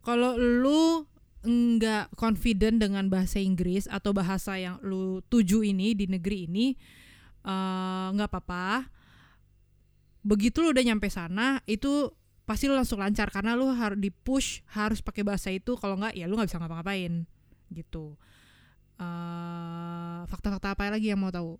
kalau 0.00 0.38
lu 0.38 1.02
nggak 1.46 2.14
confident 2.14 2.78
dengan 2.78 3.10
bahasa 3.10 3.42
Inggris 3.42 3.90
atau 3.90 4.14
bahasa 4.14 4.54
yang 4.54 4.78
lu 4.86 5.18
tuju 5.26 5.66
ini 5.66 5.98
di 5.98 6.06
negeri 6.06 6.46
ini, 6.46 6.78
eh, 7.42 8.06
nggak 8.14 8.30
apa-apa. 8.30 8.86
Begitu 10.26 10.58
lu 10.58 10.74
udah 10.74 10.82
nyampe 10.82 11.06
sana, 11.06 11.62
itu 11.70 12.10
pasti 12.42 12.66
lu 12.66 12.74
langsung 12.74 12.98
lancar 12.98 13.30
karena 13.30 13.54
lu 13.54 13.70
harus 13.70 13.94
di 13.94 14.10
push 14.10 14.66
harus 14.74 14.98
pakai 14.98 15.22
bahasa 15.22 15.54
itu. 15.54 15.78
Kalau 15.78 15.94
nggak, 15.94 16.18
ya 16.18 16.26
lu 16.26 16.34
nggak 16.34 16.50
bisa 16.50 16.58
ngapa-ngapain 16.58 17.22
gitu. 17.70 18.18
Eh, 18.96 20.20
fakta-fakta 20.26 20.74
apa 20.74 20.90
lagi 20.90 21.14
yang 21.14 21.20
mau 21.20 21.30
tahu? 21.30 21.54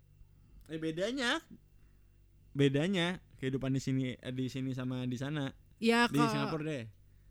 eh 0.67 0.75
bedanya 0.75 1.39
bedanya 2.51 3.23
kehidupan 3.39 3.71
di 3.71 3.79
sini 3.79 4.05
eh, 4.11 4.33
di 4.35 4.51
sini 4.51 4.75
sama 4.75 5.07
di 5.07 5.15
sana 5.15 5.47
Ya 5.79 6.11
di 6.11 6.19
Singapura 6.19 6.63
deh 6.67 6.83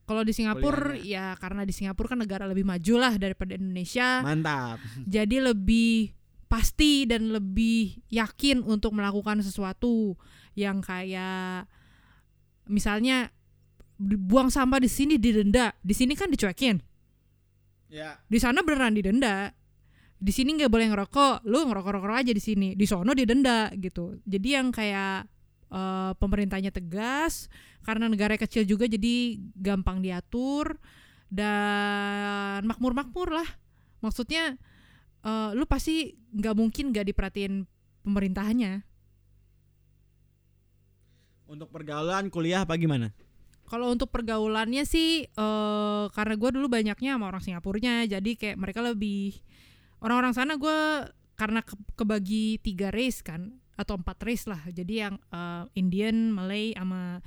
kalau 0.06 0.24
di 0.24 0.32
Singapura 0.32 0.96
Kuliahnya. 0.96 1.04
ya 1.04 1.36
karena 1.36 1.68
di 1.68 1.74
Singapura 1.76 2.16
kan 2.16 2.24
negara 2.24 2.48
lebih 2.48 2.64
maju 2.64 2.94
lah 2.96 3.12
daripada 3.20 3.52
Indonesia. 3.52 4.24
mantap 4.24 4.80
jadi 5.04 5.52
lebih 5.52 6.15
pasti 6.46 7.04
dan 7.10 7.34
lebih 7.34 7.98
yakin 8.10 8.62
untuk 8.62 8.94
melakukan 8.94 9.42
sesuatu 9.42 10.14
yang 10.54 10.78
kayak 10.78 11.66
misalnya 12.70 13.30
buang 13.98 14.52
sampah 14.52 14.78
di 14.78 14.90
sini 14.90 15.16
didenda 15.16 15.72
di 15.80 15.94
sini 15.96 16.12
kan 16.14 16.30
dicuekin. 16.30 16.78
Ya. 17.90 18.18
Di 18.26 18.38
sana 18.42 18.62
beneran 18.62 18.94
didenda 18.94 19.54
di 20.16 20.32
sini 20.32 20.56
nggak 20.56 20.72
boleh 20.72 20.86
ngerokok. 20.92 21.44
Lu 21.48 21.64
ngerokok 21.66 21.92
rokok 22.00 22.16
aja 22.16 22.32
di 22.32 22.42
sini. 22.42 22.68
Di 22.72 22.84
sono 22.88 23.12
didenda 23.12 23.70
gitu. 23.76 24.16
Jadi 24.24 24.48
yang 24.52 24.68
kayak 24.72 25.28
eh, 25.70 26.12
pemerintahnya 26.16 26.72
tegas 26.72 27.48
karena 27.84 28.10
negara 28.10 28.34
kecil 28.34 28.66
juga 28.66 28.90
jadi 28.90 29.38
gampang 29.54 30.02
diatur 30.02 30.76
dan 31.30 32.64
makmur 32.66 32.92
makmur 32.94 33.28
lah. 33.32 33.48
Maksudnya 34.02 34.58
eh, 35.26 35.50
lu 35.58 35.66
pasti 35.66 36.14
nggak 36.14 36.54
mungkin 36.54 36.94
nggak 36.94 37.06
diperhatiin 37.10 37.66
pemerintahannya. 38.06 38.86
Untuk 41.46 41.70
pergaulan 41.70 42.30
kuliah 42.30 42.62
apa 42.62 42.78
gimana? 42.78 43.10
Kalau 43.66 43.90
untuk 43.90 44.14
pergaulannya 44.14 44.86
sih 44.86 45.26
eh 45.26 46.04
karena 46.14 46.34
gue 46.38 46.50
dulu 46.54 46.70
banyaknya 46.70 47.18
sama 47.18 47.26
orang 47.34 47.42
Singapurnya, 47.42 48.06
jadi 48.06 48.30
kayak 48.38 48.56
mereka 48.62 48.78
lebih 48.82 49.42
orang-orang 49.98 50.34
sana 50.38 50.54
gue 50.54 50.78
karena 51.34 51.60
ke- 51.66 51.78
kebagi 51.98 52.62
tiga 52.62 52.94
race 52.94 53.26
kan 53.26 53.58
atau 53.76 53.98
empat 53.98 54.22
race 54.22 54.46
lah, 54.46 54.62
jadi 54.70 55.10
yang 55.10 55.14
eh, 55.34 55.64
Indian, 55.74 56.30
Malay, 56.30 56.78
sama 56.78 57.18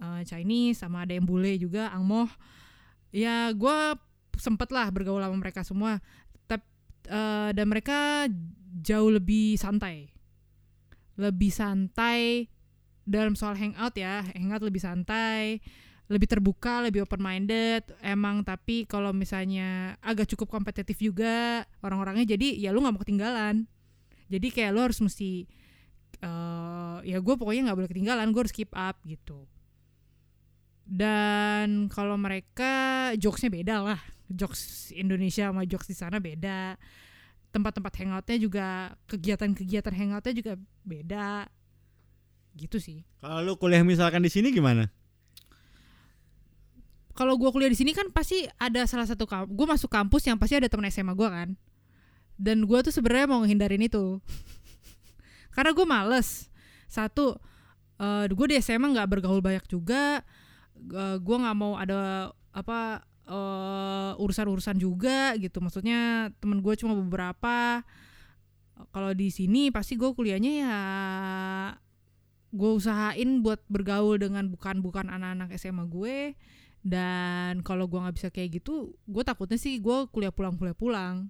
eh, 0.00 0.22
Chinese, 0.28 0.84
sama 0.84 1.08
ada 1.08 1.16
yang 1.16 1.24
bule 1.24 1.56
juga, 1.56 1.88
Angmoh. 1.88 2.28
Ya 3.08 3.48
gue 3.56 3.96
sempet 4.36 4.68
lah 4.68 4.92
bergaul 4.92 5.24
sama 5.24 5.36
mereka 5.40 5.64
semua, 5.64 6.04
Eh, 7.08 7.50
dan 7.56 7.66
mereka 7.72 8.28
jauh 8.84 9.08
lebih 9.08 9.56
santai, 9.56 10.12
lebih 11.16 11.48
santai 11.48 12.52
dalam 13.08 13.32
soal 13.32 13.56
hangout 13.56 13.96
ya. 13.96 14.20
Hangout 14.36 14.60
lebih 14.60 14.84
santai 14.84 15.64
lebih 16.08 16.24
terbuka 16.24 16.80
lebih 16.80 17.04
open 17.04 17.20
minded 17.20 17.84
emang 18.00 18.40
tapi 18.40 18.88
kalau 18.88 19.12
misalnya 19.12 19.92
agak 20.00 20.24
cukup 20.32 20.48
kompetitif 20.48 20.96
juga 20.96 21.68
orang-orangnya 21.84 22.32
jadi 22.32 22.56
ya 22.56 22.72
lu 22.72 22.80
nggak 22.80 22.94
mau 22.96 23.02
ketinggalan. 23.04 23.68
Jadi 24.28 24.48
kayak 24.52 24.72
lu 24.76 24.80
harus 24.84 25.00
mesti 25.00 25.48
eh 26.18 26.98
ya 27.04 27.20
gue 27.20 27.34
pokoknya 27.36 27.68
nggak 27.68 27.78
boleh 27.78 27.90
ketinggalan 27.92 28.28
gue 28.32 28.40
harus 28.40 28.56
keep 28.56 28.72
up 28.72 29.00
gitu. 29.04 29.48
Dan 30.88 31.92
kalau 31.92 32.16
mereka 32.16 33.12
jokesnya 33.20 33.52
beda 33.52 33.76
lah 33.84 34.00
jokes 34.28 34.92
Indonesia 34.92 35.48
sama 35.48 35.64
jokes 35.64 35.88
di 35.88 35.96
sana 35.96 36.20
beda. 36.20 36.76
Tempat-tempat 37.48 37.92
hangoutnya 38.04 38.36
juga 38.36 38.66
kegiatan-kegiatan 39.08 39.92
hangoutnya 39.92 40.34
juga 40.36 40.52
beda. 40.84 41.48
Gitu 42.52 42.76
sih. 42.78 42.98
Kalau 43.24 43.40
lu 43.40 43.56
kuliah 43.56 43.80
misalkan 43.80 44.20
di 44.20 44.28
sini 44.28 44.52
gimana? 44.52 44.92
Kalau 47.16 47.34
gue 47.34 47.50
kuliah 47.50 47.72
di 47.72 47.74
sini 47.74 47.90
kan 47.96 48.14
pasti 48.14 48.46
ada 48.62 48.86
salah 48.86 49.02
satu 49.02 49.26
kampus 49.26 49.50
gue 49.50 49.66
masuk 49.66 49.90
kampus 49.90 50.22
yang 50.30 50.38
pasti 50.38 50.54
ada 50.54 50.70
temen 50.70 50.86
SMA 50.92 51.16
gue 51.16 51.28
kan. 51.28 51.48
Dan 52.38 52.62
gue 52.68 52.78
tuh 52.86 52.94
sebenarnya 52.94 53.26
mau 53.26 53.42
ngehindarin 53.42 53.82
itu. 53.82 54.22
Karena 55.54 55.74
gue 55.74 55.86
males. 55.88 56.46
Satu 56.86 57.34
eh 57.98 58.30
gue 58.30 58.46
di 58.46 58.54
SMA 58.62 58.94
nggak 58.94 59.08
bergaul 59.18 59.42
banyak 59.42 59.66
juga. 59.66 60.22
Gue 61.18 61.36
nggak 61.42 61.56
mau 61.58 61.74
ada 61.74 62.30
apa 62.54 63.02
eh, 63.28 64.12
urusan-urusan 64.16 64.80
juga 64.80 65.36
gitu. 65.36 65.60
Maksudnya 65.60 66.32
temen 66.40 66.64
gue 66.64 66.74
cuma 66.80 66.96
beberapa. 66.96 67.84
Kalau 68.94 69.10
di 69.12 69.28
sini 69.28 69.74
pasti 69.74 69.98
gue 69.98 70.10
kuliahnya 70.14 70.52
ya 70.64 70.76
gue 72.48 72.70
usahain 72.72 73.44
buat 73.44 73.60
bergaul 73.68 74.16
dengan 74.16 74.48
bukan 74.48 74.80
bukan 74.80 75.12
anak-anak 75.12 75.52
SMA 75.60 75.84
gue. 75.86 76.16
Dan 76.78 77.66
kalau 77.66 77.90
gua 77.90 78.06
nggak 78.06 78.16
bisa 78.16 78.28
kayak 78.30 78.62
gitu 78.62 78.94
gue 79.10 79.22
takutnya 79.26 79.58
sih 79.58 79.82
gue 79.82 80.08
kuliah 80.14 80.32
pulang 80.32 80.56
kuliah 80.56 80.78
pulang. 80.78 81.28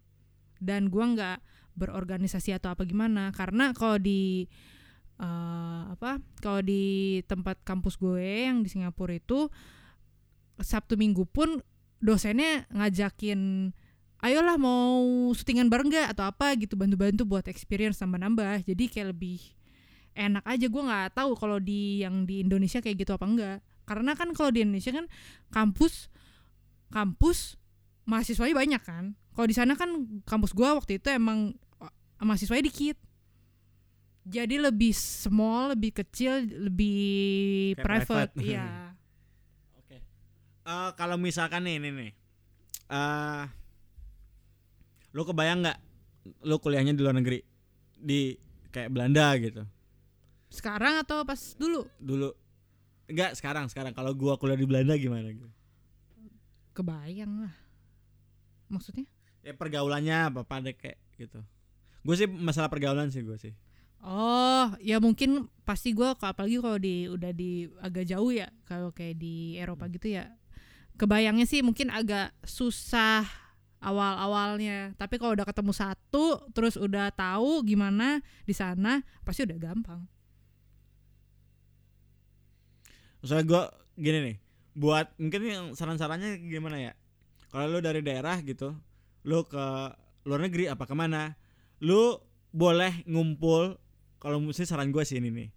Dan 0.60 0.92
gua 0.92 1.08
nggak 1.10 1.38
berorganisasi 1.78 2.54
atau 2.54 2.74
apa 2.74 2.84
gimana. 2.86 3.34
Karena 3.34 3.72
kalau 3.74 3.98
di 3.98 4.46
eh, 5.18 5.82
apa 5.88 6.22
kalau 6.38 6.62
di 6.62 7.18
tempat 7.26 7.58
kampus 7.66 7.98
gue 7.98 8.46
yang 8.46 8.62
di 8.62 8.68
Singapura 8.70 9.18
itu 9.18 9.50
Sabtu 10.58 10.98
Minggu 10.98 11.26
pun 11.26 11.62
dosennya 11.98 12.66
ngajakin 12.70 13.70
ayolah 14.22 14.58
mau 14.58 15.30
syutingan 15.34 15.70
bareng 15.70 15.90
gak 15.90 16.14
atau 16.18 16.26
apa 16.26 16.54
gitu 16.58 16.74
bantu-bantu 16.74 17.22
buat 17.22 17.46
experience 17.46 18.02
nambah-nambah 18.02 18.66
jadi 18.66 18.84
kayak 18.90 19.08
lebih 19.14 19.38
enak 20.18 20.42
aja. 20.42 20.66
Gue 20.66 20.82
nggak 20.82 21.14
tahu 21.14 21.38
kalau 21.38 21.62
di 21.62 22.02
yang 22.02 22.26
di 22.26 22.42
Indonesia 22.42 22.82
kayak 22.82 23.06
gitu 23.06 23.14
apa 23.14 23.26
enggak 23.26 23.58
karena 23.86 24.12
kan 24.18 24.34
kalau 24.34 24.50
di 24.52 24.66
Indonesia 24.66 24.92
kan 24.92 25.06
kampus 25.54 26.10
kampus 26.90 27.54
mahasiswanya 28.04 28.58
banyak 28.58 28.82
kan. 28.82 29.14
Kalau 29.32 29.46
di 29.46 29.54
sana 29.54 29.78
kan 29.78 30.20
kampus 30.26 30.50
gue 30.50 30.66
waktu 30.66 30.98
itu 30.98 31.08
emang 31.14 31.54
mahasiswanya 32.18 32.66
dikit. 32.66 32.98
Jadi 34.28 34.60
lebih 34.60 34.92
small 34.92 35.72
lebih 35.72 36.04
kecil 36.04 36.44
lebih 36.44 37.78
Kayak 37.78 37.86
private, 37.86 38.30
private. 38.34 38.34
Oke. 38.36 38.84
Eh, 40.68 40.90
kalau 41.00 41.16
misalkan 41.16 41.64
nih 41.64 41.80
ini 41.80 41.90
nih. 41.90 42.10
eh 42.88 43.44
lu 45.16 45.24
kebayang 45.24 45.64
nggak 45.64 45.78
lu 46.44 46.56
kuliahnya 46.60 46.92
di 46.92 47.00
luar 47.00 47.16
negeri 47.16 47.40
di 47.96 48.36
kayak 48.68 48.92
Belanda 48.92 49.32
gitu. 49.40 49.64
sekarang 50.48 51.00
atau 51.04 51.24
pas 51.28 51.36
dulu 51.56 51.84
Dulu 52.00 52.28
enggak 53.08 53.36
sekarang 53.36 53.68
sekarang 53.68 53.92
kalau 53.92 54.12
gua 54.16 54.36
kuliah 54.40 54.56
di 54.56 54.64
Belanda 54.68 54.96
gimana 54.96 55.28
gitu. 55.32 55.48
kebayang 56.76 57.48
lah 57.48 57.54
maksudnya 58.68 59.04
Ya 59.40 59.52
pergaulannya 59.56 60.28
apa 60.28 60.40
pada 60.44 60.68
kayak 60.72 61.00
gitu. 61.16 61.40
Gue 62.04 62.14
sih 62.18 62.28
masalah 62.28 62.68
pergaulan 62.68 63.08
sih 63.08 63.24
gue 63.24 63.36
sih. 63.40 63.52
Oh, 63.98 64.70
ya 64.78 65.02
mungkin 65.02 65.50
pasti 65.66 65.90
gue 65.90 66.04
apalagi 66.04 66.62
kalau 66.62 66.78
di 66.78 67.08
udah 67.10 67.32
di 67.34 67.66
agak 67.82 68.06
jauh 68.06 68.30
ya, 68.30 68.46
kalau 68.68 68.94
kayak 68.94 69.18
di 69.18 69.58
Eropa 69.58 69.90
gitu 69.90 70.14
ya. 70.14 70.37
Kebayangnya 70.98 71.46
sih 71.46 71.62
mungkin 71.62 71.94
agak 71.94 72.34
susah 72.42 73.22
awal-awalnya, 73.78 74.98
tapi 74.98 75.22
kalau 75.22 75.38
udah 75.38 75.46
ketemu 75.46 75.70
satu, 75.70 76.42
terus 76.50 76.74
udah 76.74 77.14
tahu 77.14 77.62
gimana 77.62 78.18
di 78.42 78.50
sana, 78.50 79.06
pasti 79.22 79.46
udah 79.46 79.58
gampang. 79.62 80.02
Soalnya 83.22 83.46
gue 83.46 83.62
gini 84.02 84.18
nih, 84.26 84.36
buat 84.74 85.14
mungkin 85.22 85.40
yang 85.46 85.66
saran-sarannya 85.78 86.42
gimana 86.42 86.90
ya? 86.90 86.92
Kalau 87.54 87.70
lu 87.70 87.78
dari 87.78 88.02
daerah 88.02 88.42
gitu, 88.42 88.74
lu 89.22 89.46
ke 89.46 89.94
luar 90.26 90.40
negeri 90.42 90.66
apa 90.66 90.82
ke 90.82 90.94
mana, 90.98 91.38
lu 91.78 92.18
boleh 92.50 93.06
ngumpul. 93.06 93.78
Kalau 94.18 94.42
mesti 94.42 94.66
saran 94.66 94.90
gue 94.90 95.06
sih 95.06 95.22
ini 95.22 95.30
nih, 95.30 95.48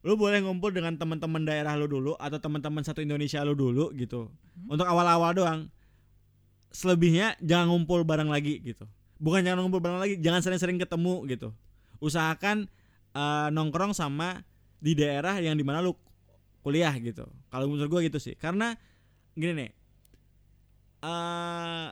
lu 0.00 0.16
boleh 0.16 0.40
ngumpul 0.40 0.72
dengan 0.72 0.96
teman-teman 0.96 1.44
daerah 1.44 1.76
lu 1.76 1.84
dulu 1.84 2.16
atau 2.16 2.40
teman-teman 2.40 2.80
satu 2.80 3.04
Indonesia 3.04 3.44
lu 3.44 3.52
dulu 3.52 3.92
gitu. 3.92 4.32
Untuk 4.64 4.88
awal-awal 4.88 5.36
doang. 5.36 5.60
Selebihnya 6.70 7.36
jangan 7.44 7.74
ngumpul 7.74 8.06
bareng 8.06 8.30
lagi 8.30 8.62
gitu. 8.64 8.86
Bukan 9.20 9.44
jangan 9.44 9.60
ngumpul 9.66 9.82
bareng 9.84 10.00
lagi, 10.00 10.14
jangan 10.22 10.40
sering-sering 10.40 10.80
ketemu 10.80 11.28
gitu. 11.28 11.48
Usahakan 12.00 12.70
eh, 13.12 13.48
nongkrong 13.52 13.92
sama 13.92 14.40
di 14.80 14.96
daerah 14.96 15.36
yang 15.36 15.58
di 15.58 15.64
mana 15.66 15.84
lu 15.84 15.92
kuliah 16.64 16.96
gitu. 16.96 17.28
Kalau 17.52 17.68
menurut 17.68 17.90
gue 17.92 18.00
gitu 18.08 18.16
sih. 18.16 18.32
Karena 18.38 18.72
gini 19.36 19.52
nih, 19.52 19.70
eh, 21.04 21.86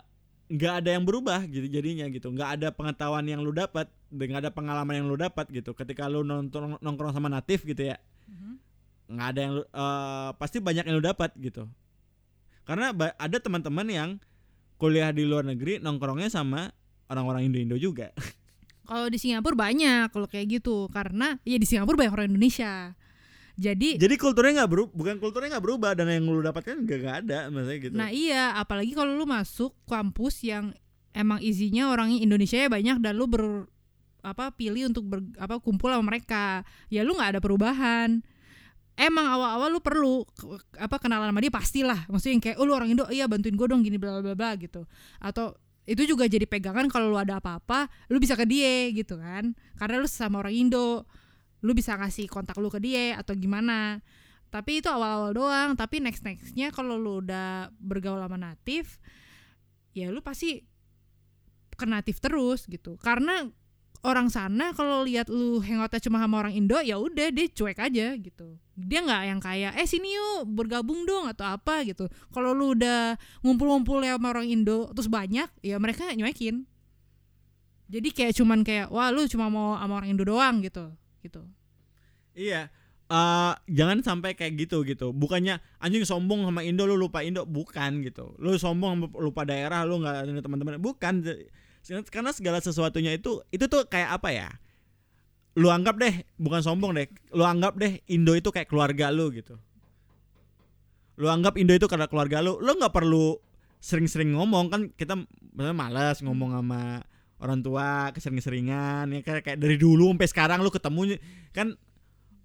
nggak 0.48 0.74
ada 0.80 0.90
yang 0.96 1.04
berubah 1.04 1.44
gitu 1.44 1.68
jadinya 1.68 2.08
gitu. 2.08 2.32
Nggak 2.32 2.50
ada 2.56 2.68
pengetahuan 2.72 3.28
yang 3.28 3.44
lu 3.44 3.52
dapat, 3.52 3.90
nggak 4.08 4.40
ada 4.48 4.52
pengalaman 4.52 5.04
yang 5.04 5.06
lu 5.08 5.16
dapat 5.16 5.48
gitu. 5.52 5.76
Ketika 5.76 6.08
lu 6.08 6.24
nonton 6.24 6.80
nongkrong 6.80 7.12
sama 7.12 7.28
natif 7.28 7.64
gitu 7.64 7.92
ya, 7.92 7.96
nggak 9.08 9.28
ada 9.34 9.40
yang 9.40 9.52
lu, 9.56 9.62
eh, 9.64 10.30
pasti 10.36 10.60
banyak 10.60 10.84
yang 10.88 10.96
lu 11.00 11.04
dapat 11.04 11.32
gitu. 11.40 11.68
Karena 12.68 12.92
ada 12.92 13.36
teman-teman 13.40 13.88
yang 13.88 14.10
kuliah 14.76 15.10
di 15.10 15.24
luar 15.24 15.44
negeri 15.44 15.80
nongkrongnya 15.80 16.28
sama 16.28 16.68
orang-orang 17.08 17.48
Indo-Indo 17.48 17.76
juga. 17.80 18.12
Kalau 18.88 19.12
di 19.12 19.20
Singapura 19.20 19.68
banyak 19.68 20.08
kalau 20.16 20.24
kayak 20.24 20.48
gitu, 20.48 20.88
karena 20.88 21.36
ya 21.44 21.60
di 21.60 21.68
Singapura 21.68 22.00
banyak 22.00 22.08
orang 22.08 22.28
Indonesia. 22.32 22.96
Jadi 23.52 24.00
Jadi 24.00 24.14
kulturnya 24.16 24.64
nggak 24.64 24.70
berubah, 24.72 24.92
bukan 24.96 25.14
kulturnya 25.20 25.48
nggak 25.52 25.64
berubah 25.68 25.92
dan 25.92 26.08
yang 26.08 26.24
lu 26.24 26.40
dapatkan 26.40 26.88
nggak 26.88 26.98
nggak 27.04 27.16
ada 27.28 27.38
maksudnya 27.52 27.78
gitu. 27.84 27.92
Nah 28.00 28.08
iya, 28.08 28.56
apalagi 28.56 28.96
kalau 28.96 29.12
lu 29.12 29.28
masuk 29.28 29.76
kampus 29.84 30.40
yang 30.40 30.72
emang 31.12 31.36
isinya 31.44 31.92
orangnya 31.92 32.16
Indonesia 32.16 32.56
ya 32.56 32.72
banyak 32.72 32.96
dan 33.04 33.12
lu 33.12 33.28
ber 33.28 33.68
apa 34.22 34.50
pilih 34.54 34.90
untuk 34.90 35.04
ber, 35.06 35.20
apa 35.38 35.58
kumpul 35.62 35.92
sama 35.92 36.04
mereka, 36.04 36.62
ya 36.90 37.02
lu 37.06 37.14
nggak 37.14 37.38
ada 37.38 37.40
perubahan. 37.40 38.20
Emang 38.98 39.30
awal-awal 39.30 39.70
lu 39.70 39.78
perlu 39.78 40.26
apa 40.74 40.98
kenalan 40.98 41.30
sama 41.30 41.38
dia 41.38 41.54
pastilah. 41.54 42.00
Maksudnya 42.10 42.34
yang 42.34 42.42
kayak 42.42 42.56
oh 42.58 42.66
lu 42.66 42.74
orang 42.74 42.90
Indo, 42.90 43.06
iya 43.14 43.30
bantuin 43.30 43.54
gue 43.54 43.66
dong 43.70 43.86
gini 43.86 43.94
bla 43.94 44.18
bla 44.18 44.22
bla 44.22 44.34
bla 44.34 44.50
gitu. 44.58 44.82
Atau 45.22 45.54
itu 45.86 46.02
juga 46.04 46.26
jadi 46.26 46.44
pegangan 46.44 46.90
kalau 46.90 47.14
lu 47.14 47.18
ada 47.18 47.38
apa-apa, 47.38 47.86
lu 48.10 48.18
bisa 48.18 48.34
ke 48.34 48.42
dia 48.42 48.90
gitu 48.90 49.16
kan. 49.22 49.54
Karena 49.78 50.02
lu 50.02 50.10
sama 50.10 50.42
orang 50.42 50.54
Indo, 50.66 51.06
lu 51.62 51.74
bisa 51.74 51.94
ngasih 51.98 52.30
kontak 52.30 52.58
lu 52.58 52.70
ke 52.70 52.78
dia 52.78 53.18
atau 53.18 53.34
gimana 53.34 54.02
tapi 54.48 54.80
itu 54.80 54.88
awal-awal 54.88 55.36
doang 55.36 55.70
tapi 55.76 56.00
next 56.00 56.24
nextnya 56.24 56.72
kalau 56.72 56.96
lu 56.96 57.20
udah 57.20 57.68
bergaul 57.76 58.20
sama 58.22 58.40
natif 58.40 58.96
ya 59.92 60.08
lu 60.08 60.24
pasti 60.24 60.64
ke 61.78 61.84
natif 61.84 62.18
terus 62.18 62.64
gitu 62.64 62.96
karena 62.98 63.46
orang 64.06 64.30
sana 64.30 64.70
kalau 64.74 65.02
lihat 65.02 65.26
lu 65.26 65.58
hangoutnya 65.58 65.98
cuma 65.98 66.22
sama 66.22 66.38
orang 66.42 66.54
Indo 66.54 66.78
ya 66.78 66.98
udah 66.98 67.34
dia 67.34 67.46
cuek 67.50 67.78
aja 67.78 68.14
gitu 68.14 68.58
dia 68.78 69.02
nggak 69.02 69.22
yang 69.26 69.40
kayak 69.42 69.72
eh 69.74 69.88
sini 69.90 70.14
yuk 70.14 70.46
bergabung 70.54 71.02
dong 71.02 71.26
atau 71.26 71.50
apa 71.50 71.82
gitu 71.82 72.06
kalau 72.30 72.54
lu 72.54 72.78
udah 72.78 73.18
ngumpul-ngumpul 73.42 73.98
ya 74.06 74.14
sama 74.14 74.30
orang 74.30 74.46
Indo 74.46 74.86
terus 74.94 75.10
banyak 75.10 75.50
ya 75.66 75.76
mereka 75.82 76.06
nyuekin 76.14 76.62
jadi 77.88 78.08
kayak 78.14 78.32
cuman 78.38 78.62
kayak 78.62 78.92
wah 78.92 79.10
lu 79.10 79.26
cuma 79.26 79.50
mau 79.50 79.74
sama 79.74 79.98
orang 79.98 80.14
Indo 80.14 80.22
doang 80.22 80.62
gitu 80.62 80.94
gitu 81.24 81.42
Iya. 82.38 82.70
eh 83.08 83.52
jangan 83.66 83.98
sampai 84.04 84.38
kayak 84.38 84.54
gitu 84.68 84.86
gitu. 84.86 85.10
Bukannya 85.10 85.58
anjing 85.82 86.06
sombong 86.06 86.46
sama 86.46 86.62
Indo 86.62 86.86
lu 86.86 86.94
lupa 86.94 87.26
Indo, 87.26 87.42
bukan 87.48 88.04
gitu. 88.06 88.36
Lu 88.38 88.54
sombong 88.54 89.10
lupa 89.18 89.42
daerah 89.42 89.82
lu 89.82 89.98
nggak 89.98 90.16
ada 90.22 90.38
teman-teman, 90.38 90.78
bukan. 90.78 91.24
Karena 91.88 92.30
segala 92.36 92.60
sesuatunya 92.60 93.16
itu 93.16 93.40
itu 93.48 93.64
tuh 93.64 93.88
kayak 93.88 94.20
apa 94.20 94.28
ya? 94.28 94.48
Lu 95.56 95.72
anggap 95.72 95.96
deh, 95.96 96.22
bukan 96.36 96.60
sombong 96.60 96.92
deh. 96.94 97.08
Lu 97.32 97.42
anggap 97.42 97.80
deh 97.80 97.98
Indo 98.12 98.36
itu 98.36 98.52
kayak 98.52 98.68
keluarga 98.68 99.08
lu 99.08 99.32
gitu. 99.32 99.56
Lu 101.18 101.26
anggap 101.26 101.58
Indo 101.58 101.74
itu 101.74 101.88
karena 101.90 102.06
keluarga 102.06 102.44
lu, 102.44 102.60
lu 102.60 102.78
nggak 102.78 102.94
perlu 102.94 103.40
sering-sering 103.82 104.34
ngomong 104.34 104.70
kan 104.70 104.80
kita 104.94 105.14
malas 105.54 106.18
ngomong 106.22 106.54
sama 106.54 107.02
orang 107.38 107.62
tua 107.62 108.10
kesering-seringan 108.10 109.06
ya 109.14 109.20
kayak, 109.22 109.42
kayak 109.46 109.58
dari 109.62 109.78
dulu 109.78 110.10
sampai 110.10 110.28
sekarang 110.30 110.58
lu 110.62 110.70
ketemu 110.70 111.18
kan 111.54 111.74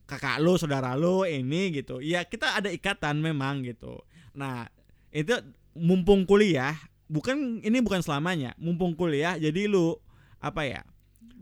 kakak 0.10 0.41
lu, 0.41 0.58
saudara 0.58 0.94
lu 0.98 1.26
ini 1.26 1.74
gitu. 1.74 2.00
Ya 2.02 2.26
kita 2.26 2.58
ada 2.58 2.70
ikatan 2.70 3.22
memang 3.22 3.62
gitu. 3.66 4.02
Nah, 4.34 4.70
itu 5.14 5.38
mumpung 5.74 6.26
kuliah, 6.26 6.74
bukan 7.08 7.60
ini 7.64 7.80
bukan 7.84 8.04
selamanya. 8.04 8.56
Mumpung 8.60 8.95
kuliah 8.97 9.36
jadi 9.39 9.68
lu 9.68 9.97
apa 10.43 10.64
ya? 10.68 10.82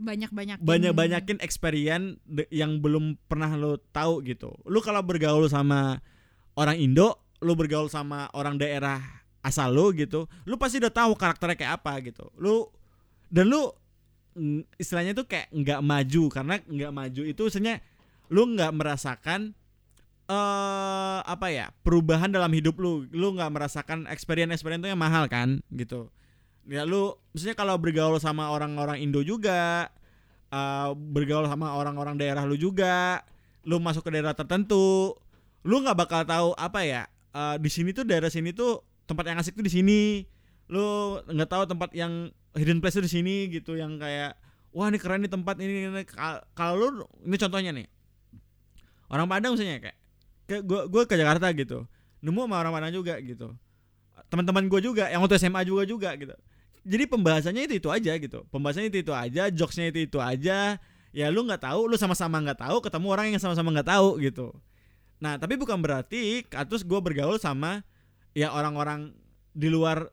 banyak-banyak 0.02 0.58
Banyak-banyakin 0.66 1.38
experience 1.46 2.18
yang 2.50 2.82
belum 2.82 3.22
pernah 3.30 3.54
lu 3.54 3.78
tahu 3.94 4.26
gitu. 4.26 4.58
Lu 4.66 4.82
kalau 4.82 5.06
bergaul 5.06 5.46
sama 5.46 6.02
orang 6.58 6.82
Indo, 6.82 7.22
lu 7.40 7.54
bergaul 7.54 7.88
sama 7.88 8.26
orang 8.34 8.58
daerah 8.58 8.98
asal 9.46 9.74
lu 9.74 9.94
gitu, 9.94 10.26
lu 10.46 10.58
pasti 10.58 10.82
udah 10.82 10.94
tahu 10.94 11.14
karakternya 11.14 11.58
kayak 11.58 11.74
apa 11.82 11.94
gitu. 12.02 12.26
Lu 12.38 12.70
dan 13.30 13.50
lu 13.50 13.70
istilahnya 14.78 15.14
tuh 15.14 15.30
kayak 15.30 15.54
nggak 15.54 15.82
maju 15.84 16.24
karena 16.32 16.56
nggak 16.64 16.92
maju 16.94 17.22
itu 17.28 17.44
sebenarnya 17.52 17.84
lu 18.32 18.42
nggak 18.56 18.72
merasakan 18.72 19.52
eh 20.32 21.20
apa 21.28 21.52
ya 21.52 21.76
perubahan 21.84 22.32
dalam 22.32 22.48
hidup 22.56 22.80
lu 22.80 23.04
lu 23.12 23.36
nggak 23.36 23.52
merasakan 23.52 24.08
experience 24.08 24.56
experience 24.56 24.80
itu 24.80 24.96
yang 24.96 25.02
mahal 25.02 25.28
kan 25.28 25.60
gitu. 25.76 26.08
Ya 26.72 26.88
lu 26.88 27.20
maksudnya 27.36 27.58
kalau 27.58 27.76
bergaul 27.76 28.16
sama 28.24 28.48
orang-orang 28.48 29.04
Indo 29.04 29.20
juga 29.28 29.92
eh, 30.48 30.90
bergaul 30.96 31.52
sama 31.52 31.76
orang-orang 31.76 32.16
daerah 32.16 32.48
lu 32.48 32.56
juga 32.56 33.28
lu 33.68 33.84
masuk 33.84 34.08
ke 34.08 34.16
daerah 34.16 34.32
tertentu 34.32 35.20
lu 35.68 35.76
nggak 35.84 35.98
bakal 36.00 36.22
tahu 36.24 36.50
apa 36.56 36.80
ya 36.88 37.04
eh, 37.36 37.56
di 37.60 37.68
sini 37.68 37.92
tuh 37.92 38.08
daerah 38.08 38.32
sini 38.32 38.56
tuh 38.56 38.80
tempat 39.12 39.28
yang 39.28 39.38
asik 39.44 39.60
tuh 39.60 39.66
di 39.68 39.74
sini. 39.74 40.02
Lu 40.72 41.20
nggak 41.28 41.50
tahu 41.52 41.64
tempat 41.68 41.92
yang 41.92 42.32
hidden 42.56 42.80
place 42.80 42.96
di 42.96 43.12
sini 43.12 43.52
gitu 43.52 43.76
yang 43.76 44.00
kayak 44.00 44.40
wah 44.72 44.88
ini 44.88 44.96
keren 44.96 45.20
nih 45.20 45.32
tempat 45.32 45.60
ini, 45.60 45.92
ini. 45.92 46.04
Kal- 46.08 46.48
kalau 46.56 46.80
lu 46.80 46.88
ini 47.28 47.36
contohnya 47.36 47.76
nih. 47.76 47.88
Orang 49.12 49.28
Padang 49.28 49.60
misalnya 49.60 49.84
kayak 49.84 49.98
kayak 50.52 50.64
gue 50.68 50.82
gue 50.92 51.02
ke 51.08 51.16
Jakarta 51.16 51.48
gitu. 51.56 51.88
Nemu 52.20 52.44
sama 52.44 52.60
orang 52.60 52.72
Padang 52.76 52.92
juga 52.92 53.16
gitu. 53.24 53.56
Teman-teman 54.28 54.68
gue 54.68 54.80
juga 54.84 55.08
yang 55.08 55.24
waktu 55.24 55.40
SMA 55.40 55.64
juga 55.64 55.88
juga 55.88 56.12
gitu. 56.20 56.36
Jadi 56.84 57.04
pembahasannya 57.08 57.72
itu 57.72 57.76
itu 57.80 57.88
aja 57.88 58.12
gitu. 58.20 58.44
Pembahasannya 58.52 58.92
itu 58.92 59.00
itu 59.08 59.14
aja 59.16 59.48
jokesnya 59.48 59.96
itu 59.96 60.04
itu 60.04 60.20
aja. 60.20 60.76
Ya 61.16 61.28
lu 61.32 61.48
nggak 61.48 61.64
tahu 61.64 61.88
lu 61.88 61.96
sama-sama 61.96 62.44
nggak 62.44 62.60
tahu 62.60 62.78
ketemu 62.84 63.08
orang 63.08 63.26
yang 63.32 63.40
sama-sama 63.40 63.72
nggak 63.72 63.88
tahu 63.88 64.20
gitu. 64.20 64.52
Nah 65.24 65.40
tapi 65.40 65.56
bukan 65.56 65.80
berarti 65.80 66.44
terus 66.44 66.84
gue 66.84 67.00
bergaul 67.00 67.40
sama 67.40 67.88
ya 68.36 68.52
orang-orang 68.52 69.16
di 69.56 69.72
luar 69.72 70.12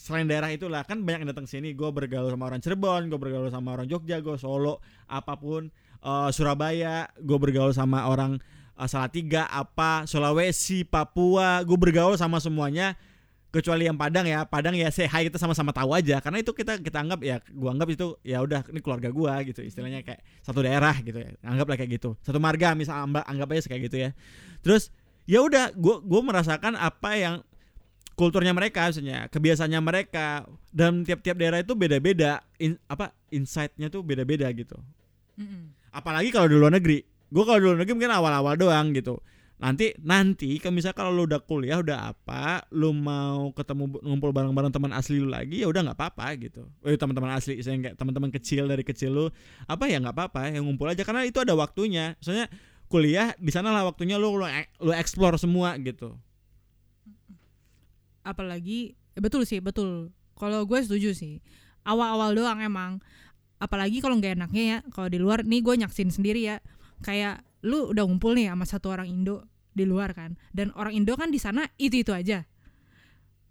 selain 0.00 0.26
daerah 0.26 0.50
itulah. 0.50 0.82
Kan 0.88 1.04
banyak 1.04 1.26
yang 1.26 1.30
datang 1.36 1.46
sini. 1.46 1.76
Gue 1.76 1.92
bergaul 1.92 2.32
sama 2.32 2.48
orang 2.48 2.60
Cirebon 2.64 3.12
gue 3.12 3.20
bergaul 3.20 3.52
sama 3.52 3.76
orang 3.76 3.86
Jogja 3.90 4.24
gue 4.24 4.36
Solo 4.40 4.80
apa 5.06 5.36
pun 5.36 5.68
uh, 6.04 6.30
Surabaya 6.30 7.08
gue 7.18 7.38
bergaul 7.40 7.72
sama 7.72 8.06
orang 8.06 8.38
uh, 8.78 8.88
Salatiga 8.90 9.46
apa 9.50 10.06
Sulawesi 10.06 10.86
Papua. 10.86 11.62
Gue 11.62 11.78
bergaul 11.78 12.18
sama 12.18 12.38
semuanya 12.38 12.98
kecuali 13.54 13.86
yang 13.86 13.94
Padang 13.94 14.26
ya. 14.26 14.42
Padang 14.42 14.74
ya 14.74 14.90
saya 14.90 15.06
kita 15.06 15.38
sama-sama 15.38 15.70
tahu 15.70 15.94
aja. 15.94 16.18
Karena 16.18 16.42
itu 16.42 16.50
kita 16.50 16.82
kita 16.82 16.98
anggap 16.98 17.22
ya 17.22 17.38
gua 17.54 17.70
anggap 17.70 17.88
itu 17.94 18.18
ya 18.26 18.42
udah 18.42 18.66
ini 18.66 18.82
keluarga 18.82 19.14
gua 19.14 19.38
gitu. 19.46 19.62
Istilahnya 19.62 20.02
kayak 20.02 20.26
satu 20.42 20.66
daerah 20.66 20.98
gitu 20.98 21.22
ya. 21.22 21.30
Anggaplah 21.46 21.78
kayak 21.78 22.02
gitu. 22.02 22.18
Satu 22.26 22.42
marga 22.42 22.74
misal 22.74 22.98
anggap 23.06 23.46
aja 23.54 23.70
kayak 23.70 23.82
gitu 23.86 23.96
ya. 24.02 24.10
Terus 24.66 24.90
ya 25.30 25.38
udah 25.46 25.70
gua 25.78 26.02
gua 26.02 26.20
merasakan 26.26 26.74
apa 26.74 27.14
yang 27.14 27.34
kulturnya 28.18 28.50
mereka 28.50 28.90
misalnya 28.90 29.30
kebiasaannya 29.30 29.80
mereka. 29.80 30.50
Dan 30.74 31.06
tiap-tiap 31.06 31.38
daerah 31.38 31.62
itu 31.62 31.78
beda-beda. 31.78 32.42
In, 32.58 32.74
apa 32.90 33.14
insightnya 33.30 33.86
tuh 33.86 34.02
beda-beda 34.02 34.50
gitu. 34.50 34.74
Mm-hmm. 35.34 35.90
apalagi 35.98 36.30
kalau 36.30 36.46
di 36.46 36.54
luar 36.54 36.70
negeri 36.78 37.02
gue 37.30 37.42
kalau 37.44 37.58
di 37.60 37.64
luar 37.64 37.78
negeri 37.80 37.94
mungkin 37.96 38.12
awal-awal 38.12 38.54
doang 38.58 38.92
gitu. 38.92 39.20
Nanti 39.54 39.94
nanti 40.02 40.58
kalau 40.58 40.76
misalnya 40.76 40.98
kalau 40.98 41.10
lu 41.14 41.30
udah 41.30 41.40
kuliah 41.46 41.78
udah 41.78 42.10
apa 42.10 42.66
lu 42.74 42.90
mau 42.90 43.54
ketemu 43.54 44.02
ngumpul 44.02 44.34
bareng-bareng 44.34 44.74
teman 44.74 44.90
asli 44.90 45.22
lu 45.22 45.30
lagi 45.30 45.62
ya 45.62 45.70
udah 45.70 45.88
nggak 45.88 45.98
apa-apa 45.98 46.26
gitu. 46.42 46.66
Oh 46.82 46.90
teman-teman 46.90 47.38
asli 47.38 47.62
saya 47.62 47.78
kayak 47.78 47.96
teman-teman 47.96 48.34
kecil 48.34 48.66
dari 48.66 48.82
kecil 48.82 49.14
lu 49.14 49.26
apa 49.70 49.86
ya 49.86 50.02
nggak 50.02 50.10
apa-apa 50.10 50.52
yang 50.52 50.66
ngumpul 50.66 50.90
aja. 50.90 51.06
Karena 51.06 51.22
itu 51.22 51.38
ada 51.38 51.54
waktunya. 51.54 52.18
Soalnya 52.18 52.50
kuliah 52.90 53.32
di 53.38 53.48
sana 53.54 53.70
lah 53.70 53.86
waktunya 53.86 54.18
lu 54.18 54.36
lu, 54.36 54.44
lu 54.82 54.92
explore 54.92 55.38
semua 55.38 55.78
gitu. 55.78 56.18
Apalagi 58.26 58.98
ya 59.14 59.20
betul 59.22 59.46
sih 59.46 59.62
betul. 59.62 60.10
Kalau 60.34 60.66
gue 60.66 60.78
setuju 60.82 61.14
sih. 61.14 61.40
Awal-awal 61.86 62.34
doang 62.34 62.58
emang. 62.58 62.98
Apalagi 63.62 64.02
kalau 64.02 64.18
nggak 64.18 64.34
enaknya 64.34 64.62
ya 64.66 64.78
kalau 64.90 65.06
di 65.06 65.22
luar 65.22 65.46
nih 65.46 65.62
gue 65.62 65.74
nyaksin 65.78 66.10
sendiri 66.10 66.42
ya 66.42 66.58
kayak 67.00 67.42
lu 67.64 67.90
udah 67.90 68.04
ngumpul 68.04 68.36
nih 68.36 68.52
sama 68.52 68.64
satu 68.68 68.92
orang 68.92 69.08
Indo 69.08 69.48
di 69.74 69.82
luar 69.82 70.14
kan 70.14 70.38
dan 70.54 70.70
orang 70.78 70.94
Indo 70.94 71.18
kan 71.18 71.32
di 71.32 71.40
sana 71.40 71.66
itu 71.80 72.04
itu 72.04 72.12
aja. 72.14 72.46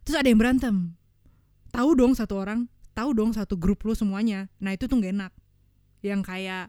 Terus 0.03 0.15
ada 0.19 0.27
yang 0.27 0.39
berantem. 0.39 0.95
Tahu 1.73 1.97
dong 1.97 2.13
satu 2.13 2.37
orang 2.37 2.69
tahu 2.93 3.09
dong 3.17 3.33
satu 3.33 3.57
grup 3.57 3.81
lu 3.83 3.97
semuanya. 3.97 4.47
Nah 4.61 4.71
itu 4.77 4.85
tuh 4.85 5.01
gak 5.01 5.13
enak. 5.13 5.33
Yang 6.05 6.21
kayak 6.23 6.65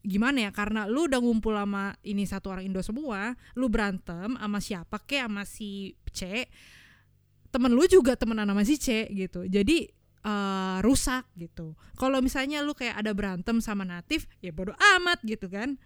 gimana 0.00 0.48
ya 0.48 0.50
karena 0.50 0.88
lu 0.88 1.04
udah 1.04 1.20
ngumpul 1.20 1.52
sama 1.52 1.92
ini 2.00 2.24
satu 2.24 2.48
orang 2.48 2.72
Indo 2.72 2.80
semua 2.80 3.36
lu 3.52 3.68
berantem 3.68 4.32
sama 4.32 4.58
siapa 4.64 4.96
kek 5.04 5.28
sama 5.28 5.44
si 5.44 5.92
C 6.08 6.48
temen 7.52 7.68
lu 7.68 7.84
juga 7.84 8.16
temenan 8.16 8.48
sama 8.48 8.64
si 8.64 8.80
C 8.80 9.04
gitu. 9.12 9.44
Jadi 9.44 9.92
uh, 10.24 10.78
rusak 10.84 11.24
gitu. 11.36 11.76
Kalau 11.96 12.20
misalnya 12.20 12.60
lu 12.60 12.76
kayak 12.76 13.00
ada 13.00 13.12
berantem 13.12 13.58
sama 13.60 13.84
natif 13.86 14.28
ya 14.44 14.52
bodoh 14.52 14.76
amat 14.98 15.20
gitu 15.24 15.48
kan. 15.48 15.76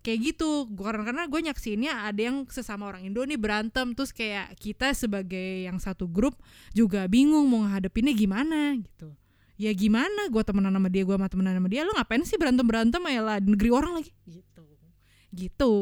Kayak 0.00 0.32
gitu 0.32 0.64
karena 0.80 1.04
karena 1.04 1.24
gue 1.28 1.40
nyaksinnya 1.44 1.92
ada 2.08 2.20
yang 2.24 2.48
sesama 2.48 2.88
orang 2.88 3.04
Indo 3.04 3.20
nih 3.20 3.36
berantem 3.36 3.92
terus 3.92 4.16
kayak 4.16 4.56
kita 4.56 4.96
sebagai 4.96 5.68
yang 5.68 5.76
satu 5.76 6.08
grup 6.08 6.40
juga 6.72 7.04
bingung 7.04 7.44
mau 7.52 7.68
ngadepinnya 7.68 8.16
gimana 8.16 8.80
gitu. 8.80 9.12
Ya 9.60 9.76
gimana 9.76 10.32
gue 10.32 10.40
temenan 10.40 10.72
sama 10.72 10.88
dia 10.88 11.04
gue 11.04 11.12
sama 11.12 11.28
temenan 11.28 11.60
sama 11.60 11.68
dia 11.68 11.84
lu 11.84 11.92
ngapain 11.92 12.24
sih 12.24 12.40
berantem 12.40 12.64
berantem 12.64 13.02
ya 13.12 13.20
lah 13.20 13.36
negeri 13.44 13.68
orang 13.68 13.92
lagi? 14.00 14.12
Gitu. 14.24 14.64
Gitu. 15.30 15.72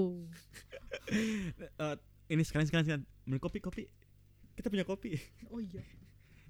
Uh, 1.79 1.95
ini 2.33 2.43
sekalian 2.43 2.67
sekalian 2.67 2.85
sekalian 2.85 3.03
beli 3.23 3.39
kopi 3.39 3.59
kopi. 3.63 3.85
Kita 4.59 4.67
punya 4.67 4.83
kopi. 4.83 5.15
Oh 5.55 5.63
iya 5.63 5.87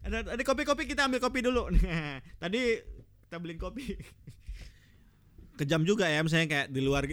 ada 0.05 0.25
ada 0.35 0.43
kopi 0.47 0.63
kopi 0.63 0.83
kita 0.87 1.07
ambil 1.07 1.21
kopi 1.23 1.43
dulu. 1.43 1.69
Tadi 2.43 2.61
kita 3.29 3.37
beliin 3.41 3.61
kopi. 3.61 3.99
Kejam 5.59 5.83
juga 5.83 6.07
ya 6.07 6.23
misalnya 6.23 6.47
kayak 6.47 6.67
di 6.71 6.81
luar 6.81 7.05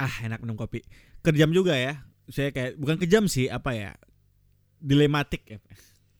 ah 0.00 0.14
enak 0.24 0.40
minum 0.40 0.56
kopi. 0.56 0.80
Kejam 1.20 1.52
juga 1.52 1.76
ya. 1.76 2.02
Saya 2.28 2.52
kayak 2.52 2.76
bukan 2.80 2.96
kejam 3.00 3.24
sih 3.28 3.48
apa 3.48 3.76
ya? 3.76 3.92
Dilematik 4.80 5.42
ya. 5.44 5.58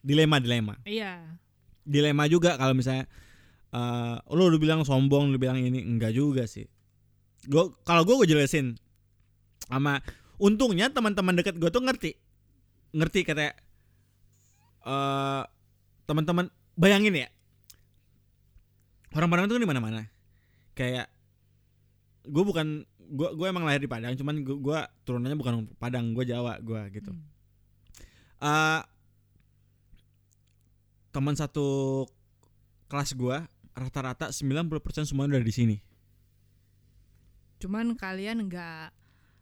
Dilema 0.05 0.37
dilema. 0.41 0.75
Iya. 0.85 1.41
Dilema 1.85 2.29
juga 2.29 2.57
kalau 2.61 2.77
misalnya 2.77 3.09
uh, 3.73 4.21
lu 4.33 4.53
udah 4.53 4.61
bilang 4.61 4.81
sombong 4.85 5.33
lu 5.33 5.41
bilang 5.41 5.59
ini 5.59 5.81
enggak 5.81 6.13
juga 6.13 6.45
sih. 6.45 6.69
Gua 7.49 7.73
kalau 7.85 8.05
gue 8.05 8.25
gue 8.25 8.37
jelasin. 8.37 8.77
Sama 9.69 10.01
untungnya 10.41 10.89
teman-teman 10.93 11.41
deket 11.41 11.57
gue 11.57 11.71
tuh 11.73 11.83
ngerti. 11.85 12.13
Ngerti 12.93 13.21
kata 13.25 13.53
uh, 14.89 15.45
teman-teman 16.09 16.49
bayangin 16.81 17.29
ya 17.29 17.29
orang-orang 19.13 19.45
itu 19.45 19.55
kan 19.61 19.65
di 19.65 19.71
mana-mana 19.71 20.03
kayak 20.73 21.13
gue 22.25 22.45
bukan 22.45 22.89
gue 23.09 23.29
gue 23.37 23.47
emang 23.49 23.69
lahir 23.69 23.85
di 23.85 23.91
Padang 23.91 24.17
cuman 24.17 24.41
gue 24.41 24.81
turunannya 25.05 25.37
bukan 25.37 25.55
Padang 25.77 26.17
gue 26.17 26.25
Jawa 26.25 26.57
gue 26.65 26.81
gitu 26.97 27.13
hmm. 27.13 27.25
uh, 28.41 28.81
teman 31.13 31.35
satu 31.35 32.05
kelas 32.89 33.13
gua 33.17 33.49
rata-rata 33.77 34.31
90% 34.31 35.07
semua 35.07 35.27
udah 35.27 35.43
di 35.43 35.55
sini. 35.55 35.77
Cuman 37.63 37.95
kalian 37.95 38.47
nggak 38.47 38.91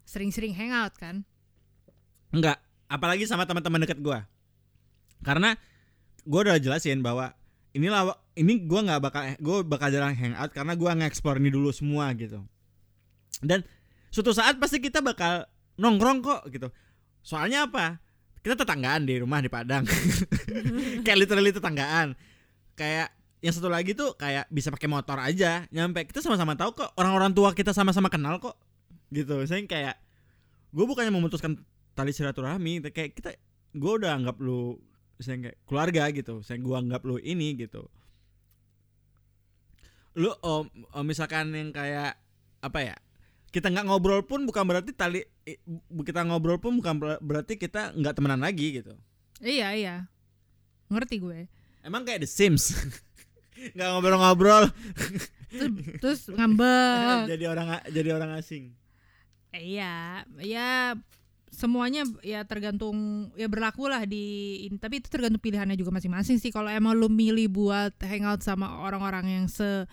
sering-sering 0.04 0.52
hangout 0.52 0.92
kan? 0.96 1.24
Enggak, 2.32 2.60
apalagi 2.90 3.24
sama 3.24 3.48
teman-teman 3.48 3.84
dekat 3.84 4.00
gua. 4.00 4.24
Karena 5.26 5.58
gua 6.22 6.46
udah 6.46 6.62
jelasin 6.62 7.02
bahwa 7.02 7.34
inilah 7.74 8.14
ini 8.38 8.62
gua 8.62 8.86
nggak 8.86 9.00
bakal 9.02 9.22
gua 9.42 9.56
bakal 9.66 9.90
jarang 9.90 10.14
hangout 10.14 10.54
karena 10.54 10.78
gua 10.78 10.94
nge-explore 10.94 11.42
ini 11.42 11.50
dulu 11.50 11.74
semua 11.74 12.14
gitu. 12.14 12.38
Dan 13.42 13.66
suatu 14.14 14.30
saat 14.30 14.62
pasti 14.62 14.78
kita 14.78 15.02
bakal 15.02 15.50
nongkrong 15.82 16.22
kok 16.22 16.42
gitu. 16.54 16.70
Soalnya 17.26 17.66
apa? 17.66 18.06
kita 18.46 18.62
tetanggaan 18.62 19.02
di 19.02 19.18
rumah 19.18 19.42
di 19.42 19.50
Padang 19.50 19.82
kayak 21.04 21.18
literally 21.18 21.50
tetanggaan 21.50 22.14
kayak 22.78 23.10
yang 23.42 23.50
satu 23.50 23.66
lagi 23.66 23.90
tuh 23.98 24.14
kayak 24.14 24.46
bisa 24.54 24.70
pakai 24.70 24.86
motor 24.86 25.18
aja 25.18 25.66
nyampe 25.74 26.06
kita 26.06 26.22
sama-sama 26.22 26.54
tahu 26.54 26.78
kok 26.78 26.94
orang-orang 26.94 27.34
tua 27.34 27.50
kita 27.58 27.74
sama-sama 27.74 28.06
kenal 28.06 28.38
kok 28.38 28.54
gitu 29.10 29.42
saya 29.50 29.66
kayak 29.66 29.98
gue 30.70 30.84
bukannya 30.86 31.10
memutuskan 31.10 31.58
tali 31.98 32.14
silaturahmi 32.14 32.86
kayak 32.94 33.18
kita 33.18 33.34
gue 33.74 33.92
udah 33.98 34.14
anggap 34.14 34.38
lu 34.38 34.78
saya 35.20 35.36
kayak 35.40 35.58
keluarga 35.64 36.02
gitu 36.12 36.44
saya 36.44 36.60
gue 36.60 36.76
anggap 36.76 37.02
lu 37.04 37.16
ini 37.20 37.56
gitu. 37.56 37.88
Lu 40.16 40.32
oh, 40.40 40.64
oh, 40.68 41.04
misalkan 41.04 41.52
yang 41.52 41.72
kayak 41.72 42.16
apa 42.64 42.80
ya 42.80 42.96
kita 43.52 43.72
nggak 43.72 43.86
ngobrol 43.88 44.20
pun 44.24 44.44
bukan 44.44 44.64
berarti 44.68 44.92
tali 44.92 45.24
kita 46.04 46.24
ngobrol 46.28 46.60
pun 46.60 46.76
bukan 46.76 47.20
berarti 47.20 47.56
kita 47.56 47.96
nggak 47.96 48.14
temenan 48.16 48.40
lagi 48.44 48.82
gitu. 48.82 48.92
Iya 49.40 49.68
iya. 49.76 49.96
Ngerti 50.88 51.20
gue. 51.20 51.48
Emang 51.84 52.02
kayak 52.02 52.26
The 52.26 52.30
Sims? 52.30 52.74
Nggak 53.74 53.88
ngobrol-ngobrol. 53.88 54.68
Terus, 55.48 55.70
terus 56.02 56.20
ngambek. 56.28 57.26
Jadi 57.32 57.44
orang 57.48 57.80
jadi 57.88 58.08
orang 58.12 58.30
asing. 58.36 58.74
Iya 59.56 60.26
ya 60.44 60.92
semuanya 61.50 62.04
ya 62.20 62.42
tergantung 62.42 63.28
ya 63.38 63.46
berlaku 63.46 63.86
lah 63.86 64.02
di 64.04 64.58
tapi 64.76 65.00
itu 65.00 65.08
tergantung 65.08 65.40
pilihannya 65.40 65.78
juga 65.78 65.94
masing-masing 65.94 66.36
sih. 66.42 66.50
Kalau 66.50 66.68
emang 66.68 66.98
lu 66.98 67.08
milih 67.08 67.48
buat 67.48 67.94
hangout 68.02 68.42
sama 68.42 68.82
orang-orang 68.82 69.24
yang 69.42 69.46
se 69.46 69.86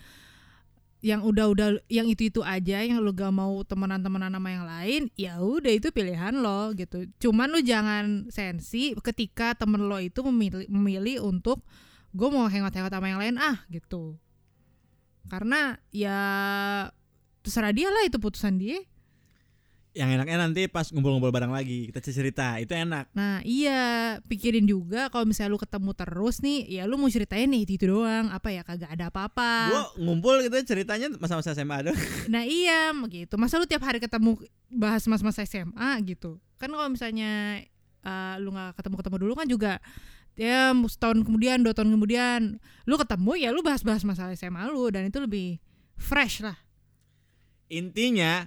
yang 1.04 1.20
udah-udah 1.20 1.84
yang 1.92 2.08
itu-itu 2.08 2.40
aja 2.40 2.80
yang 2.80 3.04
lu 3.04 3.12
gak 3.12 3.28
mau 3.28 3.60
temenan-temenan 3.60 4.32
sama 4.32 4.48
yang 4.48 4.64
lain 4.64 5.02
ya 5.20 5.36
udah 5.36 5.72
itu 5.76 5.92
pilihan 5.92 6.32
lo 6.40 6.72
gitu. 6.72 7.04
Cuman 7.20 7.52
lu 7.52 7.60
jangan 7.60 8.32
sensi 8.32 8.96
ketika 8.96 9.52
temen 9.52 9.84
lo 9.84 10.00
itu 10.00 10.24
memilih 10.24 10.64
memilih 10.72 11.28
untuk 11.28 11.60
gue 12.16 12.28
mau 12.32 12.48
hangout-hangout 12.48 12.88
sama 12.88 13.12
yang 13.12 13.20
lain 13.20 13.36
ah 13.36 13.60
gitu. 13.68 14.16
Karena 15.28 15.76
ya 15.92 16.18
terserah 17.44 17.76
dia 17.76 17.92
lah 17.92 18.08
itu 18.08 18.16
putusan 18.16 18.56
dia 18.56 18.80
yang 19.94 20.10
enaknya 20.10 20.42
nanti 20.42 20.66
pas 20.66 20.90
ngumpul-ngumpul 20.90 21.30
bareng 21.30 21.54
lagi 21.54 21.86
kita 21.94 22.02
cerita 22.02 22.58
itu 22.58 22.74
enak 22.74 23.14
Nah 23.14 23.38
iya 23.46 24.18
pikirin 24.26 24.66
juga 24.66 25.06
kalau 25.06 25.22
misalnya 25.22 25.54
lu 25.54 25.60
ketemu 25.62 25.90
terus 25.94 26.42
nih 26.42 26.66
ya 26.66 26.82
lu 26.90 26.98
mau 26.98 27.06
ceritain 27.06 27.46
nih 27.46 27.62
itu, 27.62 27.86
doang 27.86 28.26
apa 28.34 28.50
ya 28.50 28.66
kagak 28.66 28.90
ada 28.90 29.06
apa-apa. 29.14 29.70
gua 29.70 29.82
ngumpul 29.94 30.42
gitu 30.42 30.74
ceritanya 30.74 31.14
masa-masa 31.22 31.54
SMA 31.54 31.86
ada 31.86 31.92
Nah 32.34 32.42
iya 32.42 32.90
gitu 33.06 33.38
masa 33.38 33.62
lu 33.62 33.70
tiap 33.70 33.86
hari 33.86 34.02
ketemu 34.02 34.34
bahas 34.66 35.06
mas-masa 35.06 35.46
SMA 35.46 36.02
gitu 36.10 36.42
kan 36.58 36.66
kalau 36.74 36.90
misalnya 36.90 37.62
uh, 38.02 38.34
lu 38.42 38.50
nggak 38.50 38.74
ketemu-ketemu 38.74 39.16
dulu 39.22 39.32
kan 39.38 39.46
juga 39.46 39.72
ya 40.34 40.74
setahun 40.74 41.22
kemudian 41.22 41.62
dua 41.62 41.70
tahun 41.70 41.94
kemudian 41.94 42.58
lu 42.90 42.94
ketemu 42.98 43.32
ya 43.38 43.48
lu 43.54 43.62
bahas-bahas 43.62 44.02
masalah 44.02 44.34
SMA 44.34 44.66
lu 44.74 44.90
dan 44.90 45.06
itu 45.06 45.22
lebih 45.22 45.62
fresh 45.94 46.42
lah. 46.42 46.58
intinya 47.70 48.44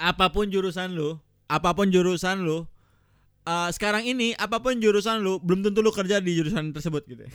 apa 0.00 0.32
pun 0.32 0.48
jurusan 0.48 0.96
lu 0.96 1.20
apa 1.46 1.76
pun 1.76 1.92
jurusan 1.92 2.40
lu 2.40 2.64
eh, 3.44 3.68
sekarang 3.70 4.08
ini 4.08 4.32
apa 4.40 4.58
pun 4.64 4.80
jurusan 4.80 5.20
lu 5.20 5.36
belum 5.44 5.60
tentu 5.60 5.84
lu 5.84 5.92
kerja 5.92 6.18
di 6.18 6.40
jurusan 6.40 6.72
tersebut 6.72 7.04
gitu 7.04 7.28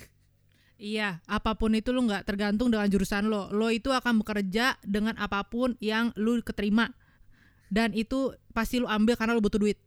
Iya, 0.75 1.23
apa 1.23 1.55
pun 1.55 1.71
itu 1.71 1.95
lu 1.95 2.03
nggak 2.03 2.27
tergantung 2.27 2.67
dengan 2.67 2.91
jurusan 2.91 3.31
lo. 3.31 3.47
Lo 3.55 3.71
itu 3.71 3.95
akan 3.95 4.19
bekerja 4.19 4.75
dengan 4.83 5.15
apa 5.15 5.47
pun 5.47 5.79
yang 5.79 6.11
lu 6.19 6.43
keterima. 6.43 6.91
Dan 7.71 7.95
itu 7.95 8.35
pasti 8.51 8.83
lu 8.83 8.87
ambil 8.87 9.15
karena 9.15 9.31
lu 9.31 9.39
butuh 9.39 9.55
duit. 9.55 9.79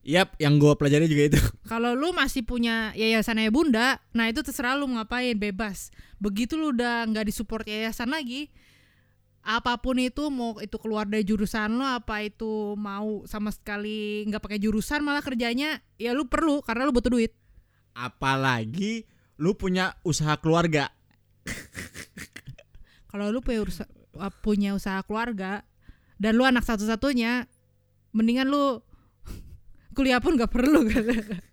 Yap, 0.00 0.32
yang 0.40 0.56
gua 0.56 0.72
pelajari 0.80 1.04
juga 1.04 1.36
itu. 1.36 1.40
Kalau 1.70 1.92
lu 1.92 2.16
masih 2.16 2.40
punya 2.48 2.96
yayasan 2.96 3.44
ayah 3.44 3.52
bunda, 3.52 3.88
nah 4.16 4.32
itu 4.32 4.40
terserah 4.40 4.72
lu 4.72 4.88
mau 4.88 5.04
ngapain, 5.04 5.36
bebas. 5.36 5.92
Begitu 6.16 6.56
lu 6.56 6.72
udah 6.72 7.04
nggak 7.04 7.28
disupport 7.28 7.68
yayasan 7.68 8.08
lagi, 8.08 8.48
apa 9.40 9.80
pun 9.80 9.96
itu 9.96 10.28
mau 10.28 10.60
itu 10.60 10.76
keluar 10.76 11.08
dari 11.08 11.24
jurusan 11.24 11.80
lo, 11.80 11.84
apa 11.84 12.20
itu 12.20 12.76
mau 12.76 13.24
sama 13.24 13.48
sekali 13.48 14.28
nggak 14.28 14.42
pakai 14.44 14.60
jurusan 14.60 15.00
malah 15.00 15.24
kerjanya, 15.24 15.80
ya 15.96 16.12
lu 16.12 16.28
perlu 16.28 16.60
karena 16.60 16.84
lu 16.84 16.92
butuh 16.92 17.08
duit. 17.08 17.32
Apalagi 17.96 19.08
lu 19.40 19.56
punya 19.56 19.96
usaha 20.04 20.36
keluarga. 20.36 20.92
Kalau 23.10 23.32
lu 23.32 23.40
punya, 23.40 23.64
uh, 24.20 24.32
punya 24.44 24.76
usaha 24.76 25.00
keluarga 25.02 25.64
dan 26.20 26.36
lu 26.36 26.44
anak 26.44 26.62
satu-satunya, 26.62 27.48
mendingan 28.12 28.46
lu 28.52 28.84
kuliah 29.96 30.20
pun 30.20 30.36
gak 30.36 30.52
perlu 30.52 30.84
kan. 30.88 31.04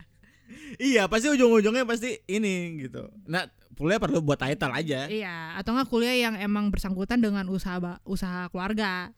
Iya, 0.77 1.09
pasti 1.09 1.25
ujung-ujungnya 1.33 1.89
pasti 1.89 2.21
ini 2.29 2.85
gitu. 2.85 3.09
Nah, 3.25 3.49
kuliah 3.77 4.01
perlu 4.01 4.19
buat 4.25 4.41
title 4.41 4.73
aja. 4.73 5.05
iya, 5.05 5.53
atau 5.55 5.77
enggak 5.77 5.87
kuliah 5.93 6.17
yang 6.17 6.35
emang 6.35 6.73
bersangkutan 6.73 7.21
dengan 7.21 7.45
usaha 7.47 7.77
usaha 8.03 8.49
keluarga. 8.49 9.13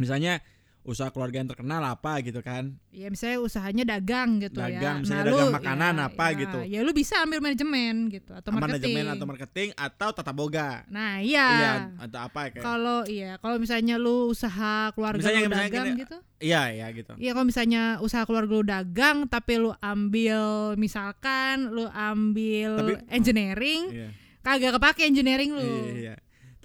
Misalnya 0.00 0.40
usaha 0.86 1.10
keluarga 1.10 1.42
yang 1.42 1.50
terkenal 1.50 1.82
apa 1.82 2.22
gitu 2.22 2.38
kan. 2.40 2.78
Ya 2.88 3.10
misalnya 3.10 3.42
usahanya 3.42 3.84
dagang 3.84 4.38
gitu 4.38 4.62
Dagang, 4.62 4.96
ya. 4.96 5.02
misalnya 5.02 5.24
lu- 5.26 5.34
dagang 5.36 5.56
makanan 5.58 5.94
apa 5.98 6.24
ya, 6.30 6.38
gitu. 6.38 6.58
Ya 6.62 6.80
lu 6.80 6.94
bisa 6.94 7.14
ambil 7.20 7.42
manajemen 7.42 7.94
gitu 8.08 8.30
atau 8.30 8.54
marketing. 8.54 8.70
Manajemen 8.94 9.04
atau 9.10 9.26
marketing 9.26 9.68
atau 9.74 10.08
tata 10.14 10.30
boga. 10.30 10.86
Nah, 10.86 11.18
iya. 11.18 11.48
Iya, 11.50 11.72
atau 12.00 12.18
apa 12.22 12.40
kayak. 12.48 12.62
Kalau 12.62 13.02
iya, 13.04 13.34
kalau 13.36 13.58
misalnya 13.58 13.98
lu 13.98 14.30
usaha 14.30 14.94
keluarga 14.94 15.18
Misalnya- 15.20 15.42
lu 15.42 15.50
misalnya 15.50 15.70
dagang 15.74 15.86
gitu. 15.98 16.16
Iya, 16.36 16.62
iya 16.70 16.86
gitu. 16.94 17.12
Iya 17.16 17.30
kalau 17.32 17.46
misalnya 17.46 17.82
usaha 17.98 18.22
keluarga 18.22 18.52
lu 18.52 18.62
dagang 18.62 19.16
tapi 19.26 19.52
lu 19.58 19.74
ambil 19.80 20.40
misalkan 20.76 21.68
lu 21.68 21.90
ambil 21.90 22.70
Tapi- 22.78 23.02
engineering 23.10 23.82
Iya. 23.90 24.08
kagak 24.40 24.78
kepake 24.78 25.02
engineering 25.02 25.50
lu. 25.50 25.66
Iya, 25.90 25.94
iya. 25.98 26.14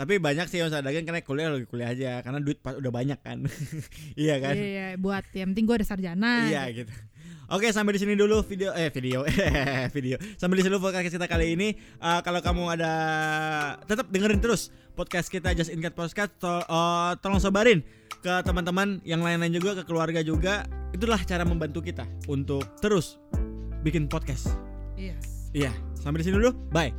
Tapi 0.01 0.17
banyak 0.17 0.49
sih 0.49 0.57
yang 0.57 0.73
dagang 0.73 1.05
karena 1.05 1.21
kuliah 1.21 1.53
lagi 1.53 1.69
kuliah 1.69 1.93
aja 1.93 2.25
karena 2.25 2.41
duit 2.41 2.57
pas 2.57 2.73
udah 2.73 2.89
banyak 2.89 3.21
kan. 3.21 3.45
iya 4.17 4.41
kan? 4.41 4.57
Iya, 4.57 4.65
iya, 4.65 4.87
buat 4.97 5.21
yang 5.37 5.53
penting 5.53 5.69
gua 5.69 5.77
ada 5.77 5.85
sarjana. 5.85 6.49
Iya 6.49 6.65
gitu. 6.73 6.89
Oke 7.51 7.67
sampai 7.69 7.93
di 7.93 8.01
sini 8.01 8.15
dulu 8.15 8.41
video 8.41 8.71
eh 8.71 8.87
video 8.89 9.27
video 9.95 10.15
sampai 10.39 10.55
di 10.55 10.61
sini 10.63 10.71
dulu 10.71 10.87
podcast 10.87 11.11
kita 11.11 11.27
kali 11.27 11.53
ini 11.53 11.75
Eh, 11.77 12.19
kalau 12.23 12.39
kamu 12.39 12.63
ada 12.73 12.93
tetap 13.83 14.07
dengerin 14.07 14.39
terus 14.39 14.71
podcast 14.95 15.27
kita 15.27 15.51
Just 15.51 15.67
In 15.67 15.83
Cat 15.83 15.91
Podcast 15.91 16.31
to- 16.39 16.63
eh, 16.63 17.11
tolong 17.19 17.43
sebarin 17.43 17.83
ke 18.23 18.33
teman-teman 18.47 19.03
yang 19.03 19.19
lain-lain 19.19 19.51
juga 19.51 19.75
ke 19.75 19.83
keluarga 19.83 20.23
juga 20.23 20.63
itulah 20.95 21.19
cara 21.21 21.43
membantu 21.43 21.83
kita 21.83 22.07
untuk 22.25 22.63
terus 22.79 23.19
bikin 23.83 24.07
podcast 24.07 24.55
Iya. 24.95 25.19
iya 25.51 25.71
sampai 25.99 26.23
di 26.23 26.31
sini 26.31 26.39
dulu 26.39 26.55
bye 26.71 26.89